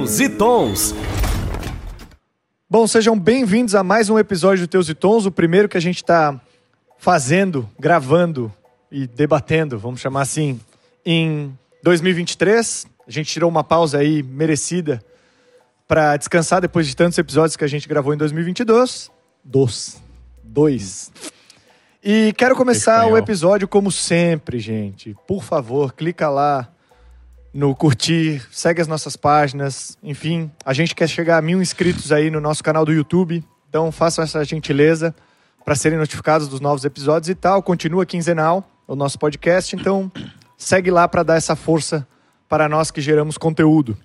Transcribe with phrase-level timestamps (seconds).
[0.00, 0.94] Teus e Tons.
[2.70, 5.80] Bom, sejam bem-vindos a mais um episódio do Teus e Tons, o primeiro que a
[5.80, 6.40] gente está
[6.96, 8.50] fazendo, gravando
[8.90, 10.58] e debatendo, vamos chamar assim,
[11.04, 12.86] em 2023.
[13.06, 15.04] A gente tirou uma pausa aí merecida
[15.86, 19.10] para descansar depois de tantos episódios que a gente gravou em 2022.
[19.44, 20.00] Dos.
[20.42, 21.12] Dois.
[22.02, 23.12] E quero começar Espanhol.
[23.12, 25.14] o episódio como sempre, gente.
[25.26, 26.72] Por favor, clica lá
[27.52, 29.98] no curtir, segue as nossas páginas.
[30.02, 33.44] Enfim, a gente quer chegar a mil inscritos aí no nosso canal do YouTube.
[33.68, 35.14] Então façam essa gentileza
[35.64, 37.62] para serem notificados dos novos episódios e tal.
[37.62, 39.74] Continua quinzenal o nosso podcast.
[39.74, 40.10] Então
[40.56, 42.06] segue lá para dar essa força
[42.48, 43.96] para nós que geramos conteúdo.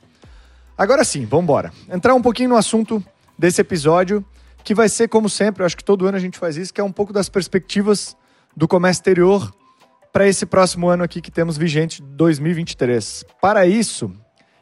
[0.77, 1.71] Agora sim, vamos embora.
[1.89, 3.03] Entrar um pouquinho no assunto
[3.37, 4.25] desse episódio,
[4.63, 6.81] que vai ser, como sempre, eu acho que todo ano a gente faz isso, que
[6.81, 8.15] é um pouco das perspectivas
[8.55, 9.53] do comércio exterior
[10.15, 13.25] para esse próximo ano aqui que temos vigente, 2023.
[13.41, 14.09] Para isso,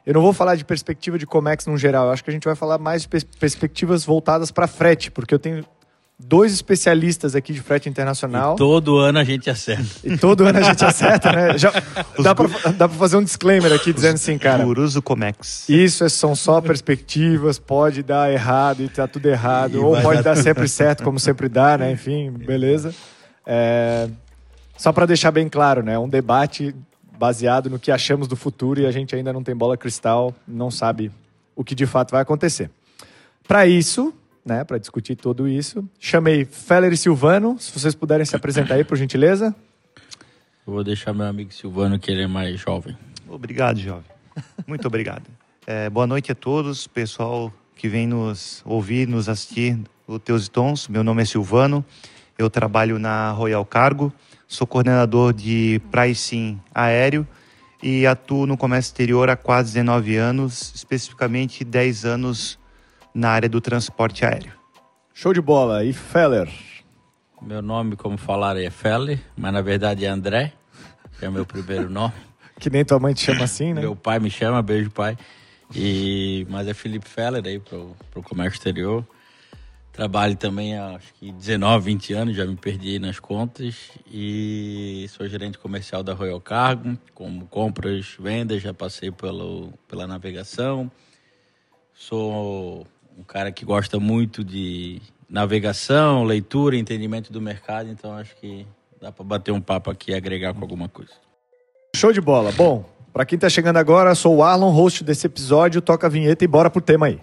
[0.03, 2.45] eu não vou falar de perspectiva de Comex no geral, eu acho que a gente
[2.45, 5.63] vai falar mais de pers- perspectivas voltadas para frete, porque eu tenho
[6.19, 8.55] dois especialistas aqui de frete internacional.
[8.55, 9.85] Todo ano a gente acerta.
[10.03, 11.55] E todo ano a gente acerta, né?
[11.55, 11.71] Já,
[12.23, 14.63] dá, pra fazer um disclaimer aqui dizendo assim, cara.
[14.65, 15.69] Gurus do Comex.
[15.69, 20.23] Isso é- são só perspectivas, pode dar errado e tá tudo errado, E ou pode
[20.23, 21.91] dar dar sempre certo, como sempre dá, né?
[21.91, 22.91] Enfim, beleza.
[23.45, 24.07] É,
[24.77, 25.97] Só para deixar bem claro, né?
[25.97, 26.75] Um debate
[27.17, 30.71] baseado no que achamos do futuro e a gente ainda não tem bola cristal, não
[30.71, 31.11] sabe
[31.55, 32.69] o que de fato vai acontecer.
[33.47, 34.13] Para isso,
[34.45, 34.63] né?
[34.63, 37.57] Para discutir tudo isso, chamei Feller e Silvano.
[37.59, 39.55] Se vocês puderem se apresentar aí, por gentileza.
[40.65, 42.97] Eu vou deixar meu amigo Silvano, que ele é mais jovem.
[43.27, 44.09] Obrigado, jovem.
[44.67, 45.23] Muito obrigado.
[45.65, 50.51] É, boa noite a todos, pessoal que vem nos ouvir, nos assistir o Teus e
[50.51, 50.89] Tons.
[50.89, 51.85] Meu nome é Silvano,
[52.37, 54.11] eu trabalho na Royal Cargo,
[54.53, 57.27] sou coordenador de pricing aéreo
[57.81, 62.59] e atuo no comércio exterior há quase 19 anos, especificamente 10 anos
[63.13, 64.53] na área do transporte aéreo.
[65.11, 65.83] Show de bola.
[65.83, 66.47] E Feller?
[67.41, 70.53] Meu nome, como falaram, é Feller, mas na verdade é André,
[71.19, 72.13] que é meu primeiro nome.
[72.59, 73.81] Que nem tua mãe te chama assim, né?
[73.81, 75.17] Meu pai me chama, beijo pai.
[75.75, 79.03] E, mas é Felipe Feller aí pro, pro comércio exterior.
[79.93, 83.91] Trabalho também há acho que 19, 20 anos, já me perdi nas contas.
[84.11, 90.91] E sou gerente comercial da Royal Cargo, como compras, vendas, já passei pelo, pela navegação.
[91.93, 94.99] Sou um cara que gosta muito de
[95.29, 98.65] navegação, leitura, entendimento do mercado, então acho que
[98.99, 101.13] dá para bater um papo aqui e agregar com alguma coisa.
[101.95, 102.51] Show de bola.
[102.51, 102.83] Bom,
[103.13, 105.83] pra quem tá chegando agora, sou o Arlon, host desse episódio.
[105.83, 107.21] Toca a vinheta e bora pro tema aí.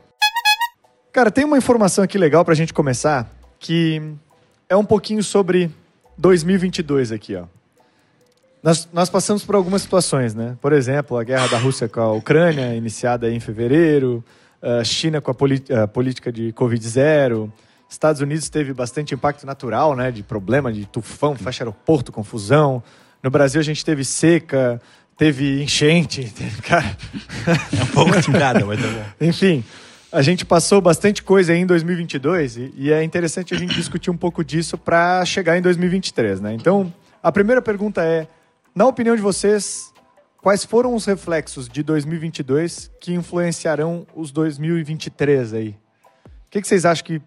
[1.12, 3.28] Cara, tem uma informação aqui legal pra gente começar,
[3.58, 4.00] que
[4.68, 5.70] é um pouquinho sobre
[6.16, 7.44] 2022 aqui, ó.
[8.62, 10.56] Nós, nós passamos por algumas situações, né?
[10.60, 14.22] Por exemplo, a guerra da Rússia com a Ucrânia, iniciada em fevereiro,
[14.62, 17.50] a China com a, a política de Covid-0,
[17.88, 20.12] Estados Unidos teve bastante impacto natural, né?
[20.12, 22.80] De problema, de tufão, fecha aeroporto, confusão.
[23.20, 24.80] No Brasil a gente teve seca,
[25.16, 26.96] teve enchente, teve, cara...
[27.76, 29.04] É um pouco de cada, mas tá bom.
[29.26, 29.64] Enfim,
[30.12, 34.10] a gente passou bastante coisa aí em 2022 e, e é interessante a gente discutir
[34.10, 36.54] um pouco disso para chegar em 2023, né?
[36.54, 38.26] Então, a primeira pergunta é,
[38.74, 39.92] na opinião de vocês,
[40.38, 45.68] quais foram os reflexos de 2022 que influenciarão os 2023 aí?
[45.68, 47.22] O que, que vocês acham que,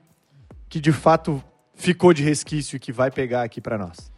[0.68, 1.42] que de fato
[1.76, 4.12] ficou de resquício e que vai pegar aqui para nós?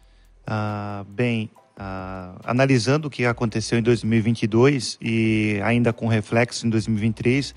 [0.44, 7.54] Ah, bem, ah, analisando o que aconteceu em 2022 e ainda com reflexo em 2023,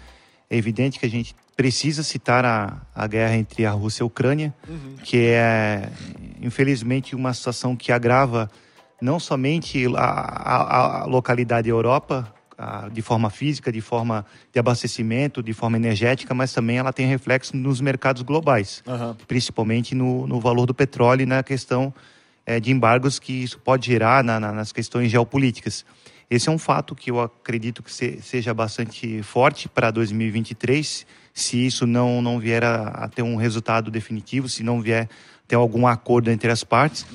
[0.49, 4.07] é evidente que a gente precisa citar a, a guerra entre a Rússia e a
[4.07, 4.53] Ucrânia,
[5.03, 5.89] que é,
[6.41, 8.49] infelizmente, uma situação que agrava
[9.01, 12.33] não somente a, a- a localidade Europa,
[12.91, 17.55] de forma física, de forma de abastecimento, de forma energética, mas também ela tem reflexo
[17.55, 18.83] nos mercados globais
[19.27, 21.93] principalmente no, no valor do petróleo e na questão
[22.45, 25.85] eh, de embargos que isso pode gerar na- na- nas questões geopolíticas.
[26.29, 31.65] Esse é um fato que eu acredito que se- seja bastante forte para 2023, se
[31.65, 35.09] isso não, não vier a, a ter um resultado definitivo, se não vier
[35.47, 37.07] ter algum acordo entre as partes.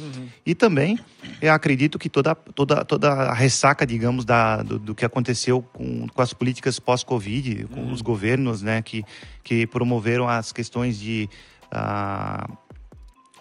[0.44, 0.98] E também
[1.40, 6.08] eu acredito que toda, toda, toda a ressaca, digamos, da, do, do que aconteceu com,
[6.08, 9.04] com as políticas pós-Covid, com os governos né, que,
[9.44, 11.28] que promoveram as questões de.
[11.70, 12.48] ah,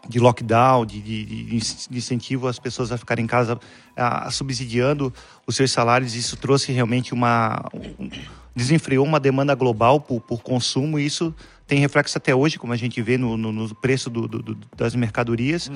[0.07, 3.57] de lockdown, de, de, de incentivo às pessoas a ficarem em casa
[3.95, 5.13] ah, subsidiando
[5.47, 7.63] os seus salários, isso trouxe realmente uma.
[7.73, 8.09] um-
[8.55, 11.33] desenfreou uma demanda global por, por consumo e isso
[11.65, 14.57] tem reflexo até hoje, como a gente vê no, no, no preço do, do- do-
[14.77, 15.71] das mercadorias.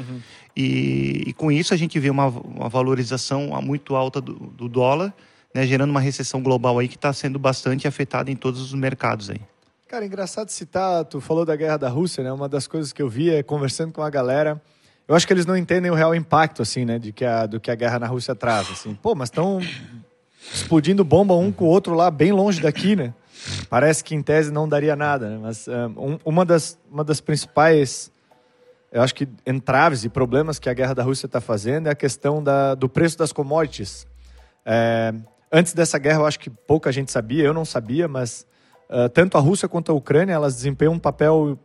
[0.55, 5.11] E, e com isso a gente vê uma, uma valorização muito alta do, do dólar,
[5.55, 9.31] né, gerando uma recessão global aí que está sendo bastante afetada em todos os mercados
[9.31, 9.41] aí.
[9.87, 12.29] Cara, engraçado citar, tu falou da guerra da Rússia, né?
[12.29, 14.61] Uma das coisas que eu vi é conversando com a galera,
[15.07, 17.57] eu acho que eles não entendem o real impacto, assim, né, de que a, do
[17.57, 18.93] que a guerra na Rússia traz, assim.
[18.95, 19.61] Pô, mas estão
[20.53, 23.13] explodindo bomba um com o outro lá, bem longe daqui, né?
[23.69, 25.39] Parece que em tese não daria nada, né?
[25.41, 28.11] Mas um, uma, das, uma das principais,
[28.91, 31.95] eu acho que entraves e problemas que a guerra da Rússia está fazendo é a
[31.95, 34.05] questão da, do preço das commodities.
[34.65, 35.13] É,
[35.49, 38.45] antes dessa guerra, eu acho que pouca gente sabia, eu não sabia, mas
[38.89, 41.57] uh, tanto a Rússia quanto a Ucrânia, elas desempenham um papel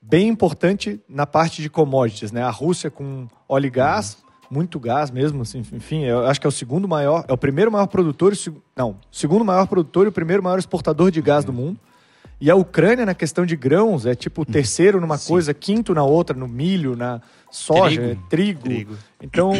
[0.00, 2.42] bem importante na parte de commodities, né?
[2.42, 4.18] A Rússia com óleo e gás,
[4.50, 7.72] muito gás mesmo, assim, enfim, eu acho que é o segundo maior, é o primeiro
[7.72, 8.32] maior produtor,
[8.76, 11.78] não, segundo maior produtor e o primeiro maior exportador de gás do mundo.
[12.40, 15.32] E a Ucrânia, na questão de grãos, é tipo terceiro numa Sim.
[15.32, 18.12] coisa, quinto na outra, no milho, na soja, trigo.
[18.12, 18.60] É, trigo.
[18.60, 18.96] trigo.
[19.22, 19.52] Então,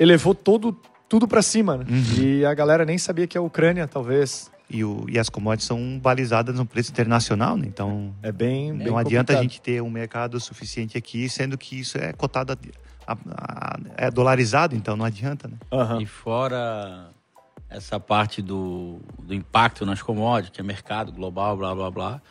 [0.00, 0.76] elevou todo,
[1.08, 1.76] tudo para cima.
[1.76, 1.84] Né?
[1.88, 2.22] Uhum.
[2.22, 5.98] E a galera nem sabia que a Ucrânia, talvez, e, o, e as commodities são
[5.98, 7.66] balizadas no preço internacional, né?
[7.66, 9.38] Então é bem, não bem adianta complicado.
[9.38, 13.78] a gente ter um mercado suficiente aqui, sendo que isso é cotado a, a, a,
[13.96, 15.56] é dolarizado, então não adianta, né?
[15.70, 16.00] Uhum.
[16.00, 17.10] E fora
[17.68, 22.22] essa parte do, do impacto nas commodities, que é mercado global, blá blá blá.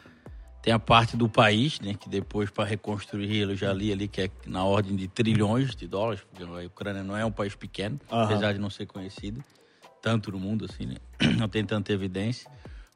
[0.61, 4.21] Tem a parte do país, né, que depois para reconstruir, eu já li ali que
[4.21, 7.99] é na ordem de trilhões de dólares, porque a Ucrânia não é um país pequeno,
[8.11, 8.21] uhum.
[8.21, 9.43] apesar de não ser conhecido
[10.05, 10.97] tanto no mundo assim, né?
[11.35, 12.47] Não tem tanta evidência.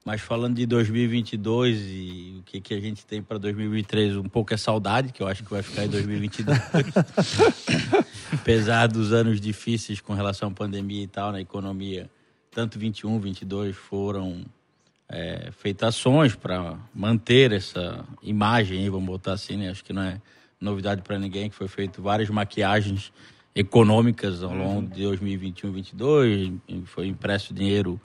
[0.05, 4.53] Mas falando de 2022 e o que, que a gente tem para 2023, um pouco
[4.53, 6.57] é saudade, que eu acho que vai ficar em 2022.
[8.31, 12.07] Apesar dos anos difíceis com relação à pandemia e tal, na economia,
[12.51, 14.45] tanto 21, 22 foram
[15.09, 19.71] é, feitas ações para manter essa imagem, vamos botar assim, né?
[19.71, 20.21] Acho que não é
[20.61, 23.11] novidade para ninguém que foi feito várias maquiagens
[23.55, 26.53] econômicas ao longo de 2021 2022,
[26.85, 27.99] foi impresso dinheiro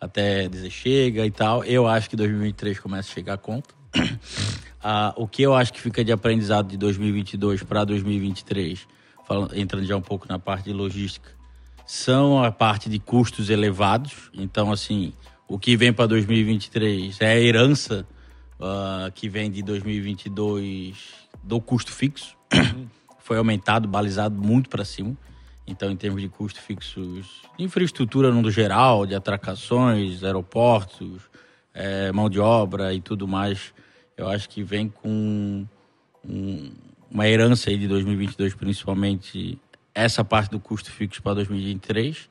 [0.00, 1.64] até dizer chega e tal.
[1.64, 3.74] Eu acho que 2023 começa a chegar a conta.
[4.82, 8.86] ah, o que eu acho que fica de aprendizado de 2022 para 2023,
[9.26, 11.30] falando, entrando já um pouco na parte de logística,
[11.86, 14.30] são a parte de custos elevados.
[14.34, 15.12] Então, assim,
[15.48, 18.06] o que vem para 2023 é a herança
[18.58, 20.96] uh, que vem de 2022
[21.42, 22.36] do custo fixo.
[23.32, 25.16] Foi aumentado, balizado muito para cima.
[25.66, 31.22] Então, em termos de custos fixos, infraestrutura no geral, de atracações, aeroportos,
[31.72, 33.72] é, mão de obra e tudo mais,
[34.18, 35.66] eu acho que vem com
[36.22, 36.72] um,
[37.10, 39.58] uma herança aí de 2022, principalmente
[39.94, 42.28] essa parte do custo fixo para 2023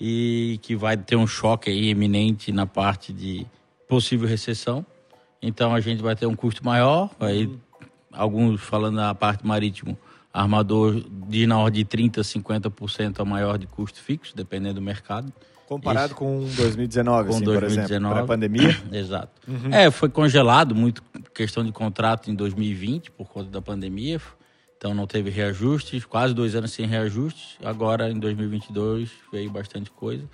[0.00, 3.44] e que vai ter um choque aí eminente na parte de
[3.88, 4.86] possível recessão.
[5.42, 7.50] Então a gente vai ter um custo maior, aí
[8.12, 9.98] alguns falando na parte marítimo,
[10.32, 15.32] armador de na ordem de 30%, 50% a maior de custo fixo, dependendo do mercado.
[15.66, 16.14] Comparado Isso.
[16.14, 18.82] com 2019, com assim, 2019, por exemplo, a pandemia?
[18.90, 19.30] Exato.
[19.46, 19.70] Uhum.
[19.70, 21.02] É, foi congelado muito
[21.34, 24.18] questão de contrato em 2020 por conta da pandemia,
[24.78, 27.58] então não teve reajustes, quase dois anos sem reajustes.
[27.62, 30.24] Agora, em 2022, veio bastante coisa,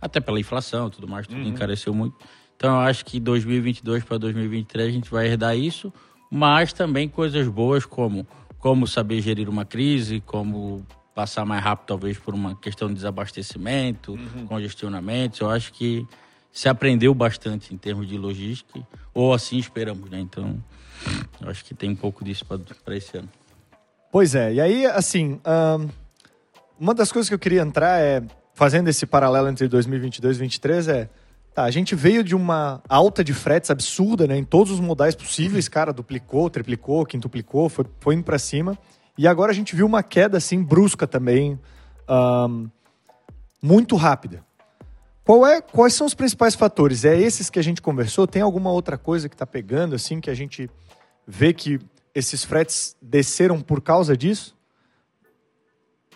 [0.00, 1.48] até pela inflação tudo mais, tudo uhum.
[1.48, 2.16] encareceu muito.
[2.56, 5.92] Então, eu acho que 2022 para 2023 a gente vai herdar isso,
[6.30, 8.24] mas também coisas boas como
[8.64, 14.12] como saber gerir uma crise, como passar mais rápido, talvez, por uma questão de desabastecimento,
[14.12, 14.46] uhum.
[14.46, 15.44] congestionamento.
[15.44, 16.08] Eu acho que
[16.50, 18.80] se aprendeu bastante em termos de logística,
[19.12, 20.18] ou assim esperamos, né?
[20.18, 20.64] Então,
[21.42, 23.28] eu acho que tem um pouco disso para esse ano.
[24.10, 25.38] Pois é, e aí, assim,
[26.80, 28.22] uma das coisas que eu queria entrar é,
[28.54, 31.10] fazendo esse paralelo entre 2022 e 2023, é
[31.54, 34.36] Tá, a gente veio de uma alta de fretes absurda, né?
[34.36, 38.76] Em todos os modais possíveis, cara, duplicou, triplicou, quintuplicou, foi, foi indo para cima.
[39.16, 41.56] E agora a gente viu uma queda, assim, brusca também,
[42.08, 42.68] um,
[43.62, 44.44] muito rápida.
[45.24, 47.04] Qual é, quais são os principais fatores?
[47.04, 48.26] É esses que a gente conversou?
[48.26, 50.68] Tem alguma outra coisa que está pegando, assim, que a gente
[51.24, 51.78] vê que
[52.12, 54.56] esses fretes desceram por causa disso?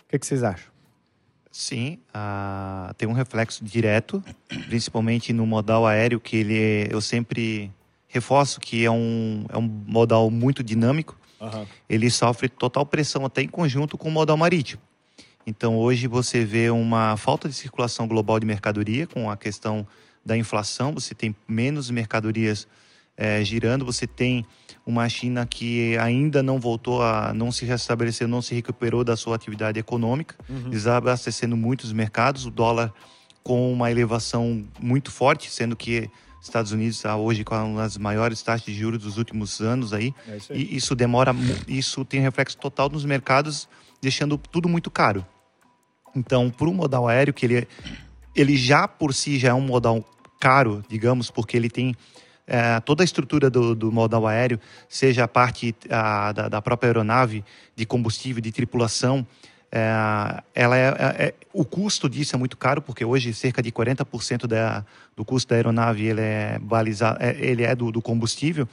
[0.03, 0.68] O que, que vocês acham?
[1.51, 4.23] Sim, uh, tem um reflexo direto,
[4.67, 7.71] principalmente no modal aéreo, que ele é, eu sempre
[8.07, 11.17] reforço que é um, é um modal muito dinâmico.
[11.39, 11.65] Uhum.
[11.89, 14.81] Ele sofre total pressão até em conjunto com o modal marítimo.
[15.45, 19.87] Então hoje você vê uma falta de circulação global de mercadoria com a questão
[20.23, 22.67] da inflação, você tem menos mercadorias
[23.17, 24.45] é, girando, você tem
[24.85, 29.35] uma China que ainda não voltou a, não se restabeleceu, não se recuperou da sua
[29.35, 30.69] atividade econômica, uhum.
[30.69, 32.93] desabastecendo muitos mercados, o dólar
[33.43, 36.09] com uma elevação muito forte, sendo que
[36.41, 40.13] Estados Unidos está hoje com uma das maiores taxas de juros dos últimos anos aí,
[40.27, 40.59] é isso aí.
[40.59, 41.35] e isso demora,
[41.67, 43.67] isso tem reflexo total nos mercados,
[44.01, 45.25] deixando tudo muito caro.
[46.15, 47.67] Então, para o modal aéreo, que ele
[48.35, 50.03] ele já por si já é um modal
[50.39, 51.95] caro, digamos, porque ele tem
[52.49, 56.89] é, toda a estrutura do, do, modal aéreo, seja a parte a, da, da, própria
[56.89, 59.25] aeronave, de combustível, de tripulação,
[59.71, 63.71] é, ela é, é, é o custo disso é muito caro, porque hoje cerca de
[63.71, 64.83] 40% da,
[65.15, 66.59] do custo da aeronave ele é,
[67.19, 68.67] é, ele é do, do combustível.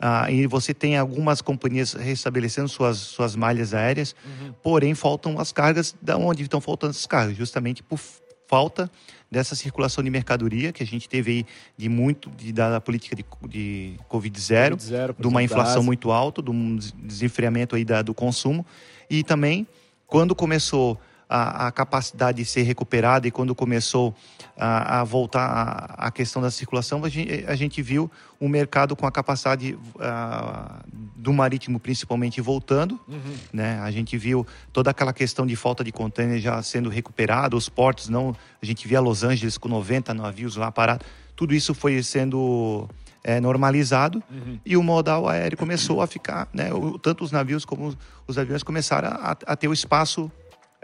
[0.00, 4.54] Ah, e você tem algumas companhias restabelecendo suas, suas malhas aéreas, uhum.
[4.62, 5.94] porém faltam as cargas.
[6.00, 7.36] Da onde estão faltando essas cargas?
[7.36, 7.98] Justamente por
[8.46, 8.90] falta
[9.30, 13.24] dessa circulação de mercadoria que a gente teve aí de muito de, da política de,
[13.48, 18.02] de Covid zero, COVID zero de uma inflação muito alta, de um desenfreamento aí da,
[18.02, 18.64] do consumo.
[19.10, 19.66] E também
[20.06, 24.14] quando começou a, a, capacidade de ser recuperada e quando começou
[24.56, 28.96] a, a voltar a, a, questão da circulação, a gente, a gente viu o mercado
[28.96, 30.82] com a capacidade uh,
[31.16, 33.34] do marítimo principalmente voltando, uhum.
[33.52, 33.78] né?
[33.80, 38.08] A gente viu toda aquela questão de falta de contêiner já sendo recuperado, os portos
[38.08, 41.06] não, a gente via Los Angeles com 90 navios lá parados,
[41.36, 42.88] tudo isso foi sendo
[43.22, 44.58] é, normalizado uhum.
[44.64, 47.94] e o modal aéreo começou a ficar, né, o, tanto os navios como
[48.26, 50.30] os aviões começaram a, a ter o espaço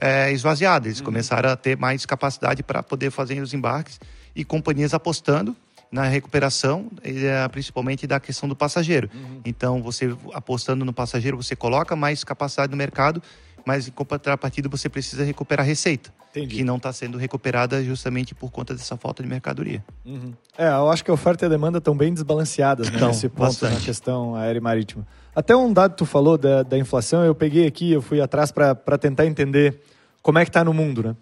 [0.00, 1.04] é, esvaziado, eles uhum.
[1.04, 4.00] começaram a ter mais capacidade para poder fazer os embarques
[4.34, 5.56] e companhias apostando
[5.90, 9.08] na recuperação, é, principalmente da questão do passageiro.
[9.14, 9.40] Uhum.
[9.44, 13.22] Então, você apostando no passageiro, você coloca mais capacidade no mercado,
[13.64, 16.12] mas em contrapartida você precisa recuperar receita.
[16.36, 16.56] Entendi.
[16.56, 19.84] que não está sendo recuperada justamente por conta dessa falta de mercadoria.
[20.04, 20.32] Uhum.
[20.58, 23.28] É, eu acho que a oferta e a demanda estão bem desbalanceadas né, então, nesse
[23.28, 23.74] ponto bastante.
[23.74, 25.06] na questão aérea e marítima.
[25.34, 28.52] Até um dado que tu falou da, da inflação, eu peguei aqui, eu fui atrás
[28.52, 29.80] para tentar entender
[30.22, 31.16] como é que está no mundo, né?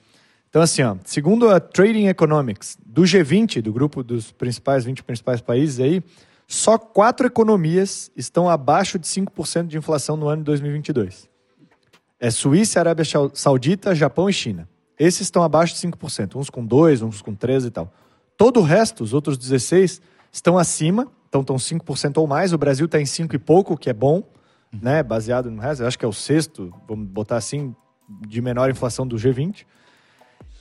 [0.50, 5.40] Então, assim, ó, segundo a Trading Economics, do G20, do grupo dos principais 20 principais
[5.40, 6.02] países aí,
[6.46, 11.26] só quatro economias estão abaixo de 5% de inflação no ano de 2022.
[12.20, 14.68] É Suíça, Arábia Saudita, Japão e China.
[14.98, 17.90] Esses estão abaixo de 5%, uns com 2, uns com 13 e tal.
[18.36, 22.52] Todo o resto, os outros 16, estão acima, então estão 5% ou mais.
[22.52, 24.22] O Brasil está em 5 e pouco, que é bom,
[24.70, 25.02] né?
[25.02, 25.82] Baseado no resto.
[25.82, 27.74] Eu acho que é o sexto, vamos botar assim,
[28.28, 29.64] de menor inflação do G20.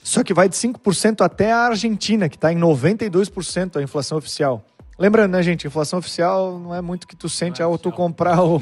[0.02, 4.64] Só que vai de 5% até a Argentina, que está em 92% a inflação oficial.
[4.98, 5.68] Lembrando, né, gente?
[5.68, 8.62] Inflação oficial não é muito que tu sente ao tu comprar o,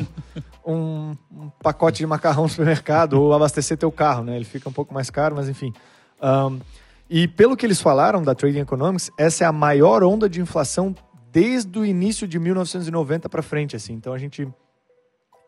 [0.66, 4.36] um, um, pacote de macarrão no supermercado ou abastecer teu carro, né?
[4.36, 5.72] Ele fica um pouco mais caro, mas enfim.
[6.20, 6.60] Um,
[7.08, 10.96] e pelo que eles falaram da Trading Economics, essa é a maior onda de inflação
[11.32, 13.94] desde o início de 1990 para frente, assim.
[13.94, 14.48] Então a gente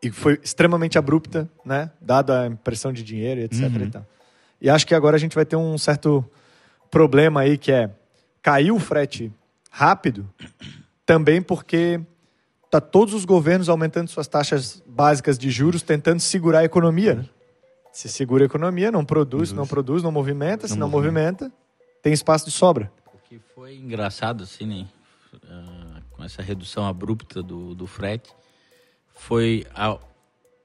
[0.04, 1.92] e foi extremamente abrupta, né?
[2.02, 3.62] Dada a impressão de dinheiro, etc.
[3.62, 3.82] Uhum.
[3.84, 4.06] E, tal.
[4.62, 6.26] e acho que agora a gente vai ter um certo
[6.90, 7.92] problema aí que é
[8.42, 9.32] caiu o frete
[9.70, 10.28] rápido,
[11.06, 12.02] também porque
[12.70, 17.16] tá todos os governos aumentando suas taxas básicas de juros, tentando segurar a economia.
[17.16, 17.26] Né?
[17.94, 19.54] Se segura a economia, não produz, produz.
[19.54, 20.64] não produz, não movimenta.
[20.64, 21.46] Não se não movimenta.
[21.46, 21.62] movimenta,
[22.02, 22.92] tem espaço de sobra.
[23.14, 24.88] O que foi engraçado, assim, né?
[26.22, 28.30] Com essa redução abrupta do, do frete,
[29.16, 29.98] foi a,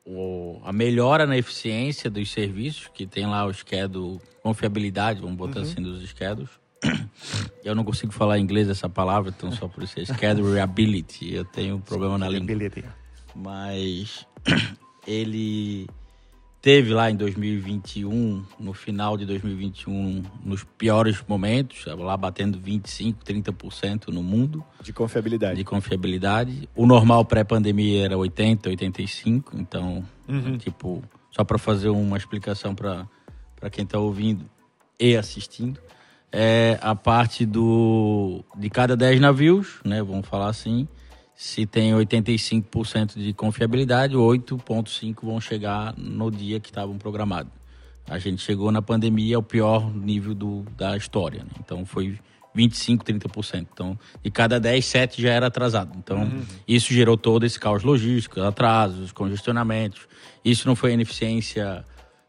[0.05, 5.61] o, a melhora na eficiência dos serviços, que tem lá o schedule, confiabilidade, vamos botar
[5.61, 5.65] uhum.
[5.65, 6.51] assim, dos schedules,
[7.65, 11.33] eu não consigo falar inglês essa palavra, então só por isso é schedulability.
[11.33, 12.55] Eu tenho um problema na língua.
[13.35, 14.27] Mas
[15.09, 15.87] ele
[16.67, 24.09] teve lá em 2021, no final de 2021, nos piores momentos, lá batendo 25, 30%
[24.09, 24.65] no mundo.
[24.83, 25.59] De confiabilidade.
[25.59, 26.69] De confiabilidade.
[26.75, 30.59] O normal pré-pandemia era 80, 85, então, uhum.
[30.59, 33.07] tipo, só para fazer uma explicação para
[33.71, 34.45] quem está ouvindo
[34.99, 35.81] e assistindo
[36.33, 40.89] é a parte do de cada 10 navios, né, vamos falar assim,
[41.37, 47.53] se tem 85% de confiabilidade, 8.5 vão chegar no dia que estavam programados.
[48.09, 51.51] A gente chegou na pandemia ao pior nível do, da história, né?
[51.61, 52.19] então foi
[52.55, 53.67] 25, 30%.
[53.71, 55.93] Então, de cada 10, 7 já era atrasado.
[55.99, 56.43] Então, uhum.
[56.67, 60.09] isso gerou todo esse caos logístico, atrasos, congestionamentos.
[60.43, 61.85] Isso não foi ineficiência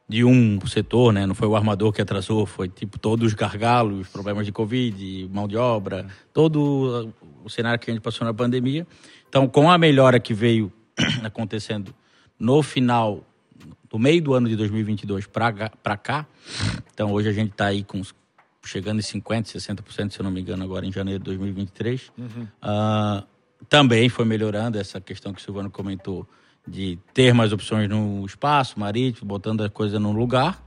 [0.09, 1.25] de um setor, né?
[1.25, 5.47] Não foi o armador que atrasou, foi tipo todos os gargalos, problemas de Covid, mão
[5.47, 8.85] de obra, todo o cenário que a gente passou na pandemia.
[9.27, 10.71] Então, com a melhora que veio
[11.23, 11.93] acontecendo
[12.39, 13.23] no final,
[13.89, 16.25] do meio do ano de 2022 para cá,
[16.93, 18.01] então hoje a gente está aí com
[18.65, 22.11] chegando em 50%, 60%, se eu não me engano, agora em janeiro de 2023.
[22.17, 22.47] Uhum.
[22.61, 23.25] Uh,
[23.69, 26.27] também foi melhorando essa questão que o Silvano comentou
[26.67, 30.61] de ter mais opções no espaço marítimo, botando a coisa no lugar,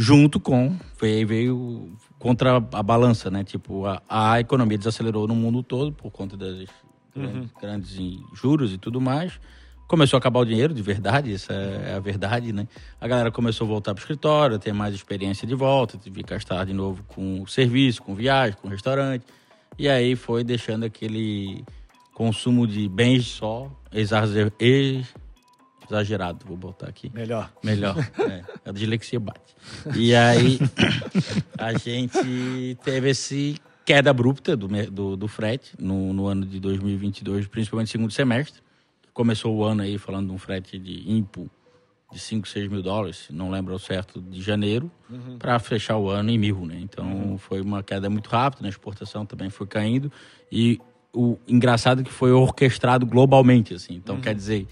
[0.00, 3.44] junto com veio, veio contra a balança, né?
[3.44, 6.66] Tipo, a, a economia desacelerou no mundo todo por conta das uhum.
[7.14, 7.98] grandes, grandes
[8.32, 9.38] juros e tudo mais.
[9.86, 12.66] começou a acabar o dinheiro de verdade, isso é, é a verdade, né?
[12.98, 16.30] A galera começou a voltar para o escritório, ter mais experiência de volta, tive que
[16.30, 19.26] gastar de novo com serviço, com viagem, com restaurante.
[19.78, 21.62] E aí foi deixando aquele
[22.14, 24.50] consumo de bens só exager,
[25.90, 27.10] exagerado, vou botar aqui.
[27.12, 27.52] Melhor.
[27.62, 27.96] Melhor.
[28.20, 29.40] É, a dislexia bate.
[29.96, 30.58] E aí
[31.58, 37.46] a gente teve esse queda abrupta do, do, do frete no, no ano de 2022,
[37.46, 38.62] principalmente no segundo semestre.
[39.12, 41.50] Começou o ano aí falando de um frete de IMPO
[42.12, 45.38] de 5, 6 mil dólares, não lembro ao certo, de janeiro, uhum.
[45.38, 46.78] para fechar o ano em mil, né?
[46.80, 47.38] Então uhum.
[47.38, 50.10] foi uma queda muito rápida, a exportação também foi caindo.
[50.50, 50.80] E
[51.12, 53.94] o engraçado é que foi orquestrado globalmente, assim.
[53.94, 54.20] Então uhum.
[54.20, 54.66] quer dizer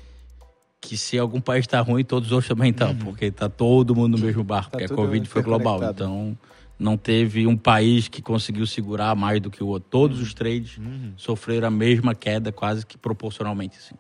[0.80, 2.98] que se algum país está ruim, todos os outros também estão, uhum.
[2.98, 5.82] porque está todo mundo no mesmo barco, tá porque a Covid foi global.
[5.84, 6.36] Então
[6.78, 9.88] não teve um país que conseguiu segurar mais do que o outro.
[9.90, 10.22] Todos uhum.
[10.22, 11.12] os trades uhum.
[11.16, 13.76] sofreram a mesma queda, quase que proporcionalmente.
[13.76, 13.94] Assim.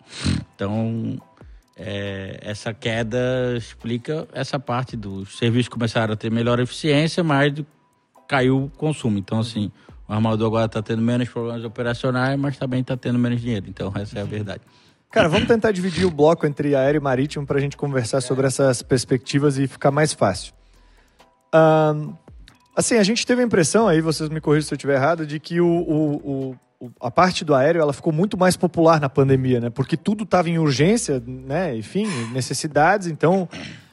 [0.54, 1.18] Então,
[1.76, 7.52] é, essa queda explica essa parte dos serviços começaram a ter melhor eficiência, mas
[8.28, 9.18] caiu o consumo.
[9.18, 9.72] Então, assim,
[10.06, 13.66] o armador agora está tendo menos problemas operacionais, mas também está tendo menos dinheiro.
[13.68, 14.60] Então, essa é a verdade.
[15.10, 18.46] Cara, vamos tentar dividir o bloco entre aéreo e marítimo para a gente conversar sobre
[18.46, 20.52] essas perspectivas e ficar mais fácil.
[21.54, 22.12] Um,
[22.76, 25.40] assim, a gente teve a impressão, aí vocês me corrigem se eu estiver errado, de
[25.40, 29.60] que o, o, o, a parte do aéreo ela ficou muito mais popular na pandemia,
[29.60, 29.70] né?
[29.70, 31.74] Porque tudo estava em urgência, né?
[31.74, 33.06] Enfim, necessidades.
[33.06, 33.48] Então,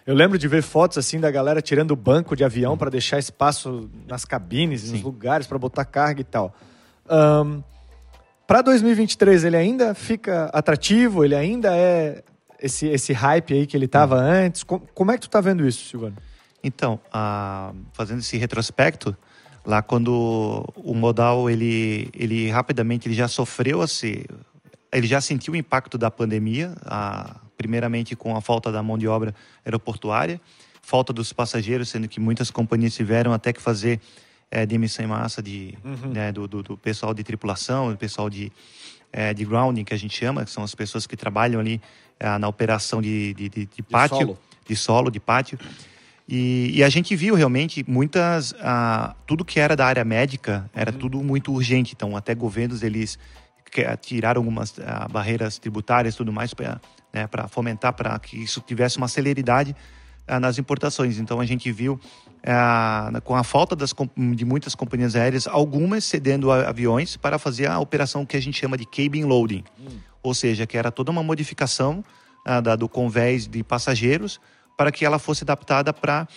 [0.05, 3.19] eu lembro de ver fotos assim da galera tirando o banco de avião para deixar
[3.19, 4.91] espaço nas cabines, Sim.
[4.91, 6.53] nos lugares para botar carga e tal.
[7.09, 7.63] Um,
[8.47, 12.23] para 2023 ele ainda fica atrativo, ele ainda é
[12.59, 14.63] esse, esse hype aí que ele estava antes.
[14.63, 16.15] Como, como, é que tu tá vendo isso, Silvano?
[16.63, 16.99] Então,
[17.93, 19.15] fazendo esse retrospecto,
[19.65, 24.25] lá quando o modal ele, ele rapidamente ele já sofreu esse,
[24.91, 26.73] ele já sentiu o impacto da pandemia,
[27.57, 29.33] primeiramente com a falta da mão de obra
[29.63, 30.41] aeroportuária,
[30.81, 33.99] falta dos passageiros, sendo que muitas companhias tiveram até que fazer
[34.49, 36.11] é, demissão em massa de, uhum.
[36.11, 38.51] né, do, do, do, pessoal de tripulação, do pessoal de,
[39.11, 41.81] é, de grounding, que a gente chama, que são as pessoas que trabalham ali
[42.19, 44.39] é, na operação de, de, de, de pátio, de solo.
[44.67, 45.59] de solo, de pátio.
[46.27, 48.55] E, e, a gente viu realmente muitas.
[48.59, 50.97] Ah, tudo que era da área médica era uhum.
[50.97, 51.93] tudo muito urgente.
[51.95, 53.19] Então, até governos eles
[54.01, 56.79] tiraram algumas ah, barreiras tributárias e tudo mais para
[57.13, 59.75] né, fomentar para que isso tivesse uma celeridade
[60.27, 61.19] nas importações.
[61.19, 61.99] Então a gente viu
[62.45, 63.93] ah, com a falta das,
[64.35, 68.77] de muitas companhias aéreas, algumas cedendo aviões para fazer a operação que a gente chama
[68.77, 69.97] de cabin loading, hum.
[70.21, 72.03] ou seja, que era toda uma modificação
[72.45, 74.39] ah, da, do convés de passageiros
[74.77, 76.27] para que ela fosse adaptada para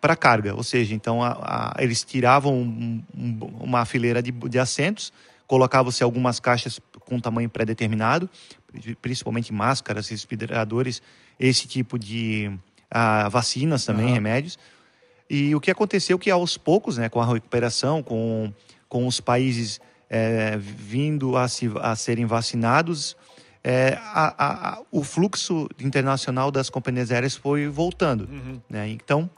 [0.00, 4.58] para carga, ou seja, então a, a, eles tiravam um, um, uma fileira de, de
[4.58, 5.12] assentos,
[5.46, 8.28] colocavam-se algumas caixas com tamanho pré-determinado,
[9.00, 11.00] principalmente máscaras, respiradores,
[11.38, 12.52] esse tipo de
[12.94, 14.14] uh, vacinas também, uhum.
[14.14, 14.58] remédios.
[15.28, 18.52] E o que aconteceu que aos poucos, né, com a recuperação, com,
[18.88, 23.16] com os países é, vindo a, se, a serem vacinados,
[23.62, 28.28] é, a, a, o fluxo internacional das companhias aéreas foi voltando.
[28.30, 28.60] Uhum.
[28.70, 28.88] Né?
[28.88, 29.28] Então,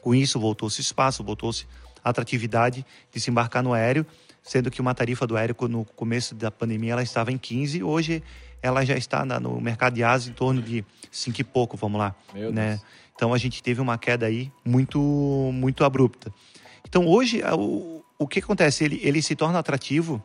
[0.00, 1.66] com isso, voltou-se espaço, voltou-se
[2.02, 4.04] atratividade de se embarcar no aéreo
[4.44, 8.22] sendo que uma tarifa do aéreo no começo da pandemia ela estava em 15, hoje
[8.64, 11.98] ela já está na, no mercado de asa em torno de 5 e pouco, vamos
[11.98, 12.70] lá, Meu né?
[12.70, 12.82] Deus.
[13.14, 14.98] Então a gente teve uma queda aí muito
[15.52, 16.32] muito abrupta.
[16.88, 18.82] Então hoje o, o que acontece?
[18.82, 20.20] Ele, ele se torna atrativo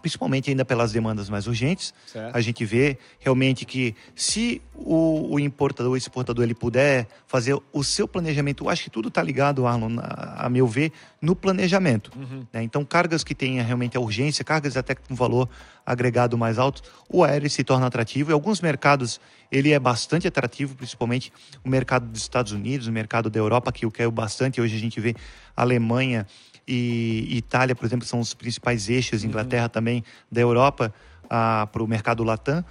[0.00, 1.94] principalmente ainda pelas demandas mais urgentes.
[2.06, 2.34] Certo.
[2.34, 7.84] A gente vê realmente que se o, o importador, o exportador, ele puder fazer o
[7.84, 12.10] seu planejamento, eu acho que tudo está ligado, Arlon, a, a, meu ver, no planejamento.
[12.16, 12.46] Uhum.
[12.52, 12.62] Né?
[12.62, 15.48] Então, cargas que tenham realmente a urgência, cargas até com valor
[15.84, 18.30] agregado mais alto, o aéreo se torna atrativo.
[18.30, 21.32] Em alguns mercados ele é bastante atrativo, principalmente
[21.64, 24.60] o mercado dos Estados Unidos, o mercado da Europa, que eu quero bastante.
[24.60, 25.14] Hoje a gente vê
[25.56, 26.26] Alemanha,
[26.72, 29.70] e Itália, por exemplo, são os principais eixos, Inglaterra uhum.
[29.70, 30.94] também, da Europa
[31.28, 32.64] para o mercado Latam.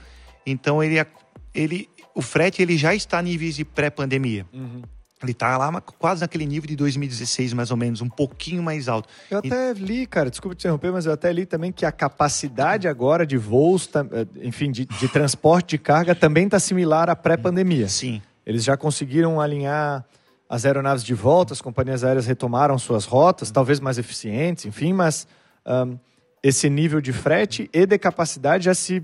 [0.46, 1.06] Então, ele,
[1.54, 4.46] ele, o frete ele já está a níveis de pré-pandemia.
[4.54, 4.82] Uhum.
[5.22, 9.10] Ele está lá quase naquele nível de 2016, mais ou menos, um pouquinho mais alto.
[9.30, 12.88] Eu até li, cara, desculpa te interromper, mas eu até li também que a capacidade
[12.88, 17.90] agora de voos, eh, enfim, de, de transporte de carga também está similar à pré-pandemia.
[17.90, 18.22] Sim.
[18.46, 20.06] Eles já conseguiram alinhar
[20.50, 25.28] as aeronaves de volta, as companhias aéreas retomaram suas rotas, talvez mais eficientes, enfim, mas
[25.66, 25.98] um,
[26.42, 29.04] esse nível de frete e de capacidade já se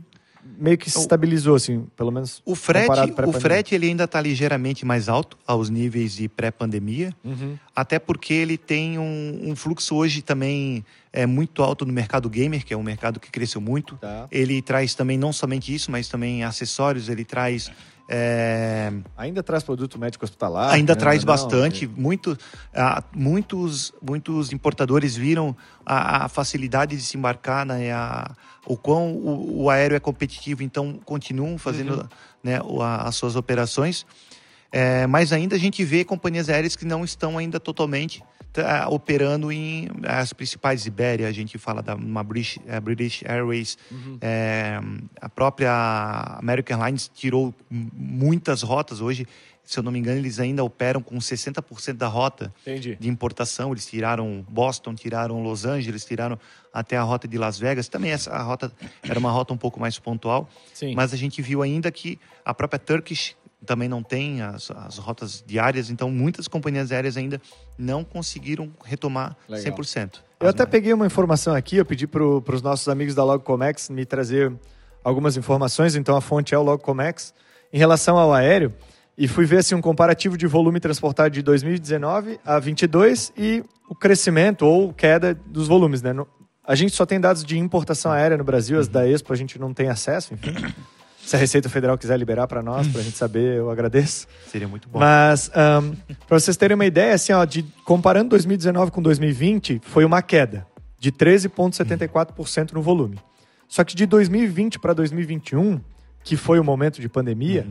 [0.58, 2.90] meio que se estabilizou, assim, pelo menos O frete,
[3.26, 7.58] o frete ele ainda está ligeiramente mais alto aos níveis de pré-pandemia, Uhum.
[7.76, 12.64] até porque ele tem um, um fluxo hoje também é, muito alto no mercado gamer,
[12.64, 13.96] que é um mercado que cresceu muito.
[13.96, 14.28] Tá.
[14.32, 17.72] Ele traz também não somente isso, mas também acessórios, ele traz...
[18.08, 20.72] é, Ainda traz produto médico hospitalar.
[20.74, 21.00] ainda né?
[21.00, 21.88] traz Não, bastante.
[21.88, 22.38] Muito,
[22.74, 28.32] ah, muitos, muitos importadores viram a, a facilidade de se embarcar, né, a,
[28.66, 32.08] o quão o, o aéreo é competitivo, então continuam fazendo Uhum.
[32.44, 32.60] né,
[33.00, 34.06] as suas operações.
[34.78, 39.50] É, mas ainda a gente vê companhias aéreas que não estão ainda totalmente tá, operando
[39.50, 44.18] em as principais Ibéria, a gente fala da uma British, eh, British Airways, Uhum.
[44.20, 44.78] é,
[45.22, 45.72] a própria
[46.40, 49.26] American Airlines tirou muitas rotas hoje,
[49.64, 52.98] se eu não me engano, eles ainda operam com 60% da rota Entendi.
[53.00, 53.72] de importação.
[53.72, 56.38] Eles tiraram Boston, tiraram Los Angeles, tiraram
[56.72, 57.88] até a rota de Las Vegas.
[57.88, 60.94] Também essa rota era uma rota um pouco mais pontual, Sim.
[60.94, 63.36] mas a gente viu ainda que a própria Turkish
[63.66, 67.42] também não tem as, as rotas diárias, então muitas companhias aéreas ainda
[67.78, 69.74] não conseguiram retomar Legal.
[69.76, 70.20] 100%.
[70.40, 73.90] Eu até mais- peguei uma informação aqui, eu pedi para os nossos amigos da Logcomex
[73.90, 74.54] me trazer
[75.04, 77.34] algumas informações, então a fonte é o Logcomex,
[77.74, 78.74] em relação ao aéreo,
[79.18, 83.96] e fui ver assim, um comparativo de volume transportado de 2019 a 22 e o
[83.96, 86.02] crescimento ou queda dos volumes.
[86.02, 86.12] Né?
[86.14, 86.28] No-
[86.68, 89.58] A gente só tem dados de importação aérea no Brasil, as da Expo a gente
[89.60, 90.54] não tem acesso, enfim.
[91.26, 94.28] Se a Receita Federal quiser liberar para nós, para a gente saber, eu agradeço.
[94.48, 95.00] Seria muito bom.
[95.00, 100.22] Mas, para vocês terem uma ideia, assim, ó, de, comparando 2019 com 2020, foi uma
[100.22, 100.68] queda
[101.00, 103.20] de 13,74% no volume.
[103.68, 105.82] Só que de 2020 para 2021,
[106.24, 107.68] que foi o momento de pandemia,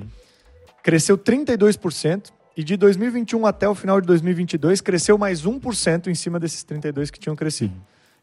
[0.82, 2.32] cresceu 32%.
[2.56, 7.10] E de 2021 até o final de 2022, cresceu mais 1% em cima desses 32%
[7.10, 7.74] que tinham crescido.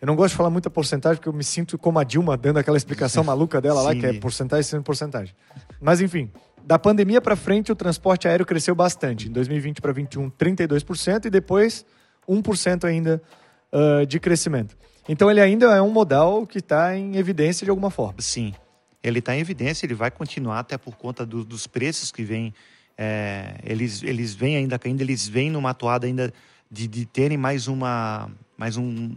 [0.02, 2.58] Eu não gosto de falar muita porcentagem, porque eu me sinto como a Dilma dando
[2.58, 5.36] aquela explicação maluca dela lá, que é porcentagem sendo porcentagem.
[5.80, 6.32] Mas enfim,
[6.64, 9.28] da pandemia para frente, o transporte aéreo cresceu bastante.
[9.30, 11.86] Em 2020 para 2021, 32%, e depois
[12.28, 13.22] 1% ainda
[13.72, 14.76] ah, de crescimento.
[15.08, 18.16] Então ele ainda é um modal que está em evidência de alguma forma.
[18.22, 18.54] Sim,
[19.04, 22.54] ele está em evidência, ele vai continuar até por conta do- dos preços que vêm.
[22.98, 26.32] é, eles, eles vêm ainda caindo, eles vêm numa atoada ainda
[26.70, 28.30] de, de terem mais uma
[28.62, 29.10] mais um,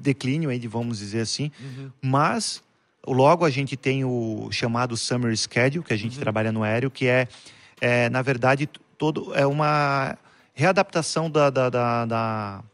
[0.00, 1.50] declínio aí, de, vamos dizer assim.
[2.00, 2.62] Mas
[3.06, 7.06] logo a gente tem o chamado Summer Schedule, que a gente trabalha no aéreo, que
[7.06, 7.28] é,
[7.82, 10.16] é, na verdade, todo é uma
[10.54, 12.64] readaptação da, da, da- da-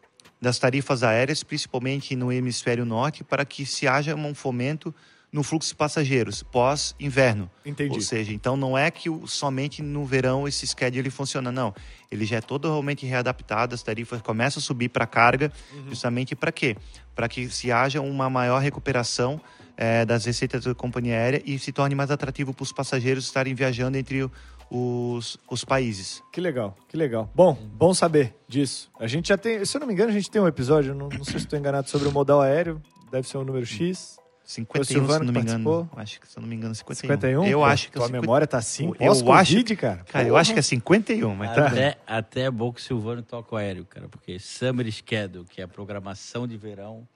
[0.40, 4.94] das tarifas aéreas, principalmente no hemisfério norte, para que se haja um fomento
[5.32, 7.50] no fluxo de passageiros pós-inverno.
[7.64, 7.94] Entendi.
[7.94, 11.74] Ou seja, então não é que o- somente no verão esse schedule ele funciona, não.
[12.10, 15.52] Ele já é totalmente readaptado, as tarifas começam a subir para carga,
[15.88, 16.76] justamente para quê?
[17.14, 19.40] Para que se haja uma maior recuperação
[19.76, 23.54] eh, das receitas da companhia aérea e se torne mais atrativo para os passageiros estarem
[23.54, 24.30] viajando entre o-
[24.70, 26.22] os, os países.
[26.32, 27.30] Que legal, que legal.
[27.34, 28.90] Bom, bom saber disso.
[28.98, 31.08] A gente já tem, se eu não me engano, a gente tem um episódio, não,
[31.08, 34.16] não sei se estou enganado, sobre o modal aéreo, deve ser o número X.
[34.48, 35.34] 51, se não me que engano.
[35.34, 35.90] participou?
[35.94, 37.14] Acho que, se eu não me engano, 51.
[37.14, 37.46] 51?
[37.46, 40.00] Eu Pô, acho que é tua 50 memória tá assim, Eu pós-Covid, cara.
[40.10, 41.66] Cara, eu acho que é 51, mas tá.
[41.66, 45.60] Até, até é bom que o Silvano toca o aéreo, cara, porque Summer Schedule, que
[45.60, 47.06] é a programação de verão,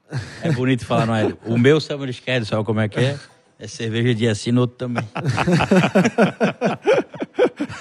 [0.42, 1.38] é bonito falar no aéreo.
[1.46, 3.18] O meu Summer Schedule, sabe como é que é?
[3.58, 5.04] É cerveja de assim, no outro também.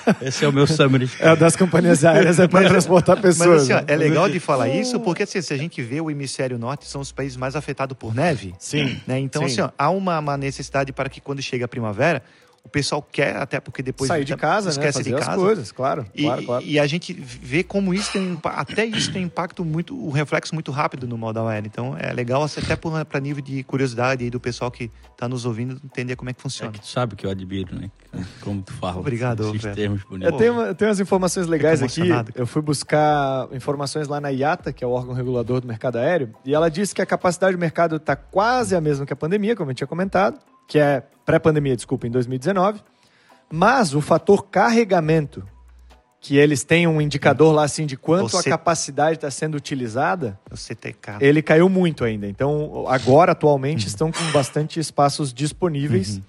[0.22, 3.64] Esse é o meu Summer É, das companhias aéreas é para transportar Mas pessoas.
[3.64, 6.58] assim, ó, é legal de falar isso porque assim, se a gente vê o hemisfério
[6.58, 8.54] norte, são os países mais afetados por neve.
[8.60, 9.00] Sim.
[9.06, 9.20] Né?
[9.20, 9.48] Então, Sim.
[9.48, 12.24] assim, ó, há uma, uma necessidade para que quando chega a primavera,
[12.64, 14.72] o pessoal quer, até porque depois Sair de casa, né?
[14.72, 15.38] esquece Fazer de as casa.
[15.38, 16.06] coisas, claro.
[16.16, 16.66] E, claro, claro.
[16.66, 20.54] e a gente vê como isso tem um até isso tem impacto muito, o reflexo
[20.54, 21.68] muito rápido no modal aéreo.
[21.68, 25.46] Então é legal assim, até para nível de curiosidade aí do pessoal que está nos
[25.46, 26.72] ouvindo entender como é que É funciona.
[26.72, 27.90] que tu sabe que eu admiro, né?
[28.42, 29.00] Como tu fala.
[29.00, 30.38] Obrigado, Esses termos Eu bonitos.
[30.38, 32.02] tenho, eu tenho umas informações legais aqui.
[32.36, 36.34] Eu fui buscar informações lá na IATA, que é o órgão regulador do mercado aéreo,
[36.46, 39.56] e ela disse que a capacidade do mercado está quase a mesma que a pandemia,
[39.56, 42.82] como eu tinha comentado, que é pré-pandemia, desculpa, em 2019.
[43.52, 45.44] Mas o fator carregamento,
[46.20, 50.40] que eles têm um indicador lá assim de quanto Você- a capacidade está sendo utilizada,
[50.52, 51.18] O CTK.
[51.20, 52.28] ele caiu muito ainda.
[52.28, 56.22] Então, agora, atualmente, estão com bastante espaços disponíveis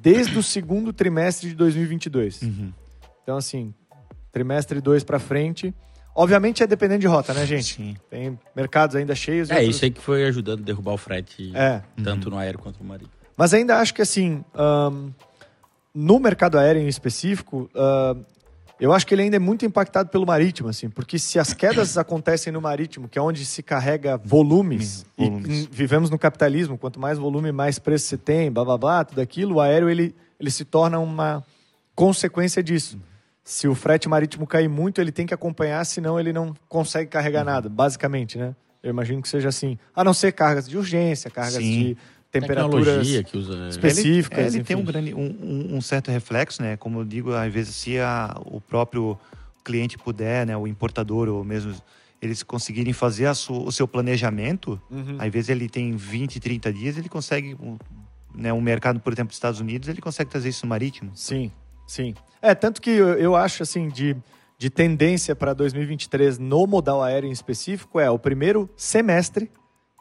[0.00, 2.40] desde o segundo trimestre de 2022.
[2.42, 2.72] Uhum.
[3.22, 3.74] Então, assim,
[4.30, 5.74] trimestre 2 para frente.
[6.14, 7.74] Obviamente é dependendo de rota, né, gente?
[7.74, 7.96] Sim.
[8.10, 9.50] Tem mercados ainda cheios.
[9.50, 11.82] É, outros- isso aí que foi ajudando a derrubar o frete, É.
[12.04, 13.12] tanto no aéreo quanto no marítimo.
[13.42, 15.10] Mas ainda acho que, assim, ahn,
[15.92, 18.22] no mercado aéreo em específico, ahn,
[18.78, 21.98] Eu acho que ele ainda é muito impactado pelo marítimo, assim, porque se as quedas
[21.98, 25.64] acontecem no marítimo, que é onde se carrega volumes, Volumes.
[25.64, 29.20] e vivemos no capitalismo, quanto mais volume, mais preço você tem, blá blá blá, tudo
[29.20, 31.44] aquilo, o aéreo ele, ele se torna uma
[31.96, 32.96] consequência disso.
[33.42, 37.42] Se o frete marítimo cair muito, ele tem que acompanhar, senão ele não consegue carregar
[37.42, 38.54] nada, basicamente, né?
[38.80, 39.76] Eu imagino que seja assim.
[39.94, 41.94] A não ser cargas de urgência, cargas Sim.
[41.94, 41.96] de
[42.40, 43.68] temperaturas usa.
[43.68, 44.64] Espe- específicas, Ele, é, ele enfim.
[44.64, 46.76] tem um, grande, um, um- certo reflexo, né?
[46.76, 49.18] Como eu digo, às vezes, se a- o próprio
[49.62, 50.56] cliente puder, né?
[50.56, 51.74] O importador ou mesmo
[52.20, 55.16] eles conseguirem fazer a su- o seu planejamento, Uhum.
[55.18, 57.76] às vezes ele tem 20, 30 dias, ele consegue, um,
[58.34, 58.52] né?
[58.52, 61.10] Um mercado, por exemplo, dos Estados Unidos, ele consegue trazer isso no marítimo.
[61.14, 61.50] Sim,
[61.86, 62.14] sim.
[62.40, 64.16] É, tanto que eu, eu acho, assim, de,
[64.56, 69.50] de tendência para 2023 no modal aéreo em específico é o primeiro semestre,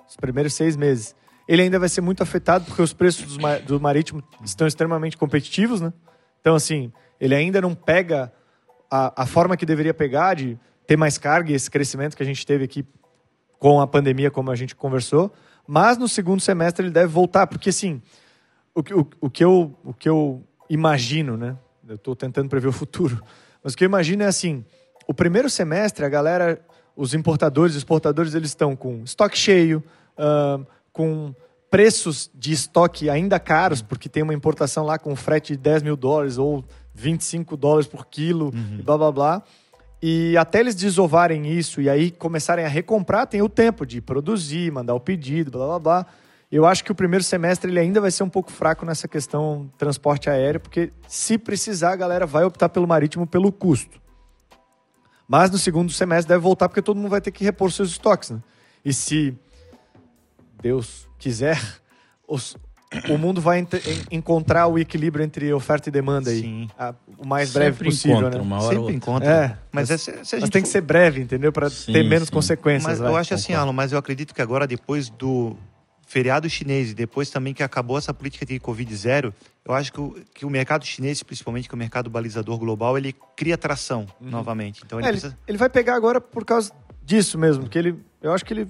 [0.07, 1.15] os primeiros seis meses.
[1.51, 5.91] Ele ainda vai ser muito afetado porque os preços do marítimo estão extremamente competitivos, né?
[6.39, 8.31] Então, assim, ele ainda não pega
[8.89, 12.25] a, a forma que deveria pegar de ter mais carga e esse crescimento que a
[12.25, 12.85] gente teve aqui
[13.59, 15.33] com a pandemia, como a gente conversou.
[15.67, 18.01] Mas no segundo semestre ele deve voltar, porque assim,
[18.73, 21.57] o, que- o, o, que, eu, o que eu imagino, né?
[21.85, 23.21] Eu estou tentando prever o futuro,
[23.61, 24.63] mas o que eu imagino é assim:
[25.05, 26.61] o primeiro semestre, a galera,
[26.95, 29.83] os importadores, os exportadores, eles estão com estoque cheio,
[30.17, 31.33] ahn, com
[31.69, 35.95] preços de estoque ainda caros, porque tem uma importação lá com frete de 10 mil
[35.95, 39.43] dólares ou 25 dólares por quilo, e blá blá blá.
[40.01, 44.71] E até eles desovarem isso e aí começarem a recomprar, tem o tempo de produzir,
[44.71, 46.05] mandar o pedido, blá blá blá.
[46.51, 49.71] Eu acho que o primeiro semestre ele ainda vai ser um pouco fraco nessa questão
[49.77, 54.01] transporte aéreo, porque se precisar, a galera vai optar pelo marítimo pelo custo.
[55.25, 58.31] Mas no segundo semestre deve voltar, porque todo mundo vai ter que repor seus estoques.
[58.31, 58.39] Né?
[58.83, 59.33] E se
[60.61, 61.59] Deus quiser,
[62.27, 62.55] os-
[63.09, 66.69] o mundo vai ent- encontrar o equilíbrio entre oferta e demanda aí, Sim.
[66.77, 68.17] a- o mais breve Sempre possível.
[68.19, 68.43] encontra, né?
[68.45, 69.29] uma hora Sempre encontra.
[69.29, 71.51] É, mas, mas- é, se, se a Mas gente tem que ser breve, entendeu?
[71.53, 72.33] Para ter menos sim.
[72.33, 72.83] consequências.
[72.83, 73.09] Mas vai.
[73.09, 73.53] eu acho assim.
[73.53, 75.55] Alan, mas eu acredito que agora, depois do
[76.05, 80.01] feriado chinês e depois também que acabou essa política de Covid zero, eu acho que
[80.01, 84.05] o, que o mercado chinês, principalmente que é o mercado balizador global, ele cria tração
[84.19, 84.81] novamente.
[84.85, 85.37] Então ele, É, precisa...
[85.47, 88.67] ele vai pegar agora por causa disso mesmo, porque ele, eu acho que ele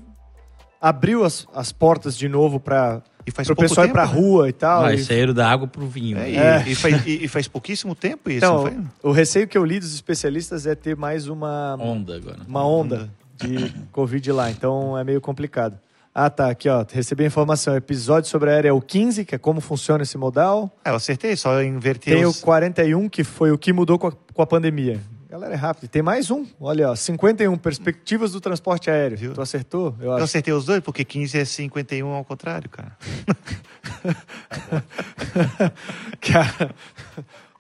[0.82, 4.08] abriu as, as portas de novo para E faz o pouco pessoal ir tempo, pra
[4.08, 4.14] né?
[4.14, 4.82] rua e tal.
[4.82, 6.18] Mas e- saíram da água pro vinho.
[6.18, 6.64] É, e, É.
[6.68, 8.78] e faz, e- e faz pouquíssimo tempo isso, então, não foi?
[9.04, 12.40] o receio que eu li dos especialistas é ter mais uma, Onda agora.
[12.48, 15.78] uma onda de Covid lá, então é meio complicado.
[16.14, 19.34] Ah, tá, aqui ó, recebi a informação, episódio sobre a aérea é o 15, que
[19.34, 20.70] é como funciona esse modal.
[20.84, 22.42] É, eu acertei, só inverter Tem o os...
[22.42, 25.00] 41, que foi o que mudou com a, com a pandemia.
[25.32, 25.90] Galera, é rápido.
[25.90, 26.46] Tem mais um.
[26.60, 29.18] Olha, ó, 51, perspectivas do transporte aéreo.
[29.18, 29.34] Viu?
[29.34, 29.96] Tu acertou?
[29.98, 30.26] Eu Eu acho.
[30.26, 32.98] acertei os dois, porque 15 é 51 ao contrário, cara.
[36.20, 36.76] Cara,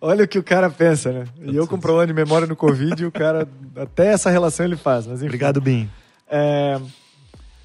[0.01, 1.23] olha o que o cara pensa, né?
[1.39, 5.07] E eu com problema de memória no Covid, o cara, até essa relação ele faz.
[5.07, 5.27] Mas enfim.
[5.27, 5.89] Obrigado, Bim.
[6.29, 6.77] É,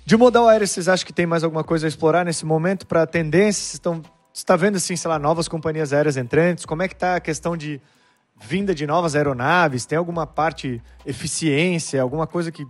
[0.04, 3.04] de modal aéreo, vocês acham que tem mais alguma coisa a explorar nesse momento para
[3.08, 3.74] tendências?
[3.74, 4.00] Estão
[4.32, 6.64] você está vendo assim, sei lá, novas companhias aéreas entrantes?
[6.64, 7.80] Como é que está a questão de
[8.40, 9.86] vinda de novas aeronaves?
[9.86, 12.66] Tem alguma parte eficiência, alguma coisa que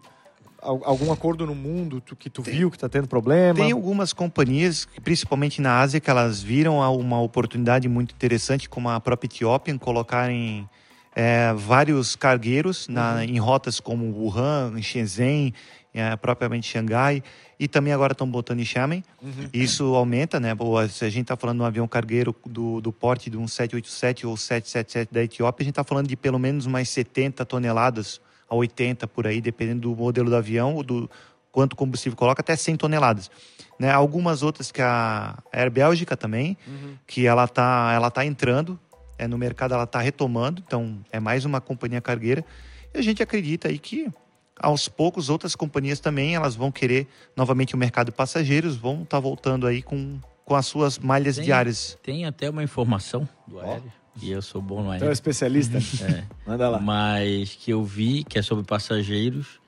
[0.62, 3.54] al- algum acordo no mundo que tu viu que está tendo problema?
[3.54, 9.00] Tem algumas companhias, principalmente na Ásia, que elas viram uma oportunidade muito interessante, como a
[9.00, 10.68] própria Etiópia, em colocarem
[11.14, 15.54] é, vários cargueiros na, em rotas como Wuhan, em Shenzhen,
[15.94, 17.22] é, propriamente Xangai,
[17.58, 19.02] e também agora estão botando em Xiamen.
[19.52, 20.54] Isso aumenta, né?
[20.54, 23.48] Boa, Se a gente está falando de um avião cargueiro do, do porte de um
[23.48, 28.20] 787 ou 777 da Etiópia, a gente está falando de pelo menos mais 70 toneladas
[28.48, 31.10] a 80 por aí, dependendo do modelo do avião, ou do
[31.50, 33.30] quanto combustível coloca, até 100 toneladas.
[33.78, 33.90] Né?
[33.90, 36.56] Algumas outras que a Air Bélgica também,
[37.06, 38.78] que ela está ela tá entrando
[39.18, 42.44] é, no mercado, ela está retomando, então é mais uma companhia cargueira.
[42.94, 44.08] E a gente acredita aí que
[44.60, 49.20] aos poucos outras companhias também elas vão querer novamente o mercado de passageiros, vão estar
[49.20, 51.98] voltando aí com, com as suas malhas Tem- diárias.
[52.02, 53.92] Tem até uma informação do aéreo.
[54.22, 55.12] E eu sou bom no é um aéreo.
[55.12, 55.78] especialista?
[56.04, 56.24] É.
[56.46, 56.80] Manda lá.
[56.80, 59.60] Mas que eu vi, que é sobre passageiros,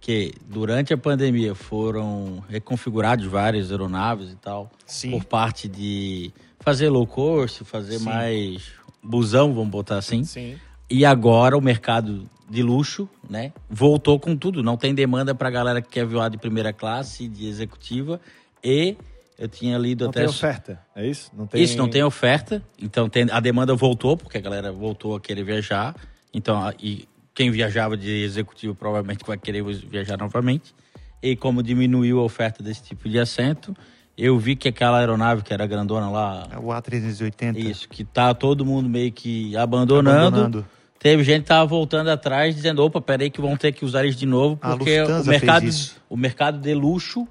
[0.00, 5.12] que durante a pandemia foram reconfigurados várias aeronaves e tal, Sim.
[5.12, 8.04] por parte de fazer low cost, fazer Sim.
[8.06, 10.24] mais busão, vamos botar assim.
[10.24, 10.58] Sim.
[10.90, 14.62] E agora o mercado de luxo, né, voltou com tudo.
[14.62, 18.20] Não tem demanda para galera que quer voar de primeira classe, de executiva.
[18.62, 18.94] E
[19.38, 21.30] eu tinha lido Não até tem oferta, é isso?
[21.34, 21.62] Não tem...
[21.62, 22.62] isso, não tem oferta.
[22.80, 25.96] Então tem, a demanda voltou, porque a galera voltou a querer viajar.
[26.34, 30.74] Então, a- e quem viajava de executivo provavelmente vai querer viajar novamente.
[31.22, 33.74] E como diminuiu a oferta desse tipo de assento,
[34.18, 37.56] eu vi que aquela aeronave que era grandona lá, É O A380.
[37.56, 40.66] isso, que tá todo mundo meio que abandonando, Abandonando.
[41.02, 44.16] Teve gente que tava voltando atrás dizendo, opa, peraí que vão ter que usar isso
[44.16, 45.66] de novo, porque o mercado,
[46.08, 47.26] o mercado de luxo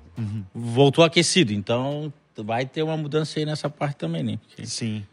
[0.54, 1.54] voltou aquecido.
[1.54, 2.12] Então
[2.44, 4.40] vai ter uma mudança aí nessa parte também, né?
[4.48, 5.06] Porque- Sim,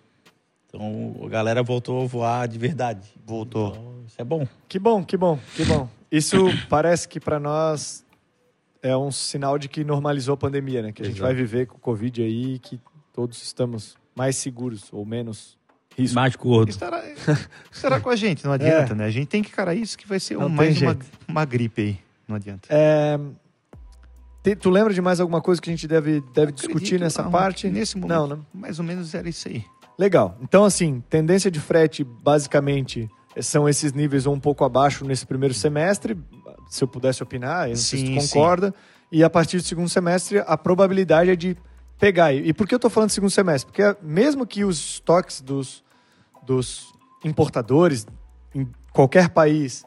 [0.66, 3.06] então a galera voltou a voar de verdade.
[3.24, 3.68] voltou.
[3.70, 4.46] Então, isso é bom.
[4.68, 5.88] Que bom, que bom, que bom.
[6.10, 6.36] Isso
[6.68, 8.04] parece que para nós
[8.82, 10.90] é um sinal de que normalizou a pandemia, né?
[10.92, 11.26] Que a gente Exato.
[11.26, 12.80] vai viver com o Covid aí e que
[13.12, 15.57] todos estamos mais seguros ou menos
[16.02, 16.14] risco.
[16.14, 16.70] Mais gordo.
[16.70, 17.02] Estará,
[17.70, 19.04] estará com a gente, não adianta, né?
[19.04, 21.98] A gente tem que encarar isso que vai ser um- mais uma, uma gripe aí.
[22.26, 22.68] Não adianta.
[22.70, 23.18] É,
[24.42, 27.30] te- tu lembra de mais alguma coisa que a gente deve, deve discutir nessa não,
[27.30, 27.68] parte?
[27.68, 28.38] Nesse momento, Não, né?
[28.54, 29.64] mais ou menos era isso aí.
[29.98, 30.36] Legal.
[30.40, 33.08] Então, assim, tendência de frete, basicamente,
[33.40, 36.16] são esses níveis ou um pouco abaixo nesse primeiro semestre.
[36.68, 38.28] Se eu pudesse opinar, eu não sei se tu Sim, sim.
[38.34, 38.74] concorda.
[39.10, 41.56] E a partir do segundo semestre, a probabilidade é de
[41.98, 42.32] pegar.
[42.32, 43.72] E por que eu estou falando de segundo semestre?
[43.72, 45.82] Porque mesmo que os estoques dos,
[46.48, 48.06] dos importadores
[48.54, 49.84] em qualquer país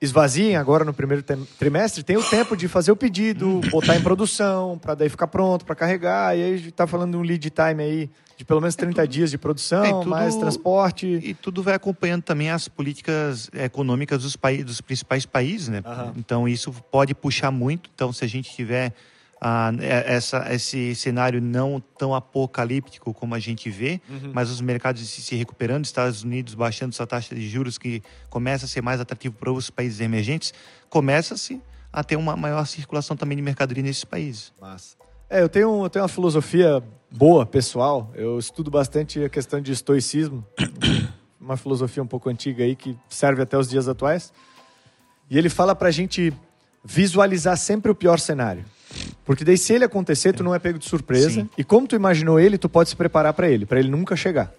[0.00, 1.24] esvaziem agora no primeiro
[1.58, 5.64] trimestre, tem o tempo de fazer o pedido, botar em produção, para daí ficar pronto,
[5.64, 6.36] para carregar.
[6.36, 9.06] E aí a gente está falando de um lead time aí de pelo menos 30
[9.08, 11.06] dias de produção, é tudo- mais transporte.
[11.06, 15.82] E tudo vai acompanhando também as políticas econômicas dos, países, dos principais países, né?
[15.84, 16.12] Aham.
[16.16, 17.90] Então isso pode puxar muito.
[17.92, 18.92] Então se a gente tiver
[19.40, 24.32] ah, essa, esse cenário não tão apocalíptico como a gente vê, Uhum.
[24.34, 28.68] mas os mercados se, recuperando, Estados Unidos baixando sua taxa de juros que começa a
[28.68, 30.52] ser mais atrativo para os países emergentes,
[30.88, 31.60] começa-se
[31.92, 34.52] a ter uma maior circulação também de mercadoria nesses países.
[34.60, 34.96] Massa.
[35.30, 38.10] É, eu tenho, eu tenho uma filosofia boa, pessoal.
[38.14, 40.44] Eu estudo bastante a questão de estoicismo.
[41.40, 44.32] uma filosofia um pouco antiga aí que serve até os dias atuais.
[45.30, 46.32] E ele fala pra gente
[46.84, 48.64] visualizar sempre o pior cenário.
[49.24, 51.30] Porque daí se ele acontecer, tu não é pego de surpresa.
[51.30, 51.50] Sim.
[51.56, 54.52] E como tu imaginou ele, tu pode se preparar pra ele, pra ele nunca chegar.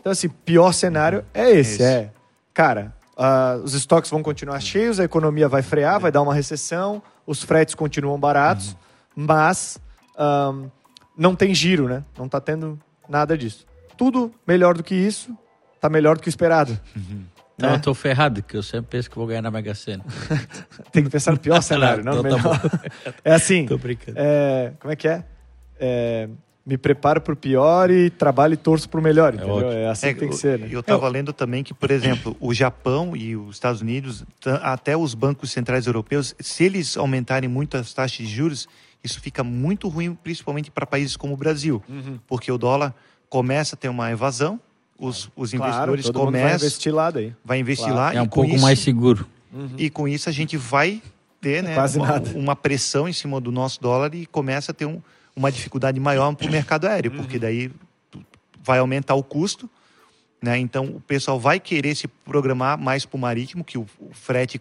[0.00, 1.82] Então assim, pior cenário é esse, Esse.
[1.82, 2.10] é.
[2.52, 7.02] Cara, ah, os estoques vão continuar cheios, a economia vai frear, vai dar uma recessão,
[7.26, 8.76] os fretes continuam baratos,
[9.14, 9.78] mas
[10.18, 10.68] ahn,
[11.16, 12.02] não tem giro, né?
[12.18, 13.66] Não tá tendo nada disso.
[13.96, 15.36] Tudo melhor do que isso,
[15.80, 16.78] tá melhor do que o esperado.
[17.56, 17.76] Então né?
[17.76, 20.04] eu tô ferrado, que eu sempre penso que vou ganhar na Mega Sena.
[20.92, 22.60] Tem que pensar no pior cenário, não Então tá.
[23.24, 24.18] É assim, Tô brincando.
[24.20, 25.24] é, como é que é?
[25.80, 26.28] É,
[26.66, 29.54] me preparo pro pior e trabalho e torço pro melhor, entendeu?
[29.54, 29.70] ótimo.
[29.72, 30.68] É, assim que tem que ser, né?
[30.70, 34.24] Eu estava lendo também que, por exemplo, o Japão e os Estados Unidos,
[34.62, 38.68] até os bancos centrais europeus, se eles aumentarem muito as taxas de juros,
[39.04, 42.18] isso fica muito ruim, principalmente para países como o Brasil, Uhum.
[42.26, 42.92] porque o dólar
[43.28, 44.60] começa a ter uma evasão,
[44.98, 47.34] os, os Claro, investidores todo mundo vai começam, investir lá daí.
[47.44, 48.00] vai investir Claro.
[48.00, 49.26] lá É um e pouco isso, mais seguro.
[49.78, 51.02] e com isso a gente vai
[51.40, 52.30] ter né, Quase uma, nada.
[52.34, 55.00] uma pressão em cima do nosso dólar e começa a ter um-
[55.34, 57.18] uma dificuldade maior para o mercado aéreo, Uhum.
[57.18, 57.70] porque daí
[58.64, 59.68] vai aumentar o custo,
[60.42, 60.58] né?
[60.58, 64.60] Então o pessoal vai querer se programar mais para o marítimo, que o, o frete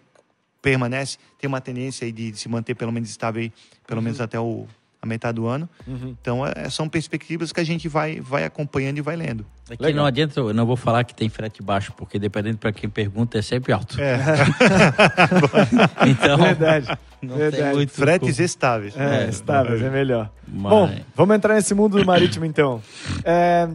[0.61, 3.53] permanece, tem uma tendência aí de, se manter pelo menos estável aí,
[3.87, 4.25] pelo menos Uhum.
[4.25, 4.67] até o,
[5.05, 5.69] a metade do ano.
[5.87, 9.45] Então é- são perspectivas que a gente vai, vai acompanhando e vai lendo.
[9.69, 10.01] Aqui Legal.
[10.01, 13.37] não adianta, eu não vou falar que tem frete baixo, porque dependendo para quem pergunta
[13.37, 13.99] é sempre alto.
[14.01, 14.17] É.
[16.07, 16.97] Então, Verdade.
[17.21, 17.63] não verdade.
[17.63, 17.91] tem muito.
[17.91, 18.95] Fretes estáveis.
[18.97, 20.29] É, É, estáveis, é melhor.
[20.47, 22.81] Mas- Bom, vamos entrar nesse mundo do marítimo então.
[23.23, 23.67] É,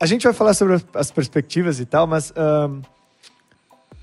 [0.00, 2.80] a gente vai falar sobre as- as perspectivas e tal, mas ahn,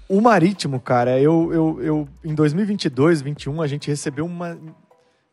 [0.09, 4.57] o marítimo, cara, eu, eu, eu em 2022, 2021, a gente recebeu uma.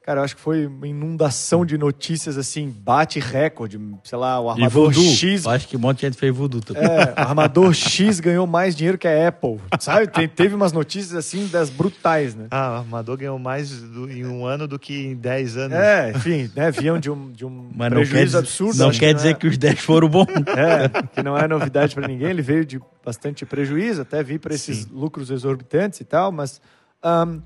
[0.09, 3.79] Cara, eu acho que foi uma inundação de notícias assim, bate recorde.
[4.03, 5.05] Sei lá, o E armador voodoo.
[5.05, 6.83] X Eu Acho que um monte de gente fez voodoo também.
[6.83, 9.59] é, o armador X ganhou mais dinheiro que a Apple.
[9.79, 10.07] Sabe?
[10.07, 12.47] Te- teve umas notícias assim das brutais, né?
[12.51, 15.77] Ah, o Armador ganhou mais do- em um ano do que em 10 anos.
[15.77, 16.71] É, enfim, né?
[16.71, 18.79] Vinham de um, de um Mas não prejuízo absurdo.
[18.79, 20.25] não quer que dizer é- que os 10 foram bons.
[20.57, 22.29] É, que não é novidade para ninguém.
[22.31, 24.89] Ele veio de bastante prejuízo, até vir para esses Sim.
[24.91, 26.63] lucros exorbitantes e tal, mas
[27.05, 27.41] ahn,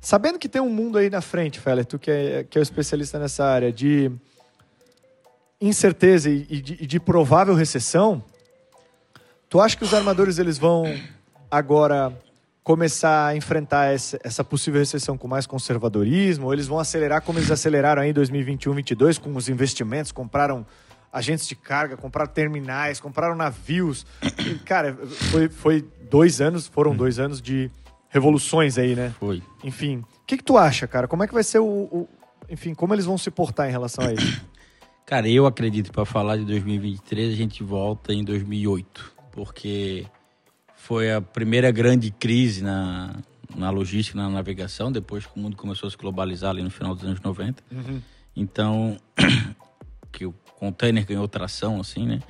[0.00, 2.62] sabendo que tem um mundo aí na frente, Feller, tu que é, que é o
[2.62, 4.10] especialista nessa área de
[5.60, 8.24] incerteza e, e de, e de provável recessão,
[9.48, 10.84] tu acha que os armadores eles vão
[11.50, 12.16] agora
[12.62, 16.46] começar a enfrentar essa, essa possível recessão com mais conservadorismo?
[16.46, 20.64] Ou eles vão acelerar como eles aceleraram aí em 2021, 2022 com os investimentos, compraram
[21.12, 24.06] agentes de carga, compraram terminais, compraram navios.
[24.38, 24.96] E, cara,
[25.30, 27.70] foi, foi dois anos, foram dois anos de
[28.10, 29.14] revoluções aí, né?
[29.18, 29.42] Foi.
[29.64, 31.08] Enfim, o que, que tu acha, cara?
[31.08, 32.08] Como é que vai ser o, o-
[32.50, 34.44] Enfim, como eles vão se portar em relação a isso?
[35.06, 40.06] Cara, eu acredito que para falar de 2023 a gente volta em 2008, porque
[40.76, 43.16] foi a primeira grande crise na,
[43.56, 46.94] na logística, na navegação, depois que o mundo começou a se globalizar ali no final
[46.94, 47.60] dos anos 90.
[48.36, 48.96] Então,
[50.12, 52.20] que o container ganhou tração, assim, né?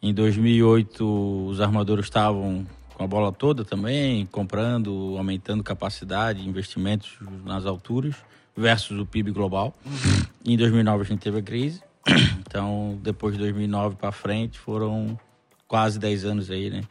[0.00, 7.66] Em 2008, os armadores estavam com a bola toda também, comprando, aumentando capacidade, investimentos nas
[7.66, 8.16] alturas
[8.56, 9.74] versus o PIB global.
[9.84, 10.52] Uhum.
[10.52, 11.82] Em 2009 a gente teve a crise.
[12.52, 15.18] Então, depois de 2009 para frente, foram
[15.66, 16.82] quase 10 anos aí, né?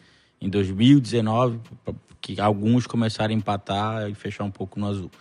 [0.42, 1.60] Em 2019,
[2.20, 5.12] que alguns começaram a empatar e fechar um pouco no azul.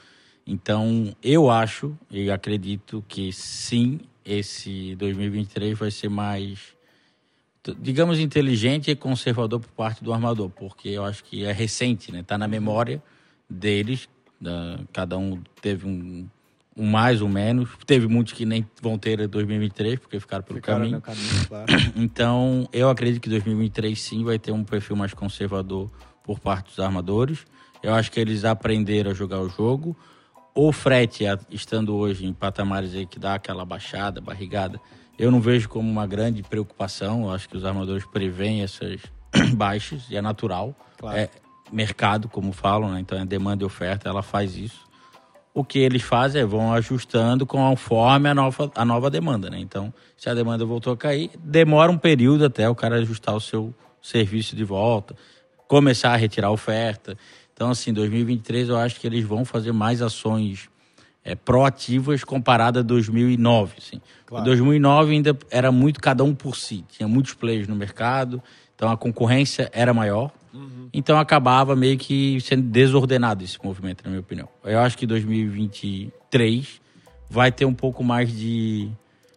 [0.47, 6.74] Então, eu acho e acredito que sim, esse 2023 vai ser mais,
[7.78, 12.22] digamos, inteligente e conservador por parte do armador, porque eu acho que é recente, né?
[12.22, 13.02] Tá na memória
[13.48, 14.08] deles,
[14.40, 16.26] da, cada um teve um,
[16.76, 17.68] um mais ou um menos.
[17.84, 21.00] Teve muitos que nem vão ter 2023, porque ficaram pelo ficaram caminho.
[21.00, 21.66] caminho claro.
[21.96, 25.90] Então, eu acredito que 2023 sim vai ter um perfil mais conservador
[26.24, 27.44] por parte dos armadores.
[27.82, 29.96] Eu acho que eles aprenderam a jogar o jogo.
[30.54, 34.80] O frete, estando hoje em patamares aí que dá aquela baixada, barrigada,
[35.20, 37.24] eu não vejo como uma grande preocupação.
[37.24, 39.00] Eu acho que os armadores preveem essas
[39.54, 40.74] baixas e é natural.
[40.98, 41.18] Claro.
[41.18, 41.28] É
[41.72, 43.00] mercado, como falam, né?
[43.00, 44.90] então é demanda e oferta, ela faz isso
[45.52, 49.58] o que eles fazem é vão ajustando conforme a nova, a nova demanda, né?
[49.58, 53.40] Então, se a demanda voltou a cair, demora um período até o cara ajustar o
[53.40, 55.14] seu serviço de volta,
[55.66, 57.16] começar a retirar a oferta.
[57.52, 60.68] Então, assim, 2023 eu acho que eles vão fazer mais ações
[61.31, 63.74] é, proativas comparada a 2009.
[63.78, 64.01] Assim.
[64.26, 64.43] Claro.
[64.43, 68.43] Em 2009 ainda era muito cada um por si, tinha muitos players no mercado,
[68.74, 70.33] então a concorrência era maior.
[70.53, 70.89] Uhum.
[70.93, 74.49] Então acabava meio que sendo desordenado esse movimento, na minha opinião.
[74.64, 76.81] Eu acho que 2023
[77.28, 78.91] vai ter um pouco mais de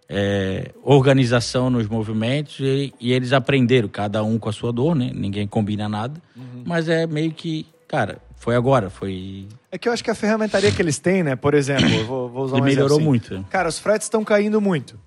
[0.09, 5.11] é, organização nos movimentos e, e, eles aprenderam, cada um com a sua dor, né?
[5.13, 6.19] Ninguém combina nada.
[6.35, 6.63] Uhum.
[6.65, 9.47] Mas é meio que, cara, foi agora, foi.
[9.73, 11.35] É que eu acho que a ferramentaria que eles têm, né?
[11.35, 13.07] Por exemplo, vou, vou usar um melhorou assim.
[13.07, 13.43] muito.
[13.49, 14.99] Cara, os fretes estão caindo muito.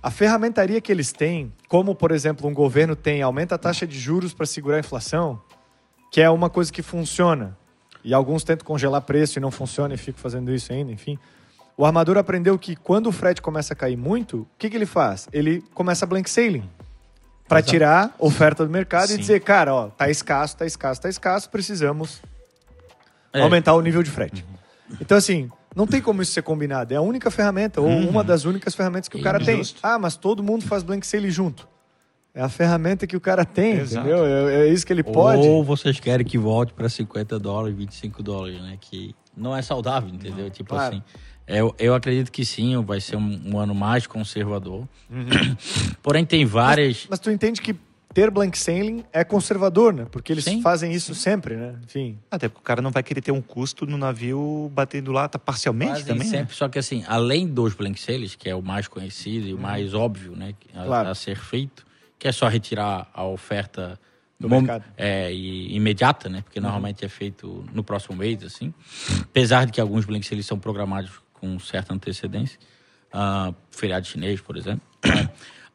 [0.00, 3.98] A ferramentaria que eles têm, como por exemplo um governo tem, aumenta a taxa de
[3.98, 5.42] juros para segurar a inflação,
[6.12, 7.58] que é uma coisa que funciona.
[8.04, 11.18] E alguns tentam congelar preço e não funciona e ficam fazendo isso ainda, enfim.
[11.76, 14.86] O armador aprendeu que quando o frete começa a cair muito, o que, que ele
[14.86, 15.28] faz?
[15.32, 16.70] Ele começa a blank sailing
[17.48, 19.14] para tirar oferta do mercado Sim.
[19.14, 22.22] e dizer, cara, ó, tá escasso, tá escasso, tá escasso, precisamos
[23.40, 23.42] é.
[23.42, 24.44] aumentar o nível de frete.
[24.48, 24.96] Uhum.
[25.00, 26.94] Então assim, não tem como isso ser combinado.
[26.94, 28.08] É a única ferramenta, ou uhum.
[28.08, 29.60] uma das únicas ferramentas que o cara tem.
[29.82, 31.68] Ah, mas todo mundo faz blank sale junto.
[32.34, 34.06] É a ferramenta que o cara tem, Exato.
[34.06, 34.26] entendeu?
[34.26, 35.46] É, é, isso que ele pode.
[35.48, 38.76] Ou vocês querem que volte para 50 dólares, 25 dólares, né?
[38.78, 40.44] Que não é saudável, entendeu?
[40.44, 40.96] Não, tipo claro.
[40.96, 41.02] assim.
[41.46, 44.86] Eu, eu acredito que sim, vai ser um, um ano mais conservador.
[45.10, 45.56] Uhum.
[46.02, 47.02] Porém, tem várias.
[47.02, 47.74] Mas, mas tu entende que
[48.16, 50.06] ter blank sailing é conservador, né?
[50.10, 51.20] Porque eles sim, fazem isso sim.
[51.20, 51.74] sempre, né?
[51.84, 52.18] Enfim.
[52.30, 55.38] Até porque o cara não vai querer ter um custo no navio batendo lá tá
[55.38, 56.26] parcialmente fazem também.
[56.26, 56.54] Sempre, né?
[56.54, 59.62] só que assim, além dos blank sailings, que é o mais conhecido e o uhum.
[59.62, 61.10] mais óbvio, né, a, claro.
[61.10, 61.84] a, ser feito,
[62.18, 64.00] que é só retirar a oferta
[64.40, 64.84] do mercado.
[64.96, 66.40] É, e, imediata, né?
[66.40, 66.62] Porque uhum.
[66.64, 68.72] normalmente é feito no próximo mês, assim.
[69.20, 72.58] Apesar de que alguns blank sailings são programados com certa antecedência,
[73.12, 74.80] uh, feriado chinês, por exemplo.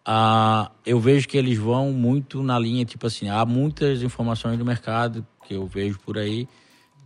[0.06, 4.66] Ah, eu vejo que eles vão muito na linha, tipo assim, há muitas informações do
[4.66, 6.48] mercado que eu vejo por aí,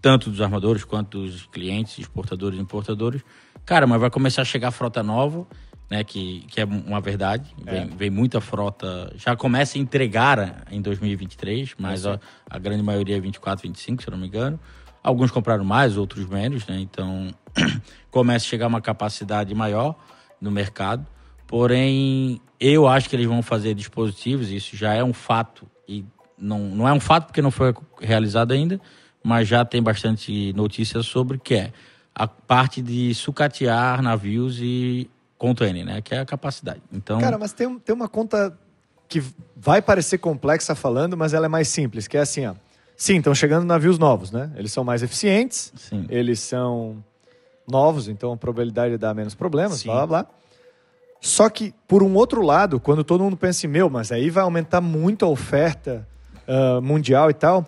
[0.02, 3.22] tanto dos armadores quanto dos clientes, exportadores e importadores.
[3.66, 5.46] Cara, mas vai começar a chegar frota nova,
[5.90, 7.54] né, que, que é uma verdade.
[7.64, 7.86] Vem, é.
[7.86, 12.20] vem muita frota, já começa a entregar em 2023, mas a,
[12.50, 14.60] a, grande maioria é 24, 25, se eu não me engano.
[15.04, 16.80] Alguns compraram mais, outros menos, né?
[16.80, 17.30] Então,
[18.10, 19.96] começa a chegar uma capacidade maior
[20.40, 21.06] no mercado.
[21.48, 26.04] Porém, eu acho que eles vão fazer dispositivos, isso já é um fato, e
[26.38, 28.80] não, não é um fato porque não foi realizado ainda,
[29.24, 31.74] mas já tem bastante notícias sobre que é
[32.14, 36.02] a parte de sucatear navios e container, né?
[36.02, 36.82] Que é a capacidade.
[36.92, 38.58] Então, Cara, mas tem, tem uma conta
[39.08, 39.24] que
[39.56, 42.56] vai parecer complexa falando, mas ela é mais simples, que é assim, ó.
[42.98, 44.52] Sim, estão chegando navios novos, né?
[44.56, 46.06] Eles são mais eficientes, Sim.
[46.08, 47.04] eles são
[47.68, 49.90] novos, então a probabilidade de dar menos problemas, Sim.
[49.90, 50.32] blá blá blá.
[51.26, 54.44] Só que, por um outro lado, quando todo mundo pensa em meu, mas aí vai
[54.44, 56.08] aumentar muito a oferta
[56.48, 57.68] uh, mundial e tal,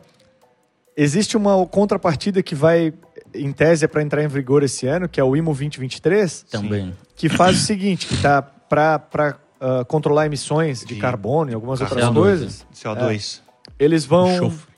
[0.96, 2.94] existe uma contrapartida que vai,
[3.34, 6.44] em tese, é para entrar em vigor esse ano, que é o IMO 2023.
[6.44, 6.96] Também.
[7.16, 11.82] Que faz o seguinte, que está para uh, controlar emissões de, de carbono e algumas
[11.82, 12.14] outras CO2.
[12.14, 12.68] coisas.
[12.76, 13.42] CO2.
[13.42, 14.36] É, eles vão...
[14.36, 14.74] Enxofre.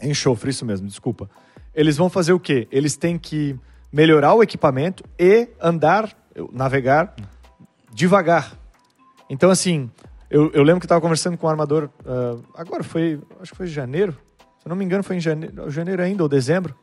[0.00, 1.28] Enxofre, isso mesmo, desculpa.
[1.74, 2.68] Eles vão fazer o quê?
[2.70, 3.58] Eles têm que
[3.92, 6.16] melhorar o equipamento e andar,
[6.52, 7.12] navegar
[7.92, 8.52] devagar.
[9.30, 9.90] Então, assim,
[10.30, 13.66] eu, eu lembro que estava conversando com um armador, uh, agora foi, acho que foi
[13.66, 14.12] em janeiro,
[14.58, 16.74] se eu não me engano foi em janeiro, janeiro ainda, ou dezembro.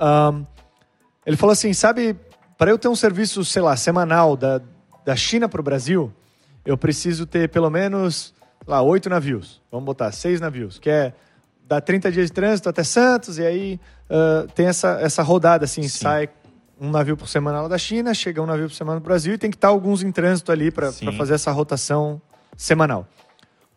[0.00, 0.44] Um,
[1.24, 2.16] ele falou assim, sabe,
[2.56, 4.60] para eu ter um serviço, sei lá, semanal da,
[5.04, 6.12] da China para o Brasil,
[6.64, 8.34] eu preciso ter pelo menos,
[8.66, 11.12] lá, oito navios, vamos botar, seis navios, que é
[11.68, 15.82] dá 30 dias de trânsito até Santos, e aí uh, tem essa, essa rodada, assim,
[15.82, 15.88] Sim.
[15.88, 16.28] sai
[16.80, 19.38] um navio por semana lá da China, chega um navio por semana no Brasil e
[19.38, 21.12] tem que estar alguns em trânsito ali para Sim.
[21.16, 22.20] fazer essa rotação
[22.56, 23.06] semanal.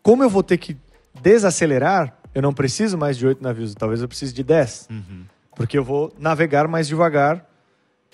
[0.02, 0.76] Como eu vou ter que
[1.20, 4.88] desacelerar, eu não preciso mais de oito navios, talvez eu precise de 10.
[4.90, 5.24] Uhum.
[5.54, 7.46] Porque eu vou navegar mais devagar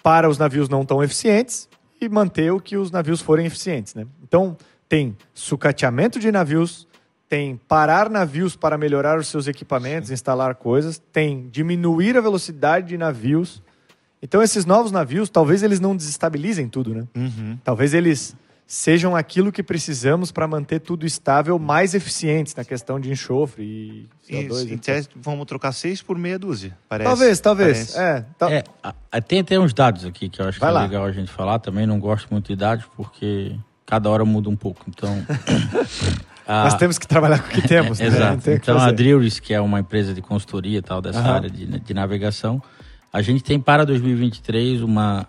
[0.03, 1.69] para os navios não tão eficientes
[2.01, 3.95] e manter o que os navios forem eficientes.
[3.95, 4.07] Né?
[4.23, 4.57] Então,
[4.89, 6.89] tem sucateamento de navios,
[7.29, 12.99] tem parar navios para melhorar os seus equipamentos, instalar coisas, tem diminuir a velocidade de
[12.99, 13.63] navios.
[14.23, 17.05] Então, esses novos navios, talvez eles não desestabilizem tudo, né?
[17.17, 17.57] Uhum.
[17.63, 18.35] Talvez eles
[18.67, 24.09] sejam aquilo que precisamos para manter tudo estável, mais eficientes na questão de enxofre e
[24.31, 24.51] CO2.
[24.65, 26.77] Isso, em tese, vamos trocar seis por meia dúzia.
[26.89, 27.93] Parece, Talvez, talvez.
[27.95, 27.99] parece.
[27.99, 30.81] É, tal- É, tem até uns dados aqui que eu acho Vai que lá.
[30.81, 31.59] é legal a gente falar.
[31.61, 33.57] Também não gosto muito de dados porque
[33.87, 34.85] cada hora muda um pouco.
[34.89, 35.25] Então.
[36.47, 37.99] a- Nós temos que trabalhar com o que temos.
[38.01, 38.07] né?
[38.07, 38.43] Exato.
[38.43, 38.91] tem o que Então a.
[38.93, 41.35] Drillris, que é uma empresa de consultoria e tal dessa Aham.
[41.37, 42.63] área de, de navegação,
[43.13, 45.27] a gente tem para 2023 uma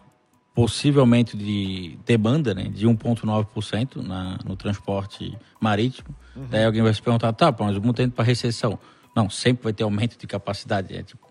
[0.53, 6.09] possível aumento de demanda né, de 1,9% na- no transporte marítimo.
[6.35, 6.47] Uhum.
[6.49, 8.77] Daí alguém vai se perguntar, tá, mas o mundo está indo para recessão.
[9.15, 10.93] Não, sempre vai ter aumento de capacidade.
[10.93, 11.25] É, tipo,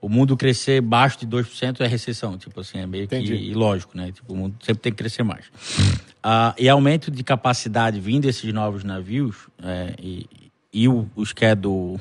[0.00, 2.36] o mundo crescer baixo de 2% é recessão.
[2.36, 3.36] Tipo assim, é meio Entendi.
[3.36, 4.10] que ilógico, né?
[4.10, 5.46] Tipo, o mundo sempre tem que crescer mais.
[6.24, 10.28] Ah, e aumento de capacidade vindo desses novos navios é, e,
[10.72, 11.98] e o, o schedule,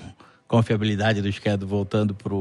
[0.48, 2.36] confiabilidade do schedule voltando para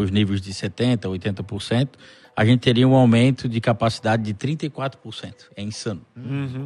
[0.00, 1.88] os níveis de 70%, 80%,
[2.36, 5.34] a gente teria um aumento de capacidade de 34%.
[5.56, 6.02] É insano.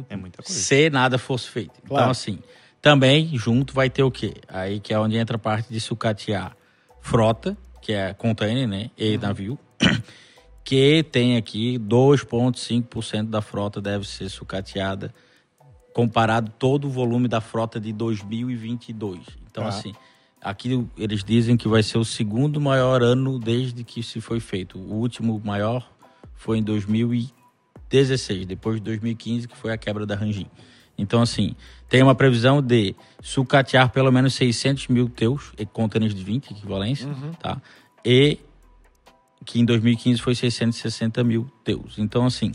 [0.09, 0.59] É muita coisa.
[0.59, 1.73] Se nada fosse feito.
[1.85, 2.03] Claro.
[2.03, 2.39] Então, assim,
[2.81, 4.35] também junto vai ter o quê?
[4.47, 6.55] Aí que é onde entra a parte de sucatear
[7.01, 8.89] frota, que é container, né?
[8.97, 9.59] E navio.
[10.63, 15.13] Que tem aqui 2,5% da frota deve ser sucateada,
[15.93, 19.19] comparado todo o volume da frota de 2022.
[19.49, 19.69] Então, Tá.
[19.69, 19.93] assim,
[20.45, 24.77] aqui eles dizem que vai ser o segundo maior ano desde que se foi feito.
[24.77, 25.91] O último maior
[26.35, 30.45] foi em 2016, depois de 2015, que foi a quebra da Rangin.
[30.95, 31.55] Então, assim,
[31.89, 37.09] tem uma previsão de sucatear pelo menos 600 mil teus, e contêineres de 20, equivalência,
[37.39, 37.59] tá?
[38.05, 38.37] E
[39.43, 41.97] que em 2015 foi 660 mil teus.
[41.97, 42.51] Então, assim,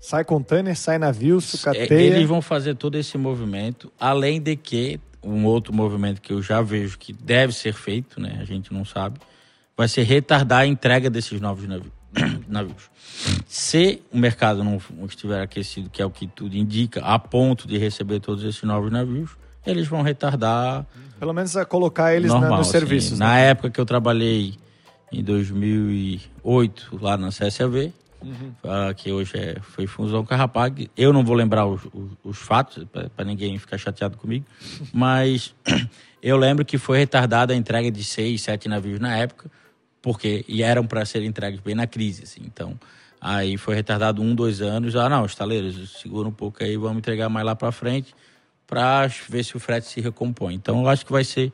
[0.00, 1.92] Sai container, sai navio, é, sucateia.
[1.92, 6.60] eles vão fazer todo esse movimento, além de que um outro movimento que eu já
[6.62, 8.38] vejo que deve ser feito, né?
[8.40, 9.18] A gente não sabe,
[9.76, 11.92] vai ser retardar a entrega desses novos navi-
[12.48, 12.90] navios.
[13.46, 17.76] Se o mercado não estiver aquecido, que é o que tudo indica, a ponto de
[17.78, 19.30] receber todos esses novos navios,
[19.66, 20.86] eles vão retardar
[21.18, 22.58] Pelo menos a colocar eles na- normal.
[22.58, 22.78] nos assim.
[22.78, 23.18] serviços.
[23.18, 23.50] Na né?
[23.50, 24.54] época que eu trabalhei
[25.12, 27.92] em 2008 lá na CSAV,
[28.22, 28.52] Uhum.
[28.64, 32.84] ah, que hoje é, foi Fusão Carrapag, eu não vou lembrar os, os- os fatos
[33.14, 34.44] para ninguém ficar chateado comigo,
[34.92, 35.54] mas
[36.22, 39.50] eu lembro que foi retardada a entrega de seis, sete navios na época,
[40.02, 42.40] porque e eram para serem entregues bem na crise, assim.
[42.44, 42.78] Então,
[43.20, 44.96] aí foi retardado um, dois anos.
[44.96, 48.14] Ah, não, estaleiros, segura um pouco aí, vamos entregar mais lá para frente
[48.66, 50.54] para ver se o frete se recompõe.
[50.54, 51.52] Então, eu acho que vai ser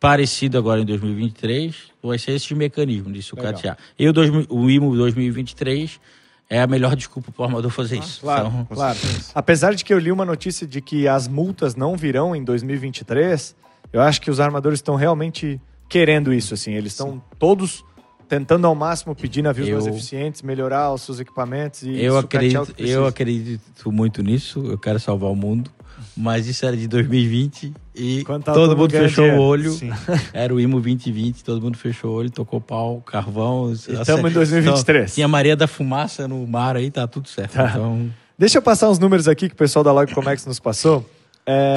[0.00, 3.76] parecido agora em 2023, vai ser esse mecanismo de sucatear.
[3.98, 6.00] E o, 2000 o IMO 2023
[6.48, 8.20] é a melhor desculpa para o armador fazer isso.
[8.20, 8.98] Claro, Então, claro.
[9.34, 13.54] Apesar de que eu li uma notícia de que as multas não virão em 2023,
[13.92, 16.72] eu acho que os armadores estão realmente querendo isso, assim.
[16.72, 17.84] Eles estão todos
[18.28, 22.74] tentando ao máximo pedir navios mais Eu- eficientes, melhorar os seus equipamentos e eu, acredito,
[22.78, 25.70] eu acredito muito nisso, eu quero salvar o mundo,
[26.16, 29.42] mas isso era de 2020 e todo mundo fechou dinheiro.
[29.42, 29.70] o olho.
[29.72, 29.90] Sim.
[30.32, 33.72] Era o IMO 2020, todo mundo fechou o olho, tocou pau, carvão.
[34.06, 35.02] tamo em 2023.
[35.02, 37.54] Então, tinha Maria da Fumaça no mar aí, tá tudo certo.
[37.54, 37.70] Tá.
[37.70, 41.04] Então, Deixa eu passar uns números aqui que o pessoal da Log Comex nos passou.
[41.44, 41.74] É,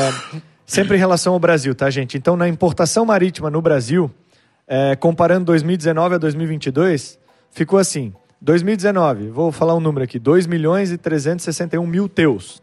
[0.63, 2.15] sempre em relação ao Brasil, tá, gente?
[2.19, 4.11] Então, na importação marítima no Brasil,
[4.67, 7.17] é, comparando 2019 a 2022,
[7.49, 8.13] ficou assim.
[8.39, 12.61] 2019, vou falar um número aqui, 2 milhões e 361 mil teus.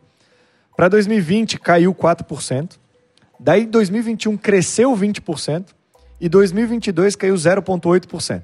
[0.79, 2.79] Para 2020, caiu 4%.
[3.41, 5.71] Daí, 2021 cresceu 20%.
[6.21, 8.43] E 2022 caiu 0,8%.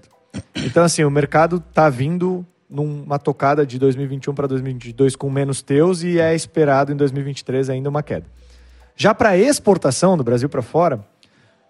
[0.57, 6.03] Então, assim, o mercado tá vindo numa tocada de 2021 para 2022 com menos teus
[6.03, 8.27] e é esperado em 2023 ainda uma queda.
[8.97, 11.07] Já para exportação do Brasil para fora,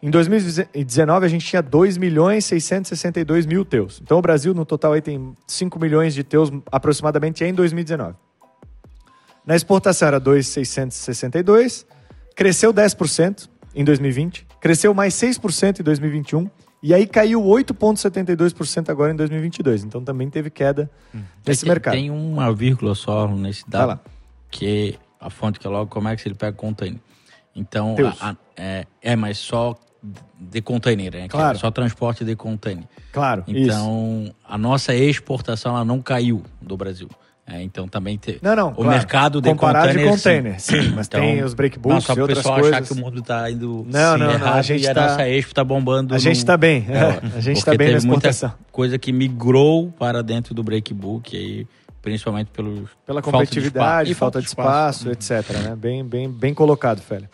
[0.03, 4.01] em 2019 a gente tinha 2 milhões 662 mil teus.
[4.03, 8.17] Então o Brasil no total aí tem 5 milhões de teus aproximadamente em 2019.
[9.47, 11.87] Na exportação era 2,662,
[12.35, 16.49] cresceu 10% em 2020, cresceu mais 6% em 2021
[16.83, 19.85] e aí caiu 8,72% agora em 2022.
[19.85, 20.91] Então também teve queda
[21.47, 21.95] nesse tem, mercado.
[21.95, 24.01] tem uma vírgula só nesse dado,
[24.51, 27.01] que a fonte que é logo como é que ele pega container.
[27.57, 29.75] Então, a- a- é, é, mas só
[30.39, 31.21] de container, né?
[31.25, 31.57] É Claro.
[31.59, 32.85] só transporte de container.
[33.13, 33.59] Claro, isso.
[33.59, 37.09] Então, a nossa exportação ela não caiu do Brasil.
[37.47, 38.39] É, então também te...
[38.41, 38.91] Não, não, o claro.
[38.91, 42.21] mercado de Comparado de container, container, sim, mas tem os break Não, bulls só e
[42.21, 42.73] outras pessoal coisas.
[42.73, 45.09] achar que o mundo está indo Não, não, não, errado a gente e a tá-
[45.09, 46.15] nossa expo está bombando.
[46.15, 48.31] A gente no- está bem, É, a gente está bem na muita
[48.73, 51.67] coisa que migrou para dentro do breakbook aí,
[52.01, 54.19] principalmente pelos Pela falta de competitividade, espaço.
[54.19, 55.51] Falta de espaço, etc.
[55.63, 55.77] Né?
[55.77, 57.29] Bem, bem, bem colocado, Félix.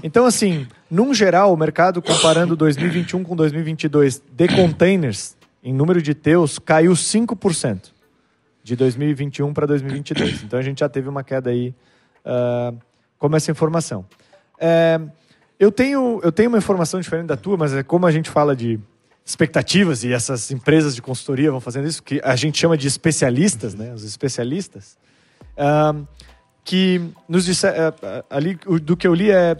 [0.00, 6.14] Então, assim, num geral, o mercado, comparando 2021 com 2022 de containers, em número de
[6.14, 7.95] teus, caiu 5%
[8.66, 10.42] de 2021 para 2022.
[10.42, 11.72] Então, a gente já teve uma queda aí,
[12.24, 12.74] ah,
[13.16, 14.04] como essa informação.
[14.58, 15.00] É,
[15.56, 18.56] eu, tenho, eu tenho uma informação diferente da tua, mas é como a gente fala
[18.56, 18.80] de
[19.24, 23.72] expectativas e essas empresas de consultoria vão fazendo isso, que a gente chama de especialistas,
[23.72, 23.94] né?
[23.94, 24.98] Os especialistas,
[25.56, 26.04] ahn,
[26.64, 29.56] que nos disse, eh, eh, ali do que eu li é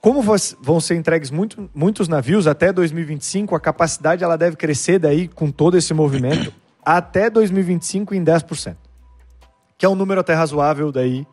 [0.00, 5.26] como vão ser entregues muito, muitos navios até 2025, a capacidade ela deve crescer daí
[5.26, 6.52] com todo esse movimento
[6.96, 8.74] até 2025 em 10%.
[9.76, 11.26] Que é um número até razoável daí,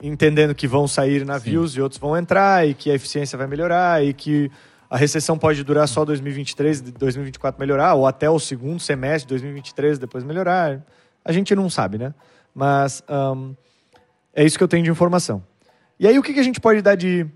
[0.00, 4.04] entendendo que vão sair navios e outros vão entrar e que a eficiência vai melhorar
[4.04, 4.48] e que
[4.88, 9.30] a recessão pode durar só 2023 e 2024 melhorar ou até o segundo semestre de
[9.30, 10.80] 2023 depois melhorar.
[11.24, 12.14] A gente não sabe, né?
[12.54, 13.54] Mas ahn,
[14.32, 15.42] é isso que eu tenho de informação.
[15.98, 17.26] E aí o que, que a gente pode dar de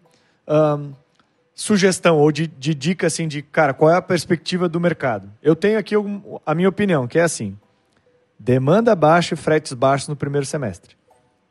[0.46, 0.92] ahn,
[1.60, 5.30] sugestão ou de, de dica assim de cara qual é a perspectiva do mercado?
[5.42, 5.94] Eu tenho aqui
[6.46, 7.54] a minha opinião que é assim:
[8.38, 10.96] demanda baixa e fretes baixos no primeiro semestre,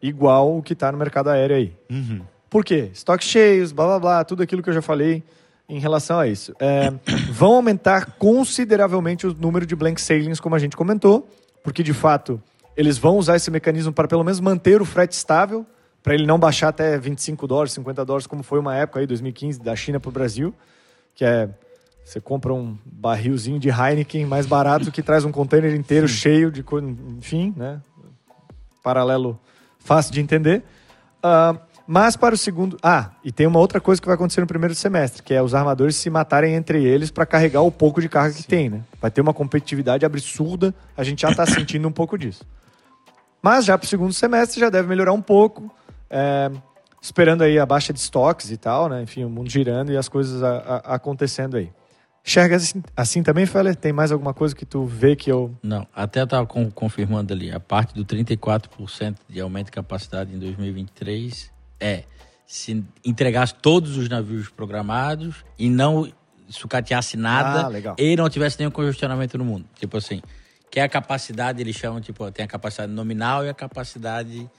[0.01, 1.77] igual o que está no mercado aéreo aí.
[1.91, 2.21] Uhum.
[2.49, 2.89] Por quê?
[2.91, 5.23] Estoques cheios, blá blá blá, tudo aquilo que eu já falei
[5.69, 6.55] em relação a isso.
[6.59, 6.91] É,
[7.31, 11.29] vão aumentar consideravelmente o número de blank sailings, como a gente comentou,
[11.63, 12.41] porque de fato
[12.75, 15.67] eles vão usar esse mecanismo para pelo menos manter o frete estável,
[16.01, 19.59] para ele não baixar até 25 dólares, 50 dólares, como foi uma época aí, 2015,
[19.59, 20.53] da China para o Brasil,
[21.15, 21.49] que é
[22.09, 26.63] você compra um barrilzinho de Heineken mais barato que traz um container inteiro cheio de
[26.63, 27.79] coisa, enfim, né?
[28.81, 29.39] Paralelo
[29.77, 30.63] fácil de entender.
[31.21, 32.77] Ah, mas para o segundo.
[32.81, 35.53] Ah, e tem uma outra coisa que vai acontecer no primeiro semestre, que é os
[35.53, 38.81] armadores se matarem entre eles para carregar o pouco de carga que tem, né?
[38.99, 42.43] Vai ter uma competitividade absurda, a gente já está sentindo um pouco disso.
[43.39, 45.71] Mas já para o segundo semestre já deve melhorar um pouco,
[46.09, 46.49] é,
[47.01, 49.01] esperando aí a baixa de estoques e tal, né?
[49.01, 51.71] Enfim, o mundo girando e as coisas a- a- acontecendo aí.
[52.25, 53.75] Enxerga assim, assim também, Feller?
[53.75, 55.55] Tem mais alguma coisa que tu vê que eu.
[55.63, 61.49] Não, até estava confirmando ali, a parte do 34% de aumento de capacidade em 2023
[61.79, 62.03] é
[62.45, 66.11] se entregasse todos os navios programados e não
[66.49, 69.65] sucateasse nada Ah, e não tivesse nenhum congestionamento no mundo.
[69.79, 70.21] Tipo assim,
[70.69, 74.49] que é a capacidade, eles chamam, tipo, tem a capacidade nominal e a capacidade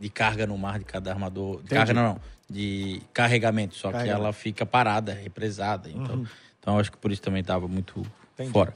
[0.00, 1.62] de carga no mar de cada armador.
[1.62, 4.22] De carga não, não, de carregamento, só que Carregamento.
[4.24, 5.88] ela fica parada, represada.
[5.90, 6.24] Então,
[6.60, 8.50] então eu acho que por isso também estava muito Entendi.
[8.52, 8.74] fora.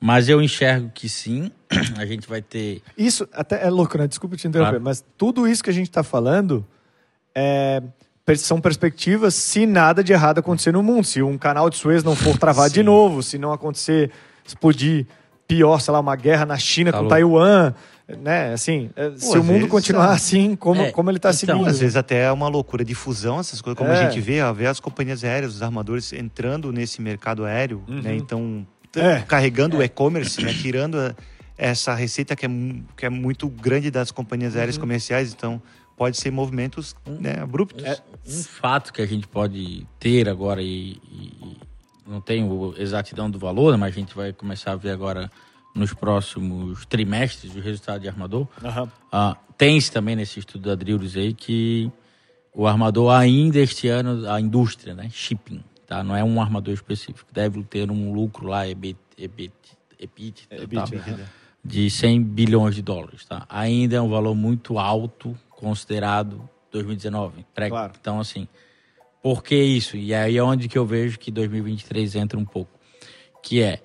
[0.00, 1.52] Mas eu enxergo que sim,
[1.96, 2.82] a gente vai ter.
[2.98, 4.08] Isso até é louco, né?
[4.08, 4.84] Desculpa te interromper, Claro.
[4.84, 6.66] mas tudo isso que a gente está falando
[7.34, 7.80] é,
[8.36, 11.04] são perspectivas se nada de errado acontecer no mundo.
[11.04, 14.10] Se um canal de Suez não for travado de novo, se não acontecer,
[14.44, 15.06] explodir
[15.46, 17.14] pior, sei lá, uma guerra na China Tá com louco.
[17.14, 17.74] Taiwan,
[18.08, 18.52] né?
[18.52, 20.14] Assim, é, se o mundo vezes, continuar é.
[20.14, 21.66] assim, como, É, como ele está então, seguindo.
[21.68, 23.98] Às vezes até é uma loucura de fusão, essas coisas, como É.
[24.04, 28.14] a gente vê, vê as companhias aéreas, os armadores entrando nesse mercado aéreo, né?
[28.14, 29.20] Então, t- É.
[29.22, 30.52] carregando o e-commerce, né?
[30.52, 31.14] Tirando a-
[31.56, 32.48] essa receita que é,
[32.96, 35.62] que é muito grande das companhias aéreas comerciais, então
[35.96, 37.84] pode ser movimentos né, abruptos.
[38.26, 40.66] Um fato que a gente pode ter agora, e,
[41.10, 41.56] e- e
[42.06, 45.30] não tenho exatidão do valor, né, mas a gente vai começar a ver agora
[45.74, 48.46] nos próximos trimestres o resultado de armador.
[48.62, 48.90] Aham.
[49.10, 51.90] Ah, Tem-se também nesse estudo da Drillers aí que
[52.54, 56.02] o armador ainda este ano, a indústria, né, shipping, tá?
[56.02, 59.52] não é um armador específico, deve ter um lucro lá, EBIT, EBIT,
[59.98, 60.56] EBIT, tá?
[60.56, 61.14] EBIT,
[61.64, 63.24] de 100 bilhões de dólares.
[63.24, 63.46] Tá?
[63.48, 67.46] Ainda é um valor muito alto, considerado 2019.
[67.54, 67.92] pré- Claro.
[68.00, 68.48] Então, assim,
[69.22, 69.96] por que isso?
[69.96, 72.70] E aí é onde que eu vejo que 2023 entra um pouco.
[73.42, 73.80] Que é,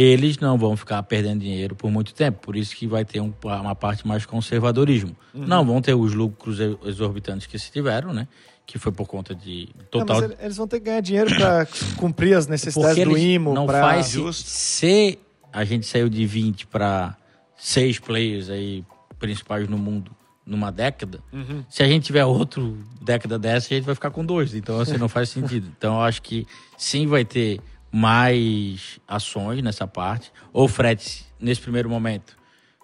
[0.00, 2.38] eles não vão ficar perdendo dinheiro por muito tempo.
[2.40, 5.16] Por isso que vai ter um- uma parte mais conservadorismo.
[5.34, 5.46] Uhum.
[5.46, 8.28] Não vão ter os lucros exorbitantes que se tiveram, né?
[8.66, 10.20] Que foi por conta de Não, total...
[10.20, 13.54] mas ele- eles vão ter que ganhar dinheiro para cumprir as necessidades Porque do IMO.
[13.54, 13.80] não pra...
[13.80, 14.48] faz se, Justo.
[14.48, 15.18] se
[15.52, 17.16] a gente saiu de 20 para
[17.56, 18.84] seis players aí
[19.18, 20.12] principais no mundo
[20.46, 21.62] numa década, Uhum.
[21.68, 24.54] se a gente tiver outro década dessa, a gente vai ficar com dois.
[24.54, 25.70] Então, assim, não faz sentido.
[25.76, 26.46] Então, eu acho que
[26.76, 30.32] sim vai ter mais ações nessa parte.
[30.52, 32.36] Ou frete, nesse primeiro momento,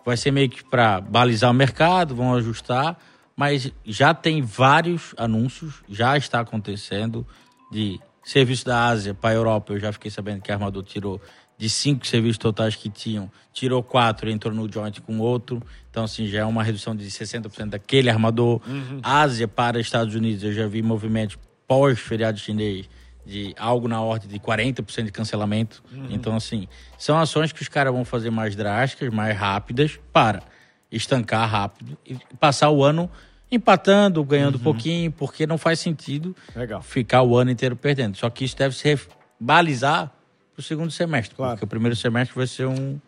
[0.04, 2.98] vai ser meio que para balizar o mercado, vão ajustar,
[3.36, 7.26] mas já tem vários anúncios, já está acontecendo
[7.70, 11.20] de serviço da Ásia para a Europa, eu já fiquei sabendo que a Armador tirou
[11.56, 15.62] de cinco serviços totais que tinham, tirou quatro e entrou no joint com outro.
[15.88, 18.60] Então, assim, já é uma redução de 60% daquele armador.
[18.66, 19.00] Uhum.
[19.02, 22.88] Ásia para Estados Unidos, eu já vi movimentos pós-feriado chinês
[23.24, 25.82] de algo na ordem de 40% de cancelamento.
[25.92, 26.08] Uhum.
[26.10, 26.68] Então, assim,
[26.98, 30.42] são ações que os caras vão fazer mais drásticas, mais rápidas, para
[30.90, 33.10] estancar rápido e passar o ano
[33.50, 34.60] empatando, ganhando uhum.
[34.60, 36.82] um pouquinho, porque não faz sentido Legal.
[36.82, 38.16] ficar o ano inteiro perdendo.
[38.16, 38.98] Só que isso deve se
[39.38, 40.12] balizar
[40.52, 41.52] para o segundo semestre, claro.
[41.52, 42.98] porque o primeiro semestre vai ser um,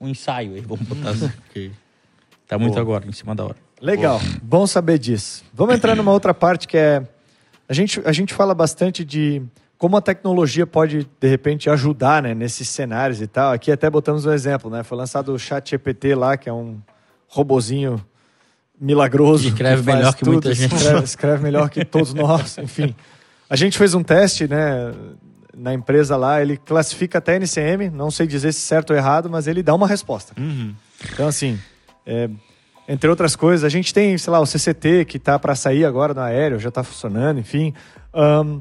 [0.00, 1.70] um ensaio, aí, vamos botar assim, porque
[2.48, 2.82] tá muito Boa.
[2.82, 3.56] agora, em cima da hora.
[3.80, 4.32] Legal, Boa.
[4.42, 5.44] bom saber disso.
[5.52, 7.06] Vamos entrar numa outra parte que é
[7.70, 9.40] a gente, a gente fala bastante de
[9.78, 13.52] como a tecnologia pode, de repente, ajudar né, nesses cenários e tal.
[13.52, 14.82] Aqui até botamos um exemplo, né?
[14.82, 16.80] Foi lançado o Chat GPT lá, que é um
[17.28, 18.04] robozinho
[18.78, 19.46] milagroso.
[19.46, 20.74] Escreve que melhor que tudo, muita gente.
[20.74, 22.92] Escreve, escreve melhor que todos nós, enfim.
[23.48, 24.92] A gente fez um teste, né?
[25.56, 29.46] Na empresa lá, ele classifica até NCM, não sei dizer se certo ou errado, mas
[29.46, 30.34] ele dá uma resposta.
[30.36, 30.74] Uhum.
[31.12, 31.56] Então, assim,
[32.04, 32.28] é,
[32.90, 33.64] entre outras coisas.
[33.64, 36.70] A gente tem, sei lá, o CCT que está para sair agora no aéreo, já
[36.70, 37.72] está funcionando, enfim.
[38.12, 38.60] Um,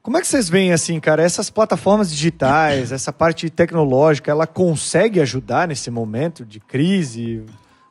[0.00, 5.20] como é que vocês veem, assim, cara, essas plataformas digitais, essa parte tecnológica, ela consegue
[5.20, 7.44] ajudar nesse momento de crise?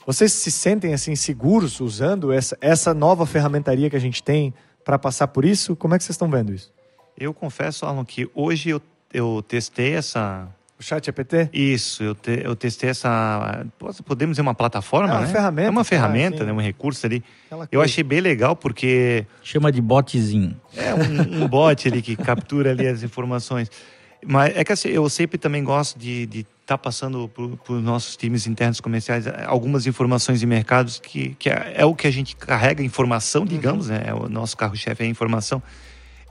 [0.08, 4.52] Vocês se sentem, assim, seguros usando essa, essa nova ferramentaria que a gente tem
[4.84, 5.76] para passar por isso?
[5.76, 6.74] Como é que vocês estão vendo isso?
[7.16, 8.82] Eu confesso, Alan, que hoje eu,
[9.14, 10.48] eu testei essa,
[10.80, 11.50] o chat EPT?
[11.52, 13.66] Isso, eu, te, eu testei essa.
[14.06, 15.28] Podemos dizer uma plataforma, é uma né?
[15.28, 16.54] Ferramenta, é uma ferramenta, ah, né?
[16.54, 17.24] um recurso ali.
[17.72, 19.26] Eu achei bem legal porque.
[19.44, 20.60] Chama de botzinho.
[20.76, 23.72] É um, um bot ali que captura ali as informações.
[24.26, 28.18] Mas é que assim, eu sempre também gosto de estar tá passando para os nossos
[28.18, 32.36] times internos comerciais algumas informações de mercados que, que é, é, o que a gente
[32.36, 33.96] carrega informação, digamos, uhum.
[33.96, 34.04] né?
[34.08, 35.62] É o nosso carro-chefe é a informação.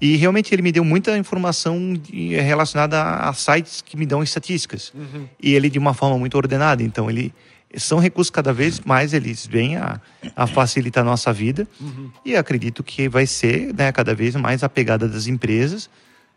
[0.01, 4.23] E realmente ele me deu muita informação de, relacionada a, a, sites que me dão
[4.23, 4.93] estatísticas.
[4.95, 5.27] Uhum.
[5.43, 6.83] E ele de uma forma muito ordenada.
[6.83, 7.33] Então, ele
[7.77, 10.01] são recursos cada vez mais eles vêm a,
[10.35, 11.67] a facilitar a nossa vida.
[11.81, 12.11] Uhum.
[12.25, 15.89] E acredito que vai ser né, cada vez mais a pegada das empresas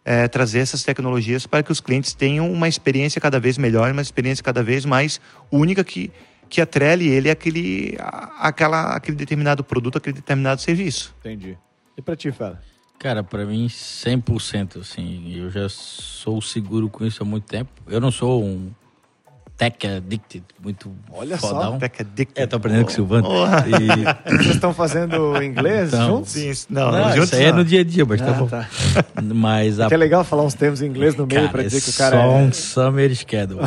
[0.05, 4.01] é, trazer essas tecnologias para que os clientes tenham uma experiência cada vez melhor, uma
[4.01, 5.19] experiência cada vez mais
[5.51, 6.11] única que
[6.49, 7.95] que atrele ele àquele,
[8.39, 11.15] àquela, àquele determinado produto, aquele determinado serviço.
[11.19, 11.55] Entendi.
[11.95, 12.59] E para ti, Fala?
[12.99, 17.71] Cara, para mim 100%, assim, eu já sou seguro com isso há muito tempo.
[17.87, 18.69] Eu não sou um
[19.59, 21.73] tech addicted, muito Olha fodão.
[21.73, 22.41] só, tech addicted.
[22.41, 23.29] É, tô aprendendo oh, com o Silvano.
[23.29, 23.45] Oh.
[23.45, 24.03] E...
[24.37, 26.31] Vocês estão fazendo inglês então, juntos?
[26.31, 28.39] Sim, não, não, juntos isso aí é no dia a dia, mas tá ah, tá
[28.39, 28.47] bom.
[28.47, 28.67] Tá.
[29.33, 29.87] Mas a...
[29.87, 32.17] é, é legal falar uns termos em inglês no meio para dizer que o cara
[32.17, 32.27] só é...
[32.27, 33.61] um summer schedule.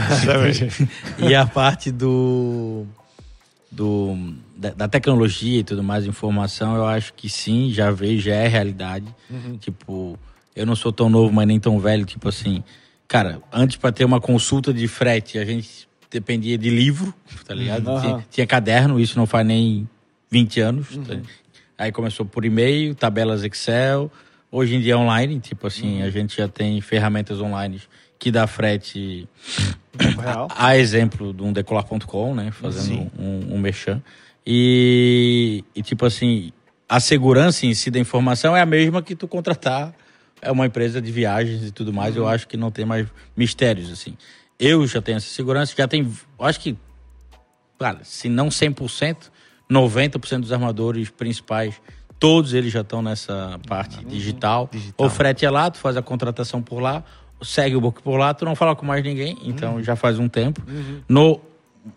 [1.18, 2.86] e a parte do...
[3.72, 8.34] do da, da, tecnologia e tudo mais, informação, eu acho que sim, já vejo, já
[8.34, 9.06] é realidade.
[9.30, 9.56] Uhum.
[9.56, 10.18] Tipo,
[10.54, 12.62] eu não sou tão novo, mas nem tão velho, tipo assim.
[13.08, 17.12] Cara, antes para ter uma consulta de frete, a gente dependia de livro,
[17.46, 17.88] tá ligado?
[17.88, 18.00] Uhum.
[18.00, 19.88] Tinha, tinha, caderno, isso não faz nem
[20.30, 20.94] 20 anos.
[20.94, 21.04] Uhum.
[21.04, 21.16] Tá?
[21.78, 24.12] Aí começou por e-mail, tabelas Excel.
[24.50, 26.06] Hoje em dia é online, tipo assim, uhum.
[26.06, 27.80] a gente já tem ferramentas online
[28.22, 29.28] que dá frete
[30.24, 32.52] a, a, exemplo de um decolar.com, né?
[32.52, 34.00] Fazendo um, um merchan.
[34.46, 36.52] E, e, tipo assim,
[36.88, 39.92] a segurança em si da informação é a mesma que tu contratar
[40.40, 42.14] é uma empresa de viagens e tudo mais.
[42.14, 42.22] Uhum.
[42.22, 44.16] Eu acho que não tem mais mistérios, assim.
[44.56, 46.08] Eu já tenho essa segurança, já tem,
[46.38, 46.76] acho que,
[47.76, 49.16] cara, se não 100%,
[49.68, 51.74] 90% dos armadores principais,
[52.20, 54.04] todos eles já estão nessa parte uhum.
[54.04, 54.68] digital.
[54.70, 55.06] digital.
[55.06, 57.04] O frete é lá, tu faz a contratação por lá,
[57.44, 59.82] segue o book por lá, tu não fala com mais ninguém, então uhum.
[59.82, 60.60] já faz um tempo.
[60.68, 61.00] Uhum.
[61.08, 61.40] No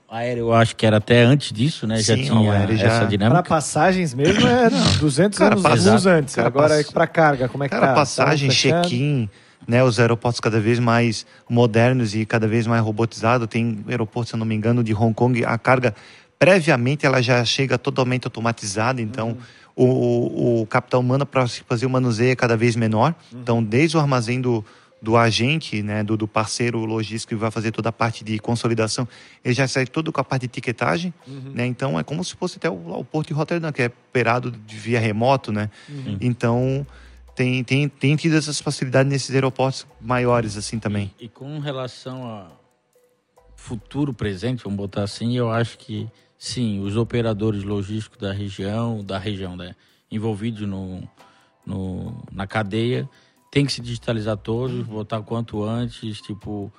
[0.10, 1.98] aéreo, eu acho que era até antes disso, né?
[1.98, 2.88] Sim, já tinha já...
[2.88, 3.44] essa dinâmica.
[3.44, 4.70] Para passagens mesmo é
[5.00, 6.36] 200 cara, anos antes.
[6.36, 6.92] Cara, Agora pass...
[6.92, 7.94] para carga, como é que cara, tá?
[7.94, 9.30] passagem, tá check-in,
[9.68, 9.84] né?
[9.84, 13.48] Os aeroportos cada vez mais modernos e cada vez mais robotizados.
[13.48, 15.94] Tem aeroporto, se eu não me engano, de Hong Kong, a carga
[16.38, 19.38] previamente ela já chega totalmente automatizada, então
[19.76, 19.86] uhum.
[19.86, 23.16] o, o, o capital humano para fazer o manuseio é cada vez menor.
[23.32, 23.40] Uhum.
[23.40, 24.64] Então, desde o armazém do
[25.06, 29.08] do agente, né, do, do, parceiro logístico que vai fazer toda a parte de consolidação,
[29.44, 31.52] ele já sai todo com a parte de etiquetagem, uhum.
[31.54, 31.64] né?
[31.68, 34.76] Então é como se fosse até o, o, porto de Rotterdam, que é operado de
[34.76, 35.70] via remoto, né?
[35.88, 36.18] Uhum.
[36.20, 36.88] Então
[37.36, 41.14] tem, tem, tem tido essas facilidades nesses aeroportos maiores assim também.
[41.20, 42.48] E, e com relação a
[43.56, 49.20] futuro presente, vamos botar assim, eu acho que sim, os operadores logísticos da região, da
[49.20, 49.76] região, né,
[50.10, 51.08] envolvidos no,
[51.64, 53.08] no, na cadeia,
[53.52, 56.72] tem que se digitalizar todos, botar quanto antes, tipo,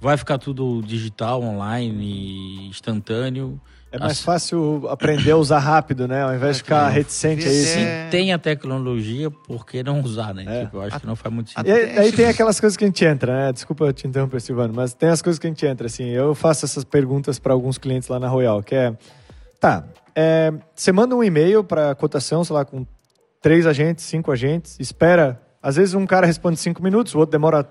[0.00, 3.60] vai ficar tudo digital, online, instantâneo.
[3.92, 4.22] É mais As...
[4.22, 6.22] fácil aprender a usar rápido, né?
[6.22, 7.54] Ao invés de ficar reticente aí.
[7.54, 10.44] Se tem a tecnologia, por que não usar, né?
[10.46, 10.64] É.
[10.64, 11.68] Tipo, eu acho que não faz muito sentido.
[11.68, 13.52] E aí tem aquelas coisas que a gente entra, né?
[13.52, 16.04] Desculpa te interromper, Silvano, mas tem as coisas que a gente entra, assim.
[16.04, 18.96] Eu faço essas perguntas para alguns clientes lá na Royal, que é...
[19.60, 19.84] Tá,
[20.16, 22.86] é, você manda um e-mail para cotação, sei lá, com
[23.42, 25.40] três agentes, cinco agentes, espera...
[25.62, 27.68] Às vezes um cara responde cinco minutos, o outro demora,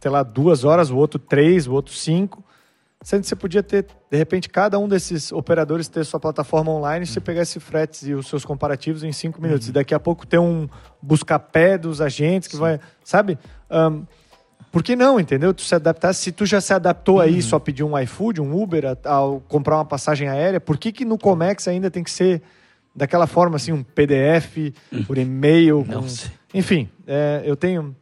[0.00, 2.44] sei lá, duas horas, o outro três, o outro cinco
[3.00, 7.06] Sendo que você podia ter, de repente, cada um desses operadores ter sua plataforma online,
[7.06, 7.12] uhum.
[7.12, 9.68] você pegar esses fretes e os seus comparativos em cinco minutos.
[9.68, 9.70] Uhum.
[9.70, 10.68] E daqui a pouco ter um
[11.00, 12.60] busca-pé dos agentes que Sim.
[12.60, 12.80] vai.
[13.04, 13.38] Sabe?
[13.70, 14.04] Um,
[14.72, 15.54] por que não, entendeu?
[15.54, 16.12] Tu se adaptar.
[16.12, 17.42] Se tu já se adaptou aí, uhum.
[17.42, 21.16] só pedir um iFood, um Uber, ao comprar uma passagem aérea, por que, que no
[21.16, 22.42] Comex ainda tem que ser
[22.94, 25.04] daquela forma, assim, um PDF, uhum.
[25.04, 25.84] por e-mail?
[25.84, 26.04] Com...
[26.52, 27.94] Enfim, é, eu tenho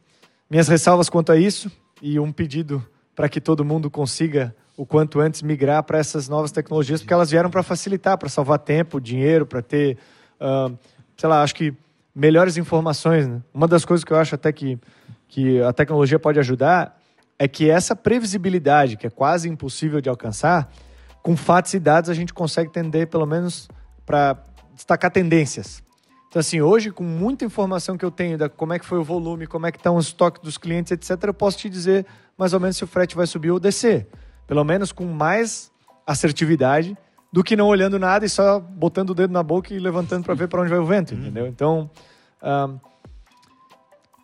[0.49, 1.71] minhas ressalvas quanto a isso
[2.01, 2.85] e um pedido
[3.15, 7.31] para que todo mundo consiga o quanto antes migrar para essas novas tecnologias, porque elas
[7.31, 9.97] vieram para facilitar, para salvar tempo, dinheiro, para ter,
[10.39, 10.77] uh,
[11.17, 11.73] sei lá, acho que
[12.13, 13.27] melhores informações.
[13.27, 13.41] Né?
[13.51, 14.79] Uma das coisas que eu acho até que,
[15.27, 16.97] que a tecnologia pode ajudar
[17.39, 20.71] é que essa previsibilidade, que é quase impossível de alcançar,
[21.23, 23.67] com fatos e dados a gente consegue entender, pelo menos,
[24.05, 24.37] para
[24.75, 25.83] destacar tendências.
[26.37, 29.03] Então, assim, hoje, com muita informação que eu tenho da como é que foi o
[29.03, 32.05] volume, como é que estão os estoques dos clientes, etc., eu posso te dizer
[32.37, 34.05] mais ou menos se o frete vai subir ou descer
[34.45, 35.71] pelo menos com mais
[36.05, 36.95] assertividade
[37.33, 40.35] do que não olhando nada e só botando o dedo na boca e levantando para
[40.35, 41.21] ver para onde vai o vento, uhum.
[41.21, 41.47] entendeu?
[41.47, 41.89] Então,
[42.43, 42.79] um,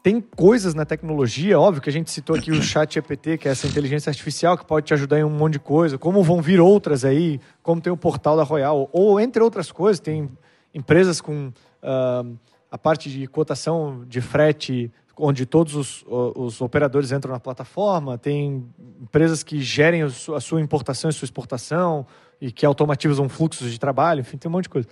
[0.03, 3.51] tem coisas na tecnologia, óbvio que a gente citou aqui o chat GPT, que é
[3.51, 6.61] essa inteligência artificial que pode te ajudar em um monte de coisa, como vão vir
[6.61, 10.29] outras aí, como tem o portal da Royal, ou entre outras coisas, tem
[10.75, 11.51] empresas com
[11.83, 12.37] uh,
[12.71, 18.65] a parte de cotação de frete onde todos os, os, operadores entram na plataforma, tem
[18.99, 22.05] empresas que gerem a sua importação e sua exportação
[22.41, 24.87] e que automatizam fluxos de trabalho, enfim, tem um monte de coisa.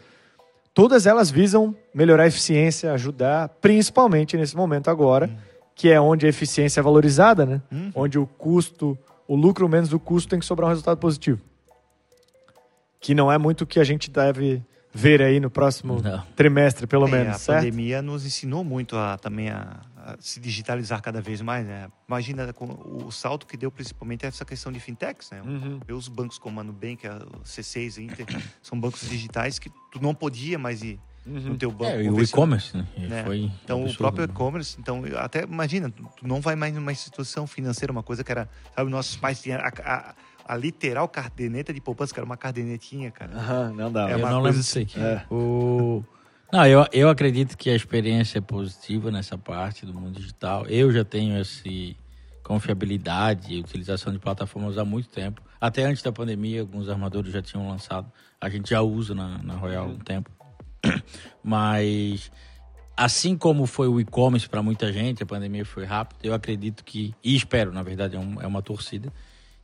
[0.74, 5.38] Todas elas visam melhorar a eficiência, ajudar, principalmente nesse momento agora, uhum.
[5.76, 7.62] que é onde a eficiência é valorizada, né?
[7.72, 7.92] Uhum.
[7.94, 11.42] Onde o custo, o lucro menos o custo tem que sobrar um resultado positivo.
[13.02, 14.64] Que não é muito o que a gente deve
[14.94, 16.22] ver aí no próximo não.
[16.36, 17.36] trimestre, pelo é, menos.
[17.36, 17.60] A certo?
[17.60, 21.66] pandemia nos ensinou muito a, também a, a, se digitalizar cada vez mais.
[21.66, 21.88] Né?
[22.08, 25.32] Imagina o salto que deu principalmente essa questão de fintechs.
[25.32, 25.42] Né?
[25.42, 25.80] Uhum.
[25.96, 28.26] Os bancos como a Nubank, a C6, a Inter,
[28.62, 31.40] são bancos digitais que tu não podia mais ir uhum.
[31.40, 31.92] no teu banco.
[31.92, 32.88] É, e o e-commerce, né?
[32.98, 33.24] né?
[33.24, 34.34] Foi então, absurdo, o próprio né?
[34.34, 34.78] e-commerce.
[34.80, 38.90] Então, até imagina, tu não vai mais numa instituição financeira, uma coisa que era, sabe,
[38.90, 40.16] nossos pais tinham a, a,
[40.46, 43.34] a literal caderneta de poupança, que era uma cadernetinha, cara.
[43.36, 44.10] Aham, não dá.
[44.10, 44.88] É uma eu não lembro assim.
[44.98, 45.22] É.
[45.32, 46.04] O...
[46.52, 50.66] Não, eu, eu acredito que a experiência é positiva nessa parte do mundo digital.
[50.68, 51.96] Eu já tenho esse
[52.44, 55.42] confiabilidade e utilização de plataformas há muito tempo.
[55.60, 58.12] Até antes da pandemia, alguns armadores já tinham lançado.
[58.40, 60.30] A gente já usa na, na Royal há um tempo.
[61.44, 62.32] Mas,
[62.98, 67.14] assim como foi o e-commerce para muita gente, a pandemia foi rápida, eu acredito que,
[67.24, 69.14] e espero, na verdade, é, é uma torcida,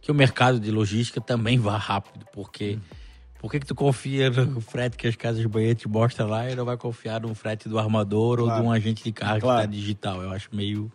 [0.07, 2.79] que o mercado de logística também vá rápido, porque
[3.39, 6.49] por que, que tu confia no frete que as casas de banheiro te mostram lá
[6.49, 8.53] e não vai confiar no frete do armador claro.
[8.53, 9.59] ou de um agente de carga claro.
[9.59, 10.21] que está digital?
[10.21, 10.89] Eu acho meio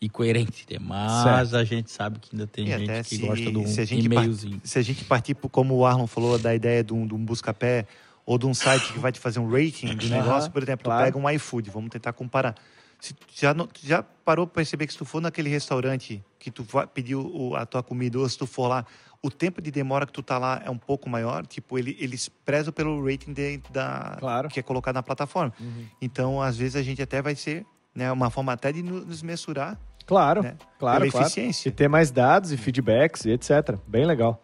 [0.00, 0.78] incoerente, né?
[0.80, 1.56] mas certo.
[1.56, 4.60] a gente sabe que ainda tem e gente que se, gosta de um e-mailzinho.
[4.62, 7.84] Se a gente partir, como o Arlon falou, da ideia de um, de um busca-pé
[8.24, 11.02] ou de um site que vai te fazer um rating do negócio, por exemplo, claro.
[11.02, 12.54] tu pega um iFood, vamos tentar comparar.
[13.02, 17.52] Se, já, já parou para perceber que se tu for naquele restaurante que tu pediu
[17.56, 18.86] a tua comida, ou se tu for lá,
[19.20, 22.28] o tempo de demora que tu tá lá é um pouco maior, tipo, ele, eles
[22.28, 24.48] prezam pelo rating de, da, claro.
[24.48, 25.52] que é colocado na plataforma.
[25.58, 25.84] Uhum.
[26.00, 29.76] Então, às vezes, a gente até vai ser né, uma forma até de nos mensurar.
[30.06, 31.26] Claro, né, claro, claro.
[31.26, 31.70] eficiência.
[31.70, 33.76] E ter mais dados e feedbacks e etc.
[33.84, 34.40] Bem legal.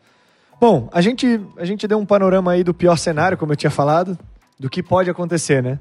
[0.61, 3.71] Bom, a gente, a gente deu um panorama aí do pior cenário, como eu tinha
[3.71, 4.19] falado,
[4.59, 5.79] do que pode acontecer, né?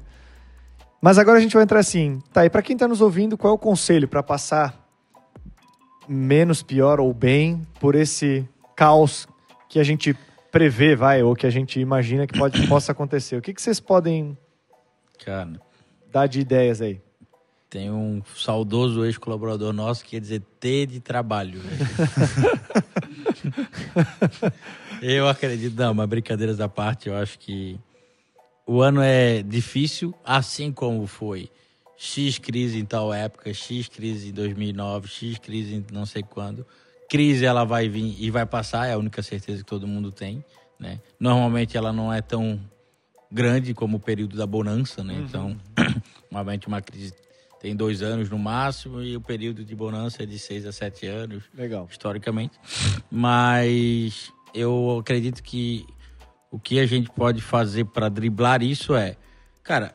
[1.00, 2.44] Mas agora a gente vai entrar assim, tá?
[2.44, 4.74] E para quem está nos ouvindo, qual é o conselho para passar
[6.08, 9.28] menos pior ou bem por esse caos
[9.68, 10.16] que a gente
[10.50, 13.36] prevê, vai, ou que a gente imagina que pode, possa acontecer?
[13.36, 14.36] O que, que vocês podem
[15.24, 15.60] Cara,
[16.10, 17.00] dar de ideias aí?
[17.70, 21.60] Tem um saudoso ex-colaborador nosso que quer dizer T de trabalho.
[25.02, 27.78] eu acredito, não, mas brincadeiras da parte, eu acho que
[28.68, 31.50] o ano é difícil, assim como foi
[31.96, 36.66] X crise em tal época, X crise em 2009, X crise em não sei quando.
[37.08, 40.44] Crise ela vai vir e vai passar, é a única certeza que todo mundo tem,
[40.78, 41.00] né?
[41.18, 42.60] Normalmente ela não é tão
[43.32, 45.14] grande como o período da bonança, né?
[45.14, 45.24] Uhum.
[45.24, 45.56] Então,
[46.30, 47.14] normalmente uma crise
[47.58, 51.06] tem dois anos no máximo e o período de bonança é de seis a sete
[51.06, 51.42] anos.
[51.54, 51.88] Legal.
[51.90, 52.60] Historicamente.
[53.10, 55.86] Mas eu acredito que
[56.50, 59.16] o que a gente pode fazer para driblar isso é,
[59.62, 59.94] cara,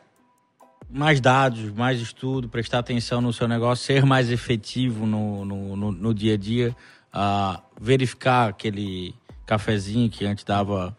[0.90, 5.92] mais dados, mais estudo, prestar atenção no seu negócio, ser mais efetivo no, no, no,
[5.92, 6.76] no dia a dia,
[7.14, 10.96] uh, verificar aquele cafezinho que antes dava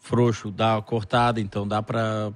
[0.00, 2.32] frouxo, dá cortada, então dá para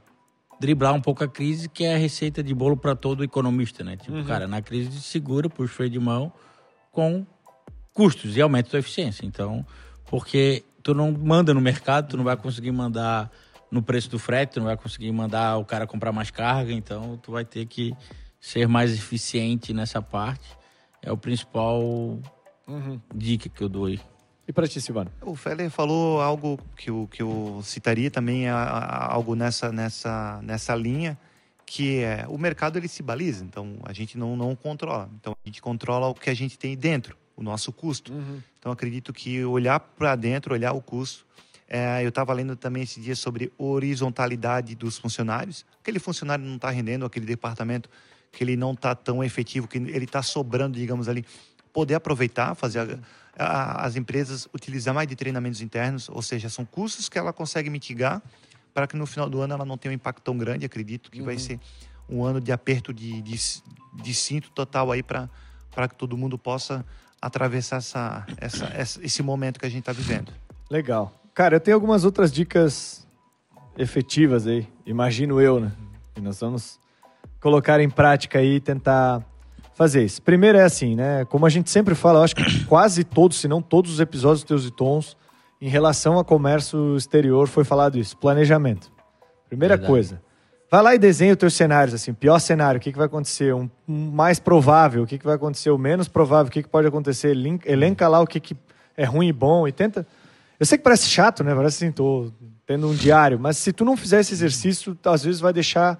[0.61, 3.97] driblar um pouco a crise, que é a receita de bolo para todo economista, né?
[3.97, 4.25] Tipo, uhum.
[4.25, 6.33] cara, na crise segura, puxa o freio de mão
[6.93, 7.27] com
[7.95, 9.27] custos e aumento da eficiência.
[9.27, 9.67] Então,
[10.07, 13.31] porque tu não manda no mercado, tu não vai conseguir mandar
[13.71, 17.19] no preço do frete, tu não vai conseguir mandar o cara comprar mais carga, então
[17.23, 17.95] tu vai ter que
[18.41, 20.47] ser mais eficiente nessa parte.
[21.01, 21.81] É o principal
[22.69, 23.01] uhum.
[23.15, 24.01] dica que eu dou aí.
[24.47, 25.11] E para ti, Silvano?
[25.23, 31.17] O Feller falou algo que eu, que eu citaria também, algo nessa, nessa, nessa linha,
[31.65, 35.09] que é o mercado ele se baliza, então a gente não, não controla.
[35.19, 38.13] Então a gente controla o que a gente tem dentro, o nosso custo.
[38.13, 38.41] Uhum.
[38.59, 41.27] Então acredito que olhar para dentro, olhar o custo,
[41.69, 45.65] é, eu estava lendo também esse dia sobre horizontalidade dos funcionários.
[45.81, 47.89] Aquele funcionário não está rendendo, aquele departamento
[48.31, 51.25] que ele não está tão efetivo, que ele está sobrando, digamos ali,
[51.73, 53.01] poder aproveitar, fazer
[53.39, 57.33] a, a, as empresas utilizar mais de treinamentos internos, ou seja, são custos que ela
[57.33, 58.23] consegue mitigar
[58.75, 60.65] para que no final do ano ela não tenha um impacto tão grande.
[60.65, 61.27] Acredito que uhum.
[61.27, 61.59] vai ser
[62.09, 63.39] um ano de aperto de, de,
[63.95, 65.29] de cinto total aí para
[65.89, 66.85] que todo mundo possa
[67.23, 70.33] atravessar essa, essa, essa, esse momento que a gente está vivendo.
[70.69, 71.13] Legal.
[71.33, 73.07] Cara, eu tenho algumas outras dicas
[73.79, 75.73] efetivas aí, imagino eu, né?
[76.17, 76.81] E nós vamos
[77.41, 79.23] colocar em prática aí e tentar
[79.75, 80.21] fazer isso.
[80.21, 81.25] Primeiro é assim, né?
[81.27, 84.41] Como a gente sempre fala, eu acho que quase todos, se não todos os episódios
[84.41, 85.17] dos Teus e Tons,
[85.61, 88.17] em relação a comércio exterior, foi falado isso.
[88.17, 88.93] Planejamento.
[89.49, 89.91] Primeira Verdade.
[89.93, 90.23] coisa.
[90.73, 93.55] Vai lá e desenha os teus cenários, assim, pior cenário, o que, que vai acontecer?
[93.55, 95.71] Um, um mais provável, o que, que vai acontecer?
[95.71, 97.37] O menos provável, o que, que pode acontecer?
[97.67, 98.57] Elenca lá o que, que
[98.97, 100.07] é ruim e bom e tenta
[100.63, 101.53] eu sei que parece chato, né?
[101.57, 102.33] Parece assim, tô
[102.65, 105.99] tendo um diário, mas se tu não fizer esse exercício, às vezes vai deixar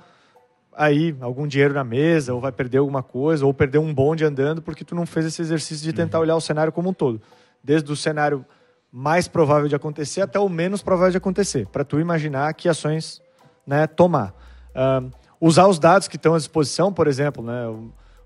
[0.73, 4.63] aí algum dinheiro na mesa, ou vai perder alguma coisa, ou perder um bonde andando,
[4.63, 6.23] porque tu não fez esse exercício de tentar uhum.
[6.23, 7.21] olhar o cenário como um todo.
[7.63, 8.47] Desde o cenário
[8.93, 13.21] mais provável de acontecer até o menos provável de acontecer, para tu imaginar que ações
[13.67, 14.33] né, tomar.
[14.75, 15.11] Uh,
[15.41, 17.67] usar os dados que estão à disposição, por exemplo, né,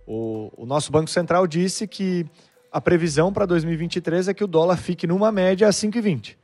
[0.07, 2.27] o, o, nosso Banco Central disse que
[2.71, 6.37] a previsão para 2023 é que o dólar fique numa média a 5,20.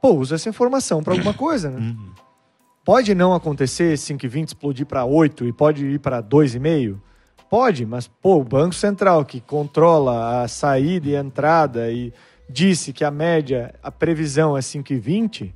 [0.00, 1.78] Pô, usa essa informação para alguma coisa, né?
[1.78, 2.12] Uhum.
[2.84, 6.98] Pode não acontecer 5,20 explodir para 8 e pode ir para 2,5?
[7.50, 12.12] Pode, mas pô, o Banco Central que controla a saída e a entrada e
[12.48, 15.52] disse que a média, a previsão é 5,20,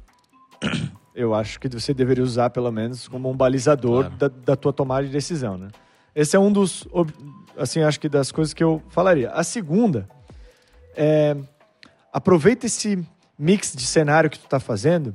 [1.15, 4.17] eu acho que você deveria usar pelo menos como um balizador claro.
[4.17, 5.69] da, da tua tomada de decisão, né?
[6.15, 6.87] Esse é um dos,
[7.57, 9.31] assim, acho que das coisas que eu falaria.
[9.31, 10.07] A segunda
[10.95, 11.37] é,
[12.13, 13.03] aproveita esse
[13.39, 15.15] mix de cenário que tu está fazendo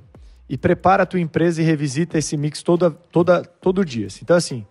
[0.49, 4.07] e prepara a tua empresa e revisita esse mix toda, toda, todo dia.
[4.21, 4.65] Então, assim,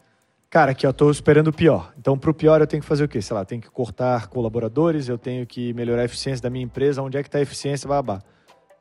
[0.50, 1.92] cara, aqui eu estou esperando o pior.
[1.98, 3.22] Então, para o pior, eu tenho que fazer o quê?
[3.22, 7.02] Sei lá, tenho que cortar colaboradores, eu tenho que melhorar a eficiência da minha empresa,
[7.02, 8.20] onde é que está a eficiência, babá.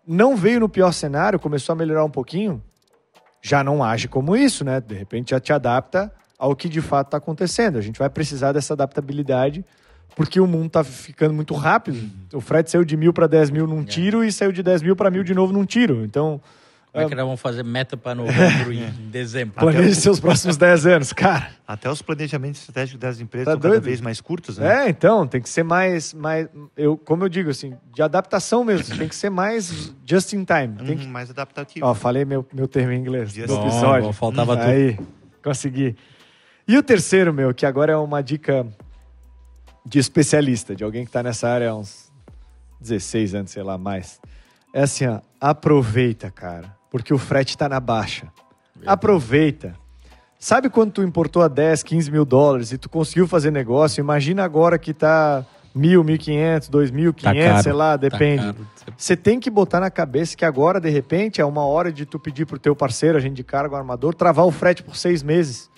[0.08, 2.62] Não veio no pior cenário, começou a melhorar um pouquinho,
[3.42, 4.82] já não age como isso, né?
[4.82, 7.78] De repente já te adapta ao que de fato está acontecendo.
[7.78, 9.64] A gente vai precisar dessa adaptabilidade
[10.16, 12.10] porque o mundo tá ficando muito rápido.
[12.34, 13.86] O Fred saiu de mil para 10 mil num é.
[13.86, 16.04] tiro e saiu de 10 mil para mil de novo num tiro.
[16.06, 16.42] Então.
[16.96, 18.80] Como é que nós vamos fazer meta para novembro e
[19.12, 19.56] dezembro?
[19.56, 21.50] Planeje seus próximos 10 anos, cara.
[21.68, 23.74] Até os planejamentos estratégicos das empresas tá são doido?
[23.74, 24.86] cada vez mais curtos, né?
[24.86, 26.14] É, então, tem que ser mais.
[26.14, 28.96] mais eu, como eu digo, assim, de adaptação mesmo.
[28.98, 30.78] tem que ser mais just in time.
[30.88, 31.06] Tem que...
[31.06, 31.86] mais adaptativo.
[31.86, 34.08] Ó, falei meu, meu termo em inglês just do episódio.
[34.08, 34.70] Bom, faltava tudo.
[34.70, 34.98] Aí,
[35.44, 35.98] consegui.
[36.66, 38.66] E o terceiro, meu, que agora é uma dica
[39.86, 42.10] de especialista, de alguém que está nessa área há uns
[42.80, 44.20] 16 anos, sei lá, mais.
[44.74, 48.32] É assim, ó, aproveita, cara, porque o frete está na baixa.
[48.86, 49.76] Aproveita.
[50.40, 54.00] Sabe quando tu importou a 10, 15 mil dólares e tu conseguiu fazer negócio?
[54.00, 58.54] Imagina agora que tá mil, mil quinhentos, dois mil quinhentos, sei lá, tá depende.
[58.54, 62.06] Tá Você tem que botar na cabeça que agora, de repente, é uma hora de
[62.06, 65.70] tu pedir pro teu parceiro, agente de cargo, armador, travar o frete por seis meses.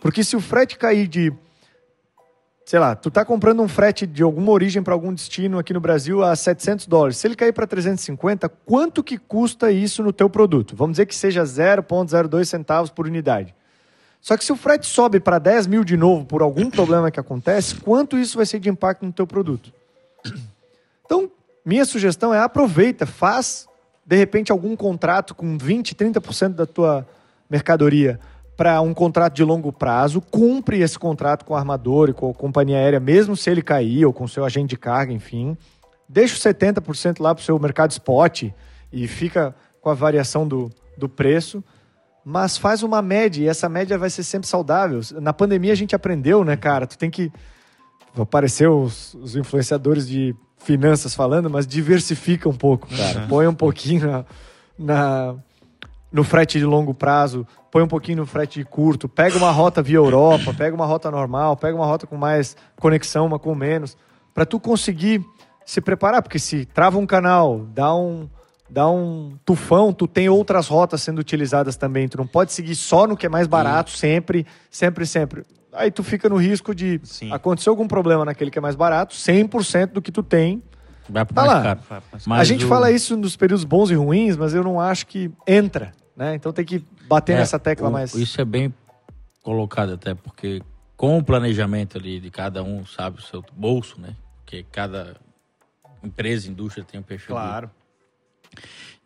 [0.00, 1.32] Porque se o frete cair de
[2.74, 5.78] sei lá, tu tá comprando um frete de alguma origem para algum destino aqui no
[5.78, 7.18] Brasil a 700 dólares.
[7.18, 10.74] Se ele cair para 350, quanto que custa isso no teu produto?
[10.74, 13.54] Vamos dizer que seja 0,02 centavos por unidade.
[14.20, 17.20] Só que se o frete sobe para 10 mil de novo por algum problema que
[17.20, 19.72] acontece, quanto isso vai ser de impacto no teu produto?
[21.06, 21.30] Então,
[21.64, 23.68] minha sugestão é aproveita, faz
[24.04, 27.06] de repente algum contrato com 20, 30% da tua
[27.48, 28.18] mercadoria
[28.56, 32.34] para um contrato de longo prazo, cumpre esse contrato com o armador e com a
[32.34, 35.56] companhia aérea, mesmo se ele cair, ou com o seu agente de carga, enfim.
[36.08, 38.44] Deixa os 70% lá para o seu mercado spot
[38.92, 41.62] e fica com a variação do, do preço,
[42.24, 45.00] mas faz uma média, e essa média vai ser sempre saudável.
[45.20, 46.86] Na pandemia a gente aprendeu, né, cara?
[46.86, 47.30] Tu tem que.
[48.16, 53.26] Apareceu os, os influenciadores de finanças falando, mas diversifica um pouco, cara.
[53.28, 54.24] Põe um pouquinho na,
[54.78, 55.34] na,
[56.10, 59.82] no frete de longo prazo, põe um pouquinho no frete de curto, pega uma rota
[59.82, 63.96] via Europa, pega uma rota normal, pega uma rota com mais conexão, uma com menos,
[64.32, 65.20] para tu conseguir
[65.66, 68.28] se preparar, porque se trava um canal, dá um
[68.70, 73.08] dá um tufão, tu tem outras rotas sendo utilizadas também, tu não pode seguir só
[73.08, 75.42] no que é mais barato sempre, sempre, sempre.
[75.72, 77.32] Aí tu fica no risco de Sim.
[77.32, 80.62] acontecer algum problema naquele que é mais barato, 100% do que tu tem
[81.10, 81.62] Vai pro Tá mais lá.
[81.62, 81.80] caro.
[82.24, 85.06] Mas a gente o- fala isso nos períodos bons e ruins, mas eu não acho
[85.08, 86.34] que entra, né?
[86.36, 88.14] Então tem que bater É, nessa tecla o- mais.
[88.14, 88.72] Isso é bem
[89.42, 90.62] colocado até, porque
[90.96, 94.16] com o planejamento ali de cada um, sabe, o seu bolso, né?
[94.38, 95.16] Porque cada
[96.02, 97.40] empresa, indústria tem um perfil de-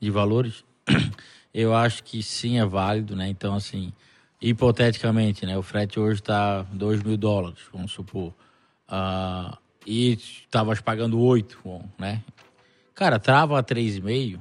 [0.00, 0.64] de valores,
[1.52, 3.28] eu acho que sim é válido, né?
[3.28, 3.92] Então, assim,
[4.40, 5.56] hipoteticamente, né?
[5.56, 8.32] O frete hoje está 2 mil dólares, vamos supor.
[8.86, 12.22] Ah, e estavas pagando 8, bom, né?
[12.94, 14.40] Cara, trava a 3,5,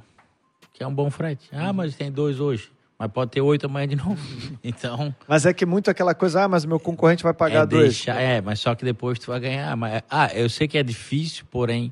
[0.73, 1.49] que é um bom frete.
[1.51, 2.71] Ah, mas tem dois hoje.
[2.99, 4.17] Mas pode ter oito amanhã de novo.
[4.63, 7.83] Então, Mas é que muito aquela coisa, ah, mas meu concorrente vai pagar é dois.
[7.83, 9.75] deixar, é, mas só que depois tu vai ganhar.
[9.77, 11.91] Mas, ah, eu sei que é difícil, porém,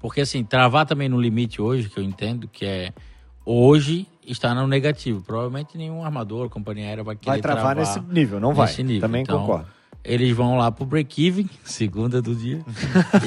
[0.00, 2.92] porque assim, travar também no limite hoje, que eu entendo, que é
[3.44, 5.22] hoje está no negativo.
[5.22, 8.66] Provavelmente nenhum armador, companhia aérea vai querer Vai travar nesse nível, não vai.
[8.66, 9.00] nesse nível.
[9.02, 9.66] Também Então, concordo.
[10.02, 12.60] Eles vão lá pro break-even, segunda do dia,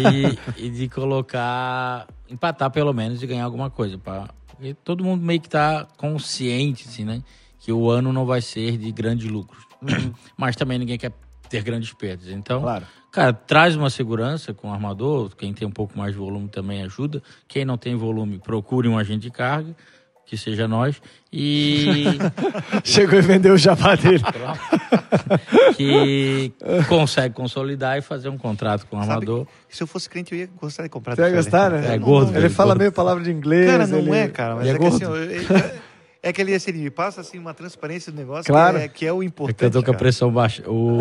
[0.58, 3.98] e, e de colocar, empatar pelo menos e ganhar alguma coisa.
[3.98, 7.22] Pra, porque todo mundo meio que tá consciente, assim, né?
[7.60, 9.64] Que o ano não vai ser de grandes lucros.
[10.36, 11.12] Mas também ninguém quer
[11.50, 12.28] ter grandes perdas.
[12.30, 12.86] Então, Claro.
[13.12, 15.36] cara, traz uma segurança com o armador.
[15.36, 17.22] Quem tem um pouco mais de volume também ajuda.
[17.48, 19.76] Quem não tem volume, procure um agente de carga,
[20.28, 21.02] que seja nós.
[21.34, 21.96] E
[22.84, 24.22] Chegou e vendeu o jabá dele.
[25.76, 26.54] que
[26.88, 29.48] consegue consolidar e fazer um contrato com o Sabe, armador.
[29.70, 31.94] se eu fosse crente, eu ia gostar de comprar Você vai do gostar, né?
[31.94, 32.80] É gordo, Ele velho, fala gordo.
[32.80, 33.66] meio palavra de inglês.
[33.72, 34.56] Cara, não ele- é, cara.
[34.56, 35.04] Mas Ele é é, que assim,
[36.24, 38.78] é, é que ele, assim, ele me passa assim, uma transparência do negócio Claro.
[38.78, 39.58] que, é, que é o É importante.
[39.58, 40.64] que eu tô com a pressão baixa.
[40.70, 41.00] O...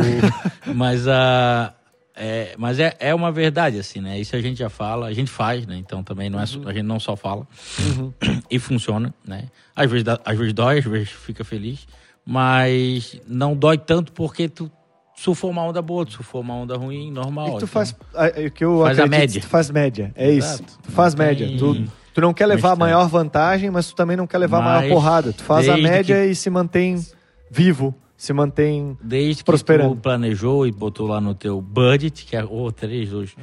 [0.74, 1.74] mas a.
[2.18, 4.18] É, mas é, é uma verdade, assim, né?
[4.18, 5.76] Isso a gente já fala, a gente faz, né?
[5.76, 7.46] Então também não é, só- a gente não só fala.
[8.50, 9.44] E funciona, né?
[9.74, 11.86] Às vezes, dá- às vezes dói, às vezes fica feliz,
[12.24, 14.70] mas não dói tanto porque tu
[15.16, 17.46] surfou uma onda boa, tu surfou uma onda ruim, normal.
[17.48, 17.68] E tu então.
[17.68, 17.94] faz.
[18.14, 19.40] é que eu Faz a média.
[19.40, 20.12] Tu faz média.
[20.14, 20.64] É Exato.
[20.68, 20.78] isso.
[20.82, 21.46] Tu faz Não média.
[21.46, 24.58] tem Tu, tu não quer levar a maior vantagem, mas tu também não quer levar
[24.58, 25.32] a maior porrada.
[25.32, 27.04] Tu faz a média que- e se mantém
[27.50, 27.94] vivo.
[28.16, 28.96] Se mantém.
[29.02, 29.94] Desde que prosperando.
[29.94, 33.36] tu planejou e botou lá no teu budget, que é oh, três hoje.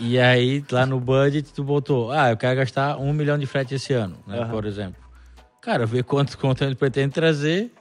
[0.00, 3.46] E, e aí, lá no budget, tu botou, ah, eu quero gastar um milhão de
[3.46, 4.50] frete esse ano, né, Aham.
[4.50, 5.00] por exemplo.
[5.60, 7.72] Cara, vê quanto conto ele pretende trazer,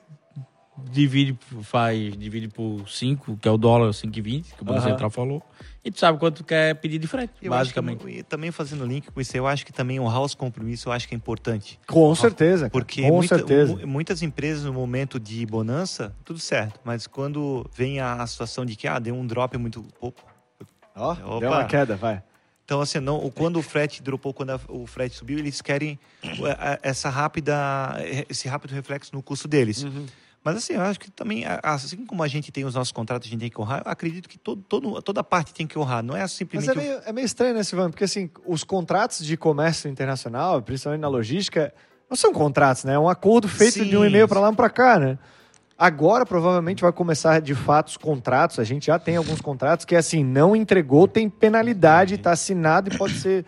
[0.91, 4.89] divide, faz, divide por 5, que é o dólar 5,20, que o Banco Aham.
[4.89, 5.41] Central falou,
[5.87, 8.19] e tu sabe quanto tu quer pedir de frete, Eu acho que, basicamente.
[8.19, 11.07] e também fazendo link com isso, eu acho que também honrar os compromissos, eu acho
[11.07, 11.79] que é importante.
[11.87, 12.69] Com certeza.
[12.69, 12.69] cara.
[12.71, 13.75] Porque com muita- certeza.
[13.75, 16.79] mu- muitas empresas no momento de bonança, tudo certo.
[16.83, 19.85] Mas quando vem a, a situação de que ah, deu um drop muito.
[20.01, 20.21] Opa.
[20.95, 21.39] Ó, Opa.
[21.39, 22.21] deu uma queda, vai.
[22.65, 25.97] Então, assim, não, quando o frete dropou, quando a- o frete subiu, eles querem
[26.83, 27.55] essa rápida,
[28.29, 29.83] esse rápido reflexo no custo deles.
[29.83, 30.05] Uhum.
[30.47, 33.29] Mas assim, eu acho que também, assim como a gente tem os nossos contratos, a
[33.29, 36.01] gente tem que honrar, eu acredito que todo, todo, toda parte tem que honrar.
[36.01, 36.69] Não é Mas simplesmente.
[36.77, 37.89] é o- meio, é meio estranho, né, Silvano?
[37.89, 41.73] Porque assim, os contratos de comércio internacional, principalmente na logística,
[42.09, 42.93] não são contratos, né?
[42.93, 43.89] É um acordo feito Sim.
[43.89, 45.19] de um e-mail para lá e para cá, né?
[45.77, 48.57] Agora, provavelmente, vai começar de fato os contratos.
[48.57, 52.97] A gente já tem alguns contratos que, assim, não entregou, tem penalidade, está assinado e
[52.97, 53.45] pode ser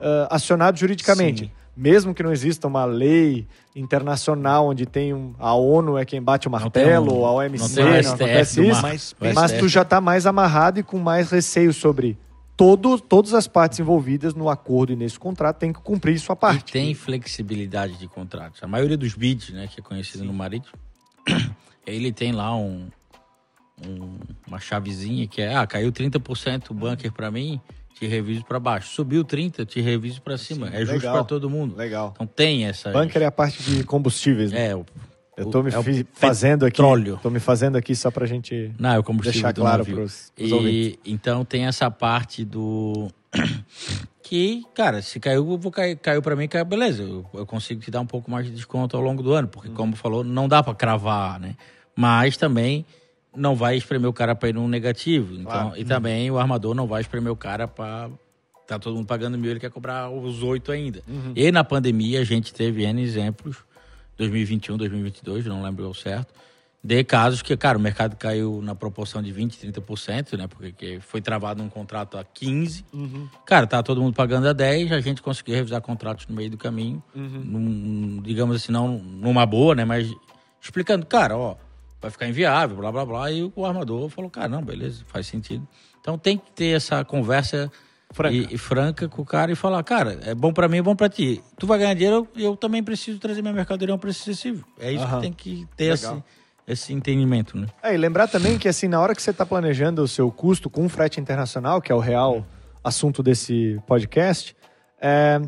[0.00, 1.46] ah, acionado juridicamente.
[1.46, 1.50] Sim.
[1.76, 6.46] Mesmo que não exista uma lei internacional onde tem um, a ONU é quem bate
[6.46, 8.82] o Não martelo, um- ou a não OMC, não, o STF acontece isso.
[8.82, 12.16] Mas- Mas tu já está mais amarrado e com mais receio sobre
[12.56, 16.38] todo, todas as partes envolvidas no acordo e nesse contrato tem que cumprir sua E
[16.38, 16.72] parte.
[16.72, 18.62] tem flexibilidade de contratos.
[18.62, 20.74] A maioria dos bids, né, que é conhecido no marítimo,
[21.84, 22.86] ele tem lá um,
[23.84, 27.60] um- uma chavezinha que é, ah, caiu 30% o bunker para mim,
[27.94, 28.90] te reviso para baixo.
[28.90, 30.68] Subiu 30, te reviso para cima.
[30.72, 31.76] é justo para todo mundo.
[31.76, 32.12] Legal.
[32.14, 34.68] Então tem essa Bunker é a parte de combustíveis, né?
[34.68, 34.84] é o
[35.36, 36.76] Eu tô me é fazendo aqui.
[36.76, 37.18] petróleo.
[37.22, 40.52] Tô me fazendo aqui só pra gente Não, é o combustível deixar claro pros, pros
[40.52, 40.98] ouvintes.
[41.04, 43.08] Então tem essa parte do
[44.22, 47.02] que, cara, se caiu, vou cair, caiu para mim, caiu, beleza.
[47.02, 49.68] Eu, eu, consigo te dar um pouco mais de desconto ao longo do ano, porque,
[49.70, 51.54] como falou, não dá para cravar, né?
[51.94, 52.84] Mas também
[53.36, 55.34] não vai espremer o cara para ir num negativo.
[55.34, 55.72] Então, claro.
[55.76, 58.10] E também o armador não vai espremer o cara para.
[58.66, 61.02] Tá todo mundo pagando mil, ele quer cobrar os oito ainda.
[61.06, 61.32] Uhum.
[61.36, 63.58] E na pandemia a gente teve N exemplos,
[64.16, 66.32] 2021, 2022, não lembro o certo,
[66.82, 70.46] de casos que, cara, o mercado caiu na proporção de 20%, 30%, né?
[70.46, 72.84] Porque foi travado um contrato a 15%.
[72.92, 73.28] Uhum.
[73.46, 76.58] Cara, tá todo mundo pagando a 10%, a gente conseguiu revisar contratos no meio do
[76.58, 77.02] caminho.
[77.14, 77.42] Uhum.
[77.44, 79.84] Num, digamos assim, não numa boa, né?
[79.84, 80.10] Mas
[80.60, 81.56] explicando, cara, ó,
[82.04, 83.32] vai ficar inviável, blá, blá, blá.
[83.32, 85.66] E o armador falou, cara, não, beleza, faz sentido.
[86.00, 87.70] Então tem que ter essa conversa
[88.12, 90.82] franca, e, e franca com o cara e falar, cara, é bom para mim, é
[90.82, 91.42] bom para ti.
[91.58, 94.66] Tu vai ganhar dinheiro, eu, eu também preciso trazer minha mercadoria a um preço excessivo.
[94.78, 95.16] É isso uhum.
[95.16, 96.22] que tem que ter, assim
[96.66, 97.66] esse entendimento, né?
[97.82, 100.70] É, e lembrar também que assim, na hora que você está planejando o seu custo
[100.70, 102.46] com frete internacional, que é o real
[102.82, 104.56] assunto desse podcast,
[105.00, 105.40] é,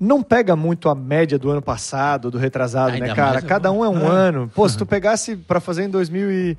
[0.00, 3.42] não pega muito a média do ano passado, do retrasado, Ainda né, cara?
[3.42, 4.50] Cada um é um ano.
[4.54, 6.58] Pô, se tu pegasse para fazer em 2000 e,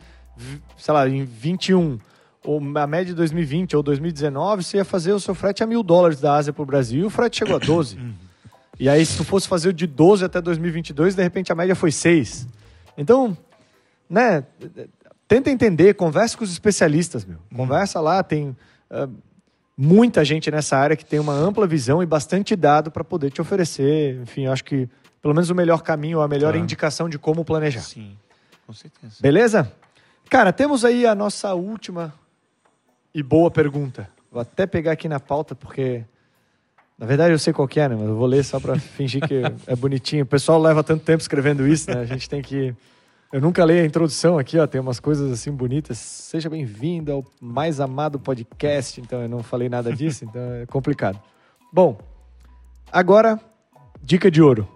[0.77, 1.97] sei lá, em 21,
[2.45, 5.81] ou a média de 2020 ou 2019, você ia fazer o seu frete a mil
[5.81, 7.97] dólares da Ásia para o Brasil e o frete chegou a 12.
[8.79, 11.75] e aí, se tu fosse fazer o de 12 até 2022, de repente a média
[11.75, 12.47] foi 6.
[12.95, 13.35] Então,
[14.07, 14.43] né?
[15.27, 17.39] Tenta entender, converse com os especialistas, meu.
[17.55, 18.49] Conversa lá, tem
[18.91, 19.09] uh,
[19.77, 23.41] muita gente nessa área que tem uma ampla visão e bastante dado para poder te
[23.41, 24.19] oferecer.
[24.21, 24.87] Enfim, acho que
[25.21, 26.59] pelo menos o melhor caminho, a melhor tá.
[26.59, 27.81] indicação de como planejar.
[27.81, 28.17] Sim,
[28.65, 29.15] com certeza.
[29.19, 29.71] Beleza?
[30.29, 32.13] Cara, temos aí a nossa última
[33.13, 34.09] e boa pergunta.
[34.31, 36.03] Vou até pegar aqui na pauta, porque.
[36.97, 37.95] Na verdade eu sei qual é, né?
[37.95, 40.23] Mas eu vou ler só para fingir que é bonitinho.
[40.23, 41.99] O pessoal leva tanto tempo escrevendo isso, né?
[41.99, 42.75] A gente tem que
[43.31, 45.97] eu nunca leio a introdução aqui, ó, tem umas coisas assim bonitas.
[45.97, 48.99] Seja bem-vindo ao mais amado podcast.
[48.99, 51.19] Então eu não falei nada disso, então é complicado.
[51.71, 51.97] Bom,
[52.91, 53.39] agora
[54.03, 54.67] dica de ouro.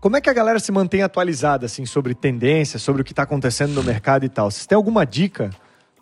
[0.00, 3.24] Como é que a galera se mantém atualizada assim sobre tendências, sobre o que está
[3.24, 4.50] acontecendo no mercado e tal?
[4.50, 5.50] Vocês têm alguma dica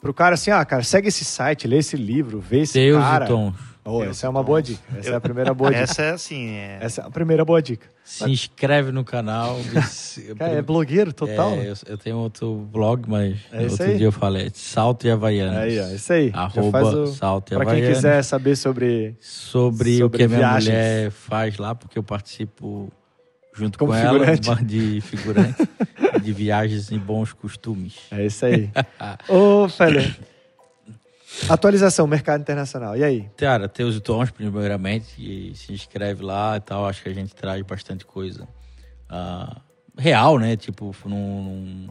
[0.01, 3.03] para o cara assim, ah, cara, segue esse site, lê esse livro, vê esse Deus
[3.03, 3.24] cara.
[3.24, 3.76] E tons.
[3.88, 4.82] Oh, essa é uma boa dica.
[4.98, 5.82] Essa eu, é a primeira boa dica.
[5.82, 6.48] Essa é assim.
[6.50, 6.78] É...
[6.80, 7.86] Essa é a primeira boa dica.
[8.02, 9.58] Se inscreve no canal.
[10.36, 11.52] Cara, é blogueiro total.
[11.52, 13.96] É, eu, eu, tenho outro blog, mas é outro aí?
[13.96, 14.50] dia eu falei.
[14.52, 15.56] Salto e Havaianas.
[15.56, 16.30] Aí, ó, isso aí.
[16.34, 17.06] Arroba o...
[17.06, 19.14] Salto e Pra quem quiser saber sobre.
[19.20, 22.92] Sobre, sobre o que a minha mulher faz lá, porque eu participo
[23.54, 24.48] junto Como com figurante.
[24.48, 25.68] ela, de figurante,
[26.20, 27.94] de viagens em bons costumes.
[28.10, 28.68] É isso aí.
[29.28, 30.35] Ô, Félix.
[31.48, 32.96] Atualização, mercado internacional.
[32.96, 33.30] E aí?
[33.36, 36.86] Cara, tem os tons, primeiramente, e se inscreve lá e tal.
[36.86, 38.48] Acho que a gente traz bastante coisa
[39.10, 39.60] uh,
[39.96, 40.56] real, né?
[40.56, 41.88] Tipo, num, num,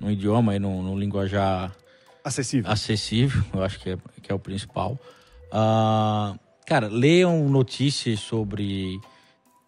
[0.00, 1.72] num idioma e num, num, linguajar
[2.24, 2.70] acessível.
[2.70, 4.98] Acessível, eu acho que é, que é o principal.
[5.52, 8.98] Uh, cara, leiam notícias sobre.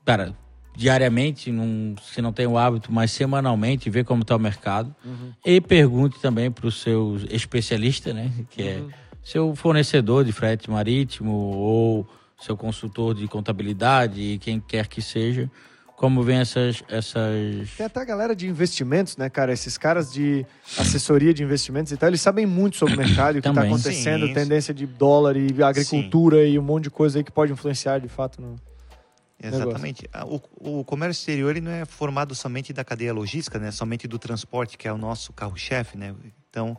[0.04, 0.34] Cara,
[0.74, 4.94] diariamente, num, se não tem o hábito, mas semanalmente, ver como está o mercado.
[5.04, 5.32] Uhum.
[5.44, 8.30] E pergunte também para os seus especialistas, né?
[8.50, 8.90] Que é uhum.
[8.90, 12.08] é seu fornecedor de frete marítimo ou
[12.40, 15.50] seu consultor de contabilidade, quem quer que seja,
[15.96, 17.70] como vem essas, essas.
[17.76, 19.52] Tem até a galera de investimentos, né, cara?
[19.52, 20.46] Esses caras de
[20.78, 23.62] assessoria de investimentos e tal, eles sabem muito sobre o mercado e o que está
[23.62, 26.52] acontecendo, Sim, tendência de dólar e agricultura Sim.
[26.52, 28.54] e um monte de coisa aí que pode influenciar de fato no.
[29.42, 30.08] Exatamente.
[30.12, 33.72] Ah, o, o, comércio exterior ele não é formado somente da cadeia logística, né?
[33.72, 36.14] Somente do transporte, que é o nosso carro-chefe, né?
[36.48, 36.78] Então,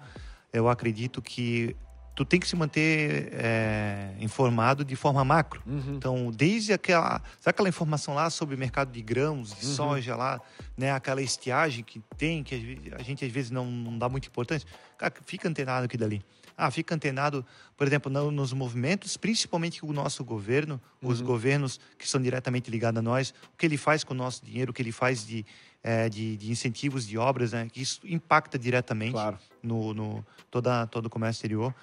[0.53, 1.75] eu acredito que
[2.17, 5.61] tu tem que se manter é, informado de forma macro.
[5.67, 5.97] Uhum.
[5.97, 9.75] Então, desde aquela, sabe aquela informação lá sobre o mercado de grãos, de uhum.
[9.75, 10.41] soja lá,
[10.75, 14.67] né, aquela estiagem que tem, que a gente às vezes não, não dá muita importância.
[14.97, 16.25] Cara, fica antenado aqui dali.
[16.57, 17.45] Ah, fica antenado,
[17.77, 21.11] por exemplo, no, nos movimentos, principalmente o nosso governo, uhum.
[21.11, 24.43] os governos que são diretamente ligados a nós, o que ele faz com o nosso
[24.43, 25.45] dinheiro, o que ele faz de,
[25.83, 29.37] é, de, de, incentivos de obras, né, que isso impacta diretamente claro.
[29.61, 31.75] no, no toda, todo o comércio exterior.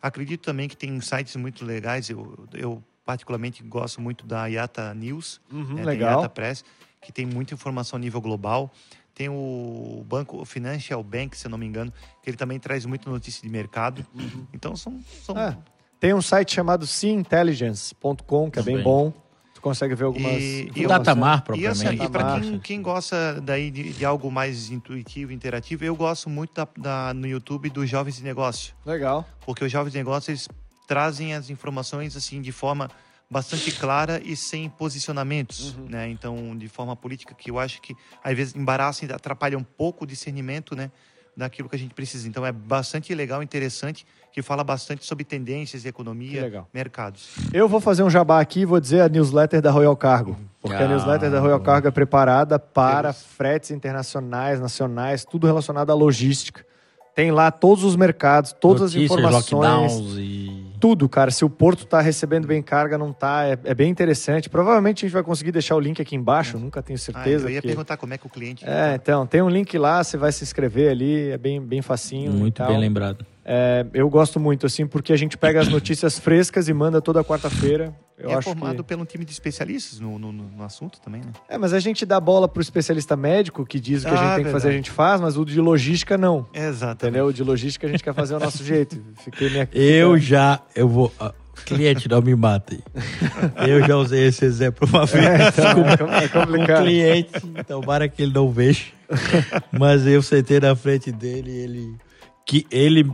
[0.00, 2.08] Acredito também que tem sites muito legais.
[2.08, 5.84] Eu, eu particularmente gosto muito da Yata News, uhum, né?
[5.84, 6.20] legal.
[6.20, 6.64] Yata Press,
[7.00, 8.70] que tem muita informação a nível global.
[9.14, 13.10] Tem o banco Financial Bank, se eu não me engano, que ele também traz muita
[13.10, 14.06] notícia de mercado.
[14.14, 14.46] Uhum.
[14.52, 15.00] Então são.
[15.22, 15.36] são...
[15.38, 15.56] É.
[15.98, 19.12] Tem um site chamado seeintelligence.com, que é bem bom.
[19.60, 20.40] Tu consegue ver algumas.
[20.40, 21.84] E, e o Datamar, propriamente.
[21.84, 25.94] E, assim, e para quem, quem, gosta daí de, de, algo mais intuitivo, interativo, eu
[25.94, 28.74] gosto muito da, da, no YouTube dos Jovens de Negócio.
[28.86, 29.28] Legal.
[29.44, 30.48] Porque os Jovens de Negócio, eles
[30.88, 32.90] trazem as informações assim de forma
[33.30, 35.90] bastante clara e sem posicionamentos, uhum.
[35.90, 36.08] né?
[36.08, 40.04] Então, de forma política, que eu acho que às vezes embaraça e atrapalha um pouco
[40.04, 40.90] o discernimento, né?
[41.36, 42.28] Daquilo que a gente precisa.
[42.28, 46.68] Então é bastante legal, interessante, que fala bastante sobre tendências, economia, legal.
[46.72, 47.30] mercados.
[47.52, 50.36] Eu vou fazer um jabá aqui e vou dizer a newsletter da Royal Cargo.
[50.60, 55.90] Porque a Ah, newsletter da Royal Cargo é preparada para fretes internacionais, nacionais, tudo relacionado
[55.90, 56.64] à logística.
[57.14, 59.92] Tem lá todos os mercados, todas as Notícias, informações.
[59.92, 60.49] lockdowns e...
[60.80, 61.30] Tudo, cara.
[61.30, 63.44] Se o porto está recebendo bem carga, não tá.
[63.46, 64.48] É, é bem interessante.
[64.48, 67.46] Provavelmente a gente vai conseguir deixar o link aqui embaixo, nunca tenho Ah, certeza.
[67.46, 68.64] eu ia porque- perguntar como é que o cliente.
[68.66, 72.32] É, então, tem um link lá, você vai se inscrever ali, é bem, bem facinho.
[72.32, 72.68] e Muito tal.
[72.68, 73.24] bem lembrado.
[73.44, 77.24] É, eu gosto muito, assim, porque a gente pega as notícias frescas e manda toda
[77.24, 77.94] quarta-feira.
[78.18, 78.82] Eu é acho formado que...
[78.82, 81.32] pelo time de especialistas no, no, no- assunto também, né?
[81.48, 84.24] É, mas a gente dá bola pro especialista médico, que diz o que a Ah,
[84.26, 84.76] gente tem que fazer, a verdade.
[84.88, 86.46] gente faz, mas o de logística não.
[86.52, 87.02] Exatamente.
[87.06, 87.26] Entendeu?
[87.28, 89.02] O de logística a gente quer fazer o nosso jeito.
[89.24, 89.66] Fiquei minha...
[89.72, 91.10] Eu já, eu vou.
[91.18, 91.32] ah,
[91.64, 92.80] cliente, não me matem.
[93.66, 96.82] Eu já usei esse exemplo uma vez É, então, é com- é com um complicado.
[96.82, 97.40] cliente.
[97.66, 98.84] Tomara que ele não veja.
[99.72, 101.96] Mas eu sentei na frente dele e ele.
[102.46, 103.10] Que ele.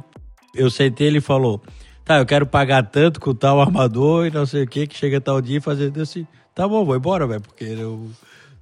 [0.56, 1.60] Eu sentei e ele falou:
[2.04, 5.20] Tá, eu quero pagar tanto com tal armador e não sei o que, que chega
[5.20, 6.26] tal dia e fazer eu assim.
[6.54, 8.10] Tá bom, vou embora, velho, porque eu.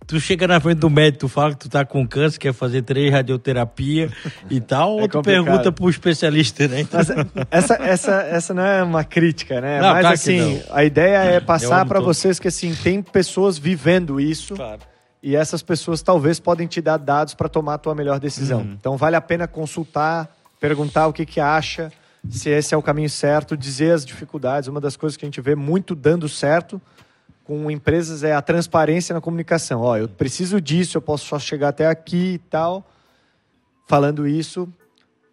[0.07, 2.83] Tu chega na frente do médico, tu fala que tu tá com câncer, quer fazer
[2.83, 4.11] três radioterapia
[4.51, 5.45] e tal, É ou tu complicado.
[5.45, 6.87] pergunta pro especialista, né?
[6.93, 7.09] Mas
[7.51, 9.81] essa, essa, essa não é uma crítica, né?
[9.81, 14.21] Não, Mas claro assim, a ideia é passar para vocês que assim, tem pessoas vivendo
[14.21, 14.81] isso Claro.
[15.23, 18.61] e essas pessoas talvez podem te dar dados para tomar a tua melhor decisão.
[18.61, 18.77] Uhum.
[18.79, 20.29] Então vale a pena consultar,
[20.65, 21.93] perguntar o que que acha,
[22.27, 24.67] se esse é o caminho certo, dizer as dificuldades.
[24.67, 26.81] Uma das coisas que a gente vê muito dando certo
[27.45, 29.83] com empresas é a transparência na comunicação.
[29.83, 32.83] Ó, eu preciso disso, eu posso só chegar até aqui e tal.
[33.87, 34.67] Falando isso,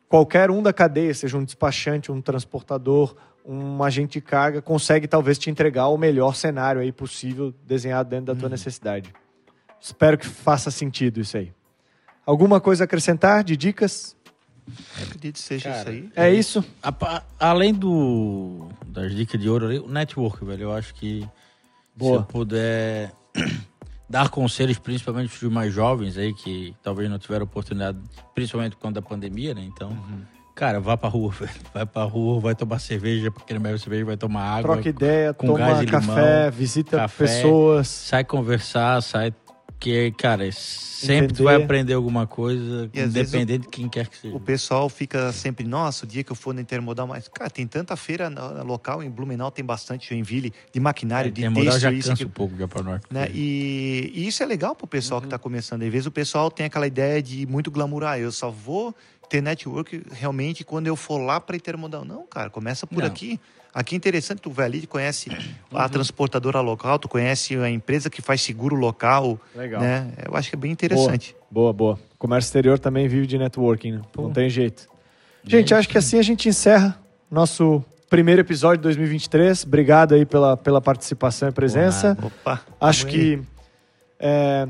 [0.10, 5.38] qualquer um da cadeia, seja um despachante, um transportador, um agente de carga, consegue talvez
[5.38, 9.14] te entregar o melhor cenário aí possível desenhado dentro da tua necessidade.
[9.80, 11.54] Espero que faça sentido isso aí.
[12.26, 14.14] Alguma coisa a acrescentar de dicas?
[15.02, 16.10] Acredito que seja Cara, isso aí.
[16.16, 16.64] É isso?
[16.82, 21.28] A pa- além do das dicas de ouro ali, o network, velho, eu acho que
[21.96, 22.18] Boa.
[22.20, 23.12] se eu puder
[24.10, 27.98] dar conselhos, principalmente para os mais jovens aí, que talvez não tiveram oportunidade,
[28.36, 29.62] principalmente quando da pandemia, né?
[29.64, 30.22] Então, Uhum.
[30.56, 31.52] cara, vá pra rua, velho.
[31.74, 34.74] Vai pra rua, vai tomar cerveja, porque não bebe cerveja, vai tomar água.
[34.74, 36.06] Troca ideia, com gás toma café,
[36.40, 37.26] limão, visita café.
[37.26, 37.88] pessoas.
[37.88, 39.34] Sai conversar, sai.
[39.82, 41.44] Que, cara, sempre tu Entender.
[41.44, 44.36] vai aprender alguma coisa, E independente de quem quer que seja.
[44.36, 47.66] O pessoal fica sempre, nossa, o dia que eu for no Intermodal, mas, cara, tem
[47.66, 51.92] tanta feira na- local, em Blumenau tem bastante Joinville, de maquinário, de Intermodal texto, já
[51.92, 53.02] isso, cansa um pouco já pra nós.
[53.10, 53.28] né?
[53.34, 55.82] E, e isso é legal pro pessoal que está começando.
[55.82, 58.20] Às vezes o pessoal tem aquela ideia de muito glamourar.
[58.20, 58.94] Eu só vou
[59.28, 62.06] ter network realmente quando eu for lá para intermodal.
[62.06, 63.08] Não, cara, começa por Não.
[63.08, 63.40] aqui.
[63.74, 65.30] Aqui é interessante, tu vai ali, tu conhece
[65.74, 69.40] a transportadora local, tu conhece a empresa que faz seguro local.
[69.56, 69.82] Legal.
[69.82, 70.12] Né?
[70.26, 71.36] Eu acho que é bem interessante.
[71.50, 72.00] Boa, boa.
[72.18, 74.02] Comércio exterior também vive de networking, né?
[74.12, 74.24] Pô.
[74.24, 74.90] Não tem jeito.
[75.44, 77.00] Gente, acho que assim a gente encerra
[77.30, 79.64] nosso primeiro episódio de 2023.
[79.64, 82.18] Obrigado aí pela, pela participação e presença.
[82.22, 82.62] Opa!
[82.80, 83.42] Acho que
[84.20, 84.68] é,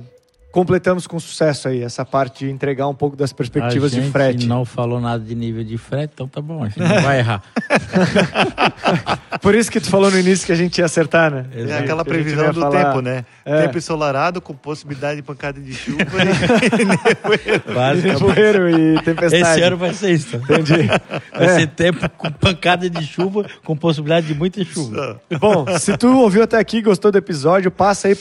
[0.51, 4.11] completamos com sucesso aí essa parte de entregar um pouco das perspectivas a de gente
[4.11, 4.47] frete.
[4.47, 7.41] não falou nada de nível de frete, então tá bom, a gente não vai errar.
[9.41, 11.45] Por isso que tu falou no início que a gente ia acertar, né?
[11.53, 11.83] É Exato.
[11.83, 13.25] aquela previsão do falar- tempo, né?
[13.45, 13.61] É.
[13.63, 16.03] Tempo ensolarado com possibilidade de pancada de chuva.
[16.03, 18.01] e...
[18.07, 19.35] Nevoeiro e tempestade.
[19.51, 20.37] Esse ano vai ser isso.
[20.39, 20.53] tá?
[20.59, 20.87] Entendi.
[21.33, 21.59] Vai É.
[21.59, 25.19] ser tempo com pancada de chuva, com possibilidade de muita chuva.
[25.39, 28.15] Bom, se tu ouviu até aqui, gostou do episódio, passa aí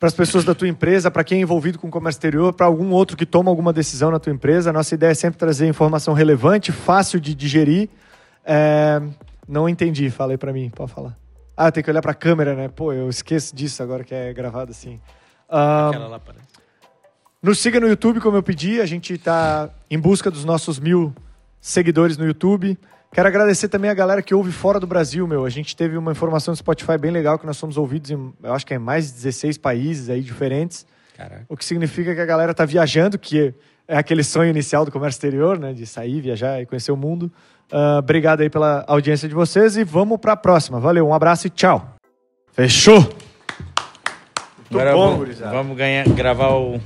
[0.00, 2.90] para as pessoas da tua empresa, para quem é envolvido com comércio exterior, para algum
[2.90, 4.70] outro que toma alguma decisão na tua empresa.
[4.70, 7.90] A nossa ideia é sempre trazer informação relevante, fácil de digerir.
[8.42, 9.00] É,
[9.46, 11.14] Não entendi, falei para mim, pode falar.
[11.54, 12.68] Ah, tem que olhar para a câmera, né?
[12.68, 14.98] Pô, eu esqueço disso agora que é gravado assim.
[15.46, 16.46] Ah, Aquela lá parece.
[17.42, 18.80] nos siga no YouTube, como eu pedi.
[18.80, 21.12] A gente está em busca dos nossos mil
[21.60, 22.78] seguidores no YouTube.
[23.12, 25.44] Quero agradecer também a galera que ouve fora do Brasil, meu.
[25.44, 28.54] A gente teve uma informação do Spotify bem legal que nós somos ouvidos em, eu
[28.54, 30.86] acho que é mais de 16 países aí diferentes.
[31.16, 31.44] Caraca.
[31.48, 33.52] O que significa que a galera tá viajando, que
[33.88, 35.72] é aquele sonho inicial do comércio exterior, né?
[35.72, 37.30] De sair, viajar e conhecer o mundo.
[37.72, 40.78] Ah, obrigado aí pela audiência de vocês e vamos para a próxima.
[40.78, 41.94] Valeu, um abraço e tchau.
[42.52, 43.12] Fechou!
[44.70, 46.80] Agora bom, vamos, vamos ganhar, gravar o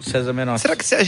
[0.00, 0.58] César Menor.
[0.58, 1.02] Será que se a gente